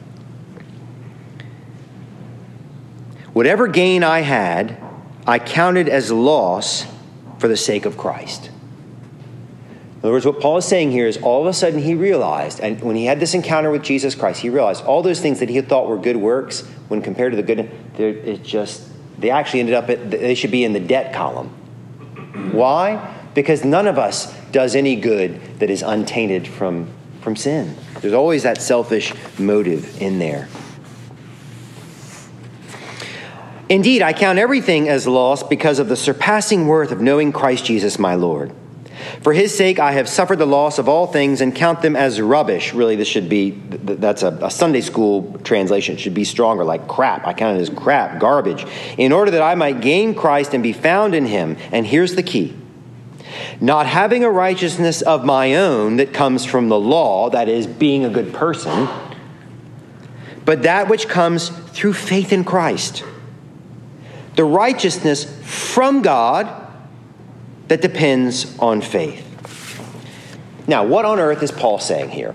Whatever 3.35 3.69
gain 3.69 4.03
I 4.03 4.21
had, 4.21 4.83
I 5.27 5.39
counted 5.39 5.87
as 5.91 6.11
loss 6.11 6.87
for 7.39 7.47
the 7.47 7.59
sake 7.59 7.85
of 7.85 7.99
Christ. 7.99 8.47
In 8.47 9.99
other 10.03 10.13
words, 10.13 10.25
what 10.25 10.41
Paul 10.41 10.57
is 10.57 10.65
saying 10.65 10.93
here 10.93 11.07
is 11.07 11.19
all 11.19 11.43
of 11.43 11.47
a 11.47 11.53
sudden 11.53 11.81
he 11.81 11.95
realized, 11.95 12.59
and 12.59 12.81
when 12.81 12.97
he 12.97 13.05
had 13.05 13.21
this 13.21 13.35
encounter 13.35 13.71
with 13.71 13.83
Jesus 13.83 14.15
Christ, 14.15 14.41
he 14.41 14.49
realized 14.49 14.83
all 14.87 15.03
those 15.03 15.21
things 15.21 15.41
that 15.41 15.51
he 15.51 15.61
thought 15.61 15.89
were 15.89 15.99
good 15.99 16.17
works, 16.17 16.63
when 16.89 17.03
compared 17.03 17.33
to 17.33 17.37
the 17.37 17.43
good, 17.43 17.69
it 17.99 18.43
just, 18.43 18.94
they 19.19 19.31
actually 19.31 19.61
ended 19.61 19.75
up, 19.75 19.89
at, 19.91 20.11
they 20.11 20.35
should 20.35 20.51
be 20.51 20.65
in 20.65 20.73
the 20.73 20.81
debt 20.81 21.15
column. 21.15 21.49
Why? 22.53 23.15
Because 23.35 23.65
none 23.65 23.87
of 23.87 23.99
us 23.99 24.33
does 24.51 24.75
any 24.75 24.97
good 24.97 25.41
that 25.59 25.71
is 25.71 25.83
untainted 25.83 26.47
from, 26.47 26.89
from 27.21 27.37
sin. 27.37 27.77
There's 28.01 28.15
always 28.15 28.43
that 28.43 28.61
selfish 28.61 29.13
motive 29.39 30.01
in 30.01 30.19
there. 30.19 30.49
Indeed, 33.69 34.03
I 34.03 34.13
count 34.13 34.39
everything 34.39 34.89
as 34.89 35.07
loss 35.07 35.43
because 35.43 35.79
of 35.79 35.89
the 35.89 35.97
surpassing 35.97 36.67
worth 36.67 36.93
of 36.93 37.01
knowing 37.01 37.33
Christ 37.33 37.65
Jesus 37.65 37.99
my 37.99 38.15
Lord. 38.15 38.53
For 39.21 39.33
his 39.33 39.57
sake, 39.57 39.79
I 39.79 39.93
have 39.93 40.09
suffered 40.09 40.39
the 40.39 40.47
loss 40.47 40.79
of 40.79 40.89
all 40.89 41.07
things 41.07 41.41
and 41.41 41.55
count 41.55 41.83
them 41.83 41.97
as 41.97 42.21
rubbish. 42.21 42.75
Really, 42.75 42.97
this 42.97 43.09
should 43.09 43.29
be, 43.29 43.51
that's 43.51 44.23
a, 44.23 44.39
a, 44.43 44.51
Sunday 44.51 44.81
school 44.81 45.39
translation. 45.45 45.97
It 45.97 46.01
should 46.01 46.15
be 46.15 46.25
stronger, 46.25 46.65
like 46.65 46.89
crap. 46.89 47.27
I 47.27 47.33
count 47.33 47.59
it 47.59 47.61
as 47.61 47.71
crap, 47.71 48.21
garbage, 48.21 48.67
in 48.99 49.13
order 49.13 49.31
that 49.33 49.43
I 49.43 49.55
might 49.55 49.81
gain 49.81 50.15
Christ 50.15 50.55
and 50.55 50.63
be 50.63 50.73
found 50.73 51.15
in 51.15 51.27
him. 51.27 51.57
And 51.73 51.87
here's 51.87 52.15
the 52.15 52.23
key 52.23 52.57
not 53.61 53.87
having 53.87 54.23
a 54.23 54.31
righteousness 54.31 55.03
of 55.03 55.25
my 55.25 55.55
own 55.55 55.97
that 55.97 56.13
comes 56.13 56.45
from 56.45 56.69
the 56.69 56.79
law, 56.79 57.31
that 57.31 57.49
is, 57.49 57.67
being 57.67 58.05
a 58.05 58.11
good 58.11 58.33
person, 58.33 58.89
but 60.45 60.63
that 60.63 60.89
which 60.89 61.09
comes 61.09 61.49
through 61.49 61.95
faith 61.95 62.33
in 62.33 62.45
Christ. 62.45 63.05
The 64.37 64.45
righteousness 64.45 65.25
from 65.43 66.03
God 66.03 66.64
that 67.75 67.83
depends 67.83 68.57
on 68.61 68.81
faith. 68.81 69.27
Now, 70.69 70.85
what 70.85 71.05
on 71.05 71.19
earth 71.19 71.43
is 71.43 71.51
Paul 71.51 71.81
saying 71.81 72.11
here? 72.11 72.33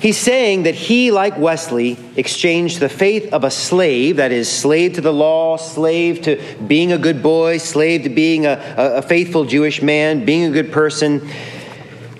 He's 0.00 0.16
saying 0.16 0.62
that 0.62 0.74
he, 0.74 1.10
like 1.10 1.36
Wesley, 1.36 1.98
exchanged 2.16 2.80
the 2.80 2.88
faith 2.88 3.30
of 3.34 3.44
a 3.44 3.50
slave, 3.50 4.16
that 4.16 4.32
is, 4.32 4.50
slave 4.50 4.94
to 4.94 5.02
the 5.02 5.12
law, 5.12 5.58
slave 5.58 6.22
to 6.22 6.42
being 6.66 6.92
a 6.92 6.98
good 6.98 7.22
boy, 7.22 7.58
slave 7.58 8.04
to 8.04 8.08
being 8.08 8.46
a, 8.46 8.74
a, 8.78 9.02
faithful 9.02 9.44
Jewish 9.44 9.82
man, 9.82 10.24
being 10.24 10.44
a 10.44 10.50
good 10.50 10.72
person, 10.72 11.28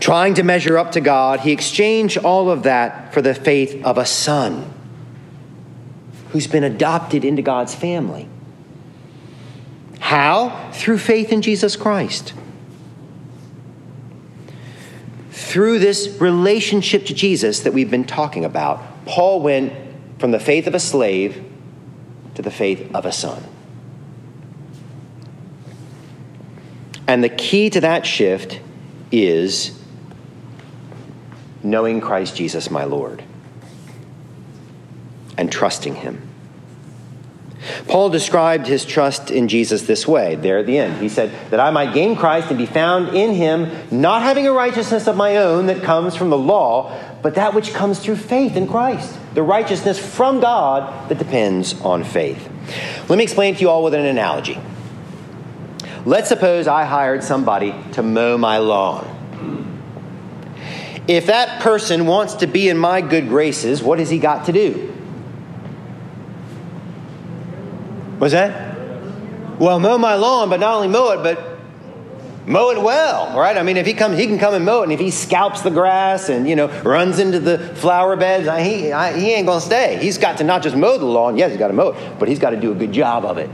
trying 0.01 0.35
to 0.35 0.43
measure 0.43 0.77
up 0.77 0.93
to 0.93 1.01
God. 1.01 1.41
He 1.41 1.51
exchanged 1.51 2.19
all 2.19 2.51
of 2.51 2.65
that 2.65 3.15
for 3.15 3.23
the 3.23 3.35
faith 3.35 3.83
of 3.87 3.97
a 3.97 4.05
son 4.05 4.71
who's 6.33 6.47
been 6.47 6.65
adopted 6.65 7.25
into 7.25 7.41
God's 7.41 7.75
family. 7.75 8.29
How? 10.03 10.71
Through 10.73 10.99
faith 10.99 11.33
in 11.33 11.43
Jesus 11.43 11.75
Christ. 11.77 12.35
through 15.53 15.79
this 15.79 16.09
relationship 16.19 17.05
to 17.05 17.13
Jesus 17.13 17.61
that 17.61 17.75
we've 17.75 17.91
been 17.91 18.07
talking 18.07 18.43
about, 18.43 19.05
Paul 19.05 19.43
went 19.43 19.75
from 20.19 20.31
the 20.31 20.41
faith 20.41 20.67
of 20.67 20.75
a 20.75 20.81
slave 20.81 21.45
to 22.37 22.41
the 22.41 22.51
faith 22.51 22.91
of 22.95 23.05
a 23.05 23.13
son. 23.13 23.45
And 27.07 27.23
the 27.23 27.29
key 27.29 27.69
to 27.69 27.83
that 27.83 28.07
shift 28.07 28.61
is 29.11 29.79
knowing 31.63 32.01
Christ 32.01 32.35
Jesus, 32.35 32.71
my 32.71 32.85
Lord, 32.85 33.23
and 35.37 35.53
trusting 35.53 35.97
him. 35.97 36.32
Paul 37.87 38.11
described 38.11 38.67
his 38.67 38.85
trust 38.85 39.31
in 39.31 39.49
Jesus 39.49 39.83
this 39.83 40.07
way, 40.07 40.35
there 40.35 40.59
at 40.59 40.67
the 40.67 40.79
end. 40.79 41.01
He 41.01 41.09
said, 41.09 41.33
That 41.51 41.61
I 41.61 41.71
might 41.71 41.95
gain 41.95 42.17
Christ 42.17 42.49
and 42.49 42.59
be 42.59 42.67
found 42.67 43.15
in 43.15 43.35
him, 43.35 43.71
not 43.91 44.23
having 44.23 44.47
a 44.47 44.53
righteousness 44.53 45.07
of 45.07 45.17
my 45.17 45.37
own 45.37 45.67
that 45.67 45.83
comes 45.83 46.17
from 46.17 46.31
the 46.31 46.39
law, 46.39 46.99
but 47.23 47.37
that 47.37 47.55
which 47.55 47.73
comes 47.73 48.01
through 48.01 48.17
faith 48.17 48.57
in 48.57 48.67
Christ, 48.67 49.17
the 49.35 49.43
righteousness 49.43 49.99
from 49.99 50.41
God 50.41 51.09
that 51.09 51.19
depends 51.19 51.81
on 51.83 52.03
faith. 52.03 52.49
Let 53.09 53.17
me 53.17 53.23
explain 53.25 53.55
to 53.55 53.61
you 53.61 53.71
all 53.71 53.85
with 53.85 53.95
an 53.95 54.07
analogy. 54.07 54.59
Let's 56.05 56.29
suppose 56.29 56.67
I 56.67 56.85
hired 56.85 57.23
somebody 57.23 57.75
to 57.93 58.03
mow 58.03 58.37
my 58.37 58.59
lawn. 58.59 59.09
If 61.07 61.27
that 61.27 61.61
person 61.63 62.07
wants 62.07 62.35
to 62.35 62.47
be 62.47 62.69
in 62.69 62.77
my 62.77 63.01
good 63.01 63.29
graces, 63.29 63.83
what 63.83 63.99
has 64.01 64.11
he 64.11 64.19
got 64.19 64.47
to 64.47 64.53
do? 64.53 64.93
Was 68.23 68.31
that? 68.31 68.79
Well, 69.59 69.81
mow 69.81 69.99
my 69.99 70.15
lawn, 70.15 70.49
but 70.49 70.61
not 70.61 70.77
only 70.77 70.87
mow 70.87 71.11
it, 71.11 71.25
but 71.25 71.59
mow 72.47 72.71
it 72.71 72.81
well, 72.81 73.37
right? 73.37 73.57
I 73.57 73.65
mean, 73.65 73.77
if 73.77 73.85
he 73.85 73.95
comes, 73.95 74.17
he 74.17 74.29
can 74.29 74.39
come 74.39 74.55
and 74.55 74.65
mow 74.65 74.83
it, 74.83 74.85
and 74.85 74.93
if 74.93 75.01
he 75.01 75.11
scalps 75.11 75.63
the 75.63 75.73
grass 75.73 76.29
and 76.29 76.49
you 76.49 76.55
know 76.55 76.69
runs 76.83 77.19
into 77.19 77.41
the 77.41 77.59
flower 77.59 78.15
beds, 78.15 78.47
I, 78.47 78.63
he 78.63 78.93
I, 78.93 79.19
he 79.19 79.33
ain't 79.33 79.49
gonna 79.49 79.61
stay. 79.61 79.99
He's 80.01 80.19
got 80.19 80.39
to 80.39 80.45
not 80.45 80.63
just 80.63 80.77
mow 80.77 80.99
the 80.99 81.05
lawn. 81.05 81.37
Yes, 81.37 81.51
he's 81.51 81.59
got 81.59 81.67
to 81.67 81.75
mow 81.75 81.89
it, 81.89 82.19
but 82.21 82.29
he's 82.29 82.39
got 82.39 82.51
to 82.51 82.61
do 82.61 82.71
a 82.71 82.77
good 82.77 82.93
job 82.93 83.25
of 83.25 83.39
it. 83.39 83.51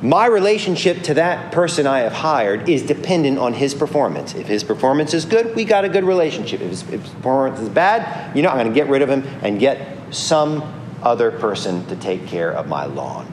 My 0.00 0.26
relationship 0.26 1.02
to 1.02 1.14
that 1.14 1.50
person 1.50 1.88
I 1.88 2.02
have 2.02 2.12
hired 2.12 2.68
is 2.68 2.82
dependent 2.82 3.40
on 3.40 3.54
his 3.54 3.74
performance. 3.74 4.36
If 4.36 4.46
his 4.46 4.62
performance 4.62 5.14
is 5.14 5.24
good, 5.24 5.56
we 5.56 5.64
got 5.64 5.84
a 5.84 5.88
good 5.88 6.04
relationship. 6.04 6.60
If 6.60 6.70
his, 6.70 6.82
if 6.82 7.02
his 7.02 7.10
performance 7.10 7.58
is 7.58 7.68
bad, 7.68 8.36
you 8.36 8.42
know, 8.42 8.50
I'm 8.50 8.56
going 8.56 8.68
to 8.68 8.72
get 8.72 8.88
rid 8.88 9.02
of 9.02 9.08
him 9.08 9.24
and 9.42 9.58
get 9.58 10.14
some 10.14 10.81
other 11.02 11.30
person 11.30 11.86
to 11.86 11.96
take 11.96 12.26
care 12.26 12.50
of 12.50 12.68
my 12.68 12.84
lawn. 12.84 13.30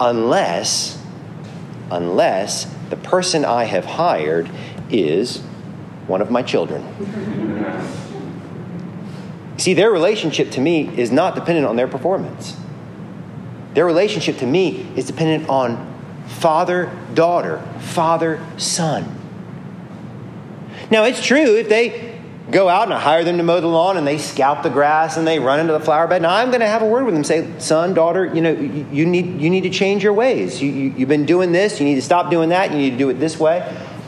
Unless, 0.00 1.02
unless 1.90 2.64
the 2.90 2.96
person 2.96 3.44
I 3.44 3.64
have 3.64 3.84
hired 3.84 4.50
is 4.90 5.38
one 6.06 6.20
of 6.20 6.30
my 6.30 6.42
children. 6.42 6.86
See, 9.58 9.74
their 9.74 9.90
relationship 9.90 10.50
to 10.52 10.60
me 10.60 10.88
is 10.98 11.12
not 11.12 11.34
dependent 11.34 11.66
on 11.66 11.76
their 11.76 11.86
performance. 11.86 12.56
Their 13.74 13.86
relationship 13.86 14.38
to 14.38 14.46
me 14.46 14.86
is 14.96 15.06
dependent 15.06 15.48
on 15.48 15.88
father 16.26 16.90
daughter, 17.14 17.62
father 17.78 18.44
son. 18.56 19.18
Now, 20.90 21.04
it's 21.04 21.24
true 21.24 21.56
if 21.56 21.68
they 21.68 22.11
go 22.52 22.68
out 22.68 22.84
and 22.84 22.94
I 22.94 23.00
hire 23.00 23.24
them 23.24 23.38
to 23.38 23.42
mow 23.42 23.60
the 23.60 23.66
lawn 23.66 23.96
and 23.96 24.06
they 24.06 24.18
scalp 24.18 24.62
the 24.62 24.70
grass 24.70 25.16
and 25.16 25.26
they 25.26 25.38
run 25.38 25.58
into 25.58 25.72
the 25.72 25.80
flower 25.80 26.06
bed. 26.06 26.22
Now 26.22 26.34
I'm 26.34 26.48
going 26.48 26.60
to 26.60 26.66
have 26.66 26.82
a 26.82 26.86
word 26.86 27.04
with 27.04 27.14
them, 27.14 27.24
say, 27.24 27.48
son, 27.58 27.94
daughter, 27.94 28.26
you 28.26 28.42
know, 28.42 28.52
you, 28.52 29.06
need, 29.06 29.40
you 29.40 29.50
need 29.50 29.62
to 29.62 29.70
change 29.70 30.04
your 30.04 30.12
ways. 30.12 30.62
You, 30.62 30.70
you, 30.70 30.94
you've 30.96 31.08
been 31.08 31.26
doing 31.26 31.50
this, 31.52 31.80
you 31.80 31.86
need 31.86 31.96
to 31.96 32.02
stop 32.02 32.30
doing 32.30 32.50
that, 32.50 32.70
you 32.70 32.76
need 32.76 32.90
to 32.90 32.98
do 32.98 33.08
it 33.08 33.14
this 33.14 33.38
way. 33.38 33.60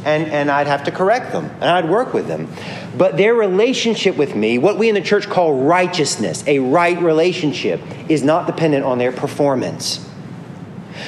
And, 0.04 0.30
and 0.30 0.50
I'd 0.50 0.66
have 0.66 0.84
to 0.84 0.90
correct 0.90 1.32
them 1.32 1.46
and 1.46 1.64
I'd 1.64 1.88
work 1.88 2.12
with 2.12 2.28
them. 2.28 2.48
But 2.96 3.16
their 3.16 3.34
relationship 3.34 4.16
with 4.16 4.36
me, 4.36 4.58
what 4.58 4.78
we 4.78 4.90
in 4.90 4.94
the 4.94 5.00
church 5.00 5.28
call 5.28 5.62
righteousness, 5.64 6.44
a 6.46 6.58
right 6.58 7.00
relationship, 7.00 7.80
is 8.10 8.22
not 8.22 8.46
dependent 8.46 8.84
on 8.84 8.98
their 8.98 9.12
performance. 9.12 10.06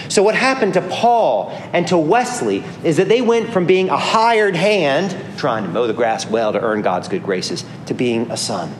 So, 0.08 0.22
what 0.22 0.34
happened 0.34 0.74
to 0.74 0.82
Paul 0.82 1.50
and 1.72 1.86
to 1.88 1.98
Wesley 1.98 2.64
is 2.84 2.96
that 2.96 3.08
they 3.08 3.20
went 3.20 3.52
from 3.52 3.66
being 3.66 3.88
a 3.88 3.96
hired 3.96 4.56
hand, 4.56 5.16
trying 5.38 5.64
to 5.64 5.70
mow 5.70 5.86
the 5.86 5.92
grass 5.92 6.26
well 6.26 6.52
to 6.52 6.60
earn 6.60 6.82
God's 6.82 7.08
good 7.08 7.22
graces, 7.22 7.64
to 7.86 7.94
being 7.94 8.30
a 8.30 8.36
son. 8.36 8.74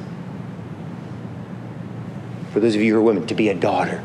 For 2.52 2.60
those 2.60 2.74
of 2.74 2.80
you 2.80 2.94
who 2.94 3.00
are 3.00 3.02
women, 3.02 3.26
to 3.26 3.34
be 3.34 3.48
a 3.48 3.54
daughter. 3.54 4.02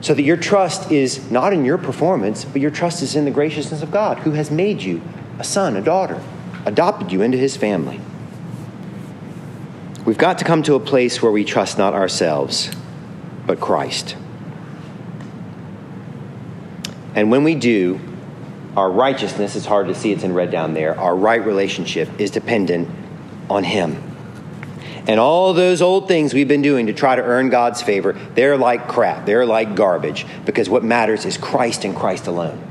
So 0.00 0.14
that 0.14 0.22
your 0.22 0.36
trust 0.36 0.92
is 0.92 1.30
not 1.30 1.52
in 1.52 1.64
your 1.64 1.78
performance, 1.78 2.44
but 2.44 2.60
your 2.60 2.70
trust 2.70 3.02
is 3.02 3.16
in 3.16 3.24
the 3.24 3.30
graciousness 3.30 3.82
of 3.82 3.90
God, 3.90 4.18
who 4.20 4.32
has 4.32 4.50
made 4.50 4.82
you 4.82 5.02
a 5.38 5.44
son, 5.44 5.76
a 5.76 5.80
daughter, 5.80 6.22
adopted 6.66 7.12
you 7.12 7.22
into 7.22 7.38
his 7.38 7.56
family. 7.56 8.00
We've 10.04 10.18
got 10.18 10.38
to 10.38 10.44
come 10.44 10.62
to 10.64 10.74
a 10.74 10.80
place 10.80 11.20
where 11.20 11.32
we 11.32 11.44
trust 11.44 11.78
not 11.78 11.94
ourselves 11.94 12.70
but 13.48 13.58
Christ. 13.58 14.14
And 17.16 17.32
when 17.32 17.42
we 17.42 17.56
do, 17.56 17.98
our 18.76 18.88
righteousness, 18.88 19.56
it's 19.56 19.66
hard 19.66 19.88
to 19.88 19.94
see, 19.94 20.12
it's 20.12 20.22
in 20.22 20.34
red 20.34 20.52
down 20.52 20.74
there, 20.74 20.96
our 21.00 21.16
right 21.16 21.44
relationship 21.44 22.08
is 22.20 22.30
dependent 22.30 22.88
on 23.50 23.64
Him. 23.64 24.00
And 25.08 25.18
all 25.18 25.54
those 25.54 25.80
old 25.80 26.06
things 26.06 26.34
we've 26.34 26.46
been 26.46 26.62
doing 26.62 26.86
to 26.86 26.92
try 26.92 27.16
to 27.16 27.22
earn 27.22 27.48
God's 27.48 27.80
favor, 27.80 28.12
they're 28.34 28.58
like 28.58 28.86
crap. 28.86 29.24
They're 29.24 29.46
like 29.46 29.74
garbage 29.74 30.26
because 30.44 30.68
what 30.68 30.84
matters 30.84 31.24
is 31.24 31.38
Christ 31.38 31.86
and 31.86 31.96
Christ 31.96 32.26
alone. 32.26 32.62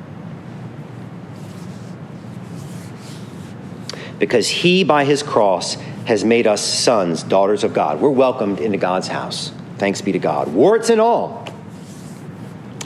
Because 4.19 4.47
He, 4.47 4.83
by 4.83 5.03
His 5.03 5.23
cross, 5.23 5.73
has 6.05 6.23
made 6.23 6.45
us 6.45 6.63
sons, 6.63 7.23
daughters 7.23 7.63
of 7.63 7.73
God. 7.73 7.99
We're 7.99 8.09
welcomed 8.09 8.59
into 8.59 8.77
God's 8.77 9.07
house. 9.07 9.51
Thanks 9.77 10.01
be 10.01 10.11
to 10.11 10.19
God. 10.19 10.47
Warts 10.47 10.89
and 10.89 10.99
all. 10.99 11.47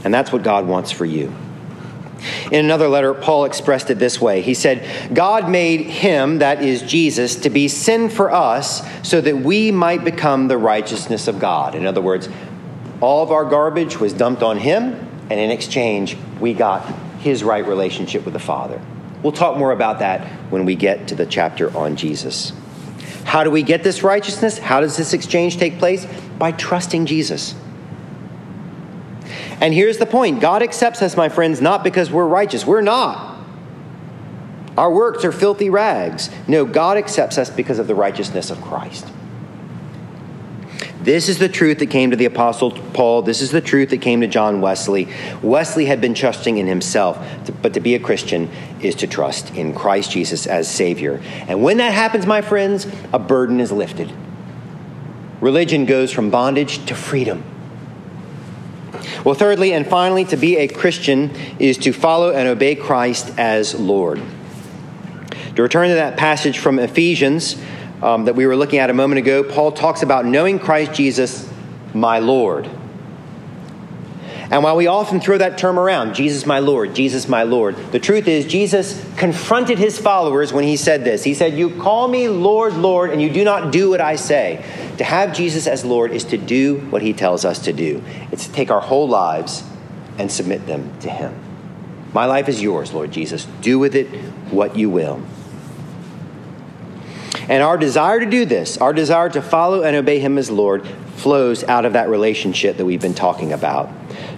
And 0.03 0.13
that's 0.13 0.31
what 0.31 0.43
God 0.43 0.67
wants 0.67 0.91
for 0.91 1.05
you. 1.05 1.33
In 2.51 2.65
another 2.65 2.87
letter, 2.87 3.13
Paul 3.13 3.45
expressed 3.45 3.89
it 3.89 3.97
this 3.97 4.21
way 4.21 4.41
He 4.41 4.53
said, 4.53 5.13
God 5.13 5.49
made 5.49 5.81
him, 5.81 6.39
that 6.39 6.63
is 6.63 6.81
Jesus, 6.83 7.35
to 7.37 7.49
be 7.49 7.67
sin 7.67 8.09
for 8.09 8.31
us 8.31 8.87
so 9.07 9.21
that 9.21 9.37
we 9.37 9.71
might 9.71 10.03
become 10.03 10.47
the 10.47 10.57
righteousness 10.57 11.27
of 11.27 11.39
God. 11.39 11.73
In 11.75 11.85
other 11.85 12.01
words, 12.01 12.29
all 12.99 13.23
of 13.23 13.31
our 13.31 13.45
garbage 13.45 13.99
was 13.99 14.13
dumped 14.13 14.43
on 14.43 14.59
him, 14.59 14.93
and 15.29 15.39
in 15.39 15.49
exchange, 15.49 16.15
we 16.39 16.53
got 16.53 16.85
his 17.19 17.43
right 17.43 17.65
relationship 17.65 18.25
with 18.25 18.33
the 18.33 18.39
Father. 18.39 18.79
We'll 19.23 19.31
talk 19.31 19.57
more 19.57 19.71
about 19.71 19.99
that 19.99 20.27
when 20.51 20.65
we 20.65 20.75
get 20.75 21.07
to 21.09 21.15
the 21.15 21.25
chapter 21.25 21.75
on 21.75 21.95
Jesus. 21.95 22.53
How 23.23 23.43
do 23.43 23.51
we 23.51 23.63
get 23.63 23.83
this 23.83 24.03
righteousness? 24.03 24.57
How 24.57 24.81
does 24.81 24.97
this 24.97 25.13
exchange 25.13 25.57
take 25.57 25.79
place? 25.79 26.05
By 26.37 26.51
trusting 26.51 27.05
Jesus. 27.05 27.55
And 29.61 29.73
here's 29.73 29.97
the 29.97 30.05
point 30.05 30.41
God 30.41 30.63
accepts 30.63 31.01
us, 31.01 31.15
my 31.15 31.29
friends, 31.29 31.61
not 31.61 31.83
because 31.83 32.11
we're 32.11 32.27
righteous. 32.27 32.65
We're 32.65 32.81
not. 32.81 33.37
Our 34.77 34.91
works 34.91 35.23
are 35.23 35.31
filthy 35.31 35.69
rags. 35.69 36.29
No, 36.47 36.65
God 36.65 36.97
accepts 36.97 37.37
us 37.37 37.49
because 37.49 37.77
of 37.77 37.87
the 37.87 37.95
righteousness 37.95 38.49
of 38.49 38.61
Christ. 38.61 39.05
This 41.01 41.29
is 41.29 41.39
the 41.39 41.49
truth 41.49 41.79
that 41.79 41.87
came 41.87 42.11
to 42.11 42.15
the 42.15 42.25
Apostle 42.25 42.71
Paul. 42.71 43.23
This 43.23 43.41
is 43.41 43.49
the 43.49 43.59
truth 43.59 43.89
that 43.89 44.01
came 44.01 44.21
to 44.21 44.27
John 44.27 44.61
Wesley. 44.61 45.07
Wesley 45.41 45.85
had 45.85 45.99
been 45.99 46.13
trusting 46.13 46.59
in 46.59 46.67
himself, 46.67 47.17
but 47.63 47.73
to 47.73 47.79
be 47.79 47.95
a 47.95 47.99
Christian 47.99 48.49
is 48.81 48.93
to 48.95 49.07
trust 49.07 49.55
in 49.55 49.73
Christ 49.73 50.11
Jesus 50.11 50.45
as 50.45 50.69
Savior. 50.69 51.19
And 51.47 51.63
when 51.63 51.77
that 51.77 51.93
happens, 51.93 52.27
my 52.27 52.41
friends, 52.41 52.85
a 53.11 53.17
burden 53.17 53.59
is 53.59 53.71
lifted. 53.71 54.13
Religion 55.39 55.87
goes 55.87 56.11
from 56.11 56.29
bondage 56.29 56.85
to 56.85 56.93
freedom. 56.93 57.43
Well, 59.25 59.33
thirdly 59.33 59.73
and 59.73 59.87
finally, 59.87 60.25
to 60.25 60.37
be 60.37 60.57
a 60.57 60.67
Christian 60.67 61.31
is 61.57 61.79
to 61.79 61.93
follow 61.93 62.31
and 62.31 62.47
obey 62.47 62.75
Christ 62.75 63.33
as 63.39 63.73
Lord. 63.73 64.21
To 65.55 65.63
return 65.63 65.89
to 65.89 65.95
that 65.95 66.15
passage 66.15 66.59
from 66.59 66.77
Ephesians 66.77 67.59
um, 68.01 68.25
that 68.25 68.35
we 68.35 68.45
were 68.45 68.55
looking 68.55 68.79
at 68.79 68.89
a 68.89 68.93
moment 68.93 69.19
ago, 69.19 69.43
Paul 69.43 69.71
talks 69.71 70.01
about 70.01 70.25
knowing 70.25 70.59
Christ 70.59 70.93
Jesus, 70.93 71.49
my 71.93 72.19
Lord. 72.19 72.69
And 74.51 74.63
while 74.63 74.75
we 74.75 74.87
often 74.87 75.21
throw 75.21 75.37
that 75.37 75.57
term 75.57 75.79
around, 75.79 76.13
Jesus 76.13 76.45
my 76.45 76.59
Lord, 76.59 76.93
Jesus 76.93 77.29
my 77.29 77.43
Lord, 77.43 77.77
the 77.93 77.99
truth 77.99 78.27
is, 78.27 78.45
Jesus 78.45 79.01
confronted 79.15 79.77
his 79.77 79.97
followers 79.97 80.51
when 80.51 80.65
he 80.65 80.75
said 80.75 81.05
this. 81.05 81.23
He 81.23 81.33
said, 81.33 81.57
You 81.57 81.69
call 81.81 82.09
me 82.09 82.27
Lord, 82.27 82.73
Lord, 82.73 83.11
and 83.11 83.21
you 83.21 83.29
do 83.29 83.45
not 83.45 83.71
do 83.71 83.91
what 83.91 84.01
I 84.01 84.17
say. 84.17 84.61
To 84.97 85.05
have 85.05 85.33
Jesus 85.33 85.67
as 85.67 85.85
Lord 85.85 86.11
is 86.11 86.25
to 86.25 86.37
do 86.37 86.79
what 86.89 87.01
he 87.01 87.13
tells 87.13 87.45
us 87.45 87.59
to 87.59 87.71
do, 87.71 88.03
it's 88.31 88.47
to 88.47 88.51
take 88.51 88.69
our 88.69 88.81
whole 88.81 89.07
lives 89.07 89.63
and 90.17 90.29
submit 90.29 90.67
them 90.67 90.99
to 90.99 91.09
him. 91.09 91.33
My 92.13 92.25
life 92.25 92.49
is 92.49 92.61
yours, 92.61 92.91
Lord 92.91 93.11
Jesus. 93.11 93.45
Do 93.61 93.79
with 93.79 93.95
it 93.95 94.07
what 94.51 94.75
you 94.75 94.89
will. 94.89 95.21
And 97.51 97.61
our 97.61 97.77
desire 97.77 98.17
to 98.21 98.25
do 98.25 98.45
this, 98.45 98.77
our 98.77 98.93
desire 98.93 99.27
to 99.31 99.41
follow 99.41 99.83
and 99.83 99.93
obey 99.93 100.19
Him 100.19 100.37
as 100.37 100.49
Lord, 100.49 100.87
flows 101.17 101.65
out 101.65 101.83
of 101.83 101.91
that 101.93 102.07
relationship 102.07 102.77
that 102.77 102.85
we've 102.85 103.01
been 103.01 103.13
talking 103.13 103.51
about. 103.51 103.89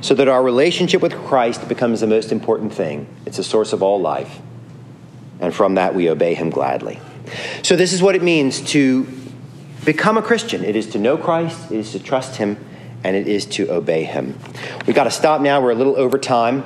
So 0.01 0.15
that 0.15 0.27
our 0.27 0.41
relationship 0.41 0.99
with 0.99 1.13
Christ 1.13 1.69
becomes 1.69 2.01
the 2.01 2.07
most 2.07 2.31
important 2.31 2.73
thing. 2.73 3.05
It's 3.27 3.37
the 3.37 3.43
source 3.43 3.71
of 3.71 3.83
all 3.83 4.01
life. 4.01 4.39
And 5.39 5.53
from 5.53 5.75
that, 5.75 5.93
we 5.93 6.09
obey 6.09 6.33
Him 6.33 6.49
gladly. 6.49 6.99
So, 7.61 7.75
this 7.75 7.93
is 7.93 8.01
what 8.01 8.15
it 8.15 8.23
means 8.23 8.61
to 8.71 9.07
become 9.85 10.17
a 10.17 10.23
Christian 10.23 10.63
it 10.63 10.75
is 10.75 10.87
to 10.87 10.97
know 10.97 11.15
Christ, 11.15 11.71
it 11.71 11.77
is 11.77 11.91
to 11.91 11.99
trust 11.99 12.37
Him, 12.37 12.57
and 13.03 13.15
it 13.15 13.27
is 13.27 13.45
to 13.45 13.69
obey 13.69 14.05
Him. 14.05 14.39
We've 14.87 14.95
got 14.95 15.03
to 15.03 15.11
stop 15.11 15.39
now. 15.39 15.61
We're 15.61 15.73
a 15.73 15.75
little 15.75 15.97
over 15.97 16.17
time. 16.17 16.63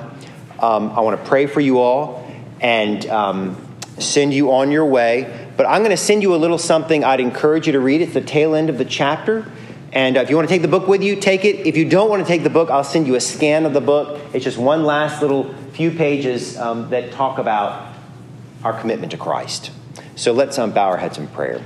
Um, 0.60 0.92
I 0.92 1.00
want 1.00 1.22
to 1.22 1.28
pray 1.28 1.44
for 1.44 1.60
you 1.60 1.78
all 1.80 2.26
and 2.58 3.04
um, 3.10 3.66
send 3.98 4.32
you 4.32 4.50
on 4.52 4.70
your 4.70 4.86
way. 4.86 5.44
But 5.58 5.66
I'm 5.66 5.80
going 5.80 5.90
to 5.90 5.96
send 5.96 6.22
you 6.22 6.36
a 6.36 6.38
little 6.38 6.56
something 6.56 7.02
I'd 7.02 7.18
encourage 7.18 7.66
you 7.66 7.72
to 7.72 7.80
read. 7.80 8.00
It's 8.00 8.14
the 8.14 8.20
tail 8.20 8.54
end 8.54 8.70
of 8.70 8.78
the 8.78 8.84
chapter. 8.84 9.44
And 9.92 10.16
uh, 10.16 10.20
if 10.20 10.30
you 10.30 10.36
want 10.36 10.48
to 10.48 10.54
take 10.54 10.62
the 10.62 10.68
book 10.68 10.86
with 10.86 11.02
you, 11.02 11.16
take 11.16 11.44
it. 11.44 11.66
If 11.66 11.76
you 11.76 11.84
don't 11.84 12.08
want 12.08 12.22
to 12.22 12.28
take 12.28 12.44
the 12.44 12.50
book, 12.50 12.70
I'll 12.70 12.84
send 12.84 13.08
you 13.08 13.16
a 13.16 13.20
scan 13.20 13.66
of 13.66 13.72
the 13.72 13.80
book. 13.80 14.20
It's 14.32 14.44
just 14.44 14.56
one 14.56 14.84
last 14.84 15.20
little 15.20 15.52
few 15.72 15.90
pages 15.90 16.56
um, 16.56 16.90
that 16.90 17.10
talk 17.10 17.38
about 17.38 17.92
our 18.62 18.78
commitment 18.80 19.10
to 19.10 19.18
Christ. 19.18 19.72
So 20.14 20.32
let's 20.32 20.60
um, 20.60 20.70
bow 20.70 20.90
our 20.90 20.96
heads 20.96 21.18
in 21.18 21.26
prayer. 21.26 21.60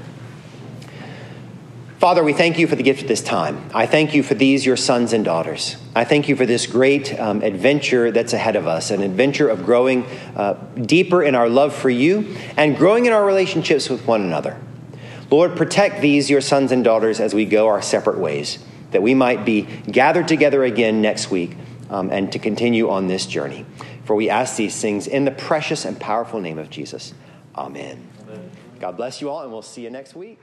Father, 2.02 2.24
we 2.24 2.32
thank 2.32 2.58
you 2.58 2.66
for 2.66 2.74
the 2.74 2.82
gift 2.82 3.02
of 3.02 3.06
this 3.06 3.22
time. 3.22 3.70
I 3.72 3.86
thank 3.86 4.12
you 4.12 4.24
for 4.24 4.34
these, 4.34 4.66
your 4.66 4.76
sons 4.76 5.12
and 5.12 5.24
daughters. 5.24 5.76
I 5.94 6.02
thank 6.02 6.28
you 6.28 6.34
for 6.34 6.44
this 6.44 6.66
great 6.66 7.16
um, 7.16 7.42
adventure 7.42 8.10
that's 8.10 8.32
ahead 8.32 8.56
of 8.56 8.66
us, 8.66 8.90
an 8.90 9.02
adventure 9.02 9.48
of 9.48 9.64
growing 9.64 10.04
uh, 10.34 10.54
deeper 10.74 11.22
in 11.22 11.36
our 11.36 11.48
love 11.48 11.72
for 11.72 11.90
you 11.90 12.34
and 12.56 12.76
growing 12.76 13.06
in 13.06 13.12
our 13.12 13.24
relationships 13.24 13.88
with 13.88 14.04
one 14.04 14.20
another. 14.20 14.60
Lord, 15.30 15.56
protect 15.56 16.00
these, 16.00 16.28
your 16.28 16.40
sons 16.40 16.72
and 16.72 16.82
daughters, 16.82 17.20
as 17.20 17.34
we 17.34 17.44
go 17.44 17.68
our 17.68 17.80
separate 17.80 18.18
ways, 18.18 18.58
that 18.90 19.00
we 19.00 19.14
might 19.14 19.44
be 19.44 19.62
gathered 19.62 20.26
together 20.26 20.64
again 20.64 21.02
next 21.02 21.30
week 21.30 21.56
um, 21.88 22.10
and 22.10 22.32
to 22.32 22.40
continue 22.40 22.90
on 22.90 23.06
this 23.06 23.26
journey. 23.26 23.64
For 24.06 24.16
we 24.16 24.28
ask 24.28 24.56
these 24.56 24.82
things 24.82 25.06
in 25.06 25.24
the 25.24 25.30
precious 25.30 25.84
and 25.84 26.00
powerful 26.00 26.40
name 26.40 26.58
of 26.58 26.68
Jesus. 26.68 27.14
Amen. 27.54 28.08
Amen. 28.22 28.50
God 28.80 28.96
bless 28.96 29.20
you 29.20 29.30
all, 29.30 29.44
and 29.44 29.52
we'll 29.52 29.62
see 29.62 29.82
you 29.82 29.90
next 29.90 30.16
week. 30.16 30.42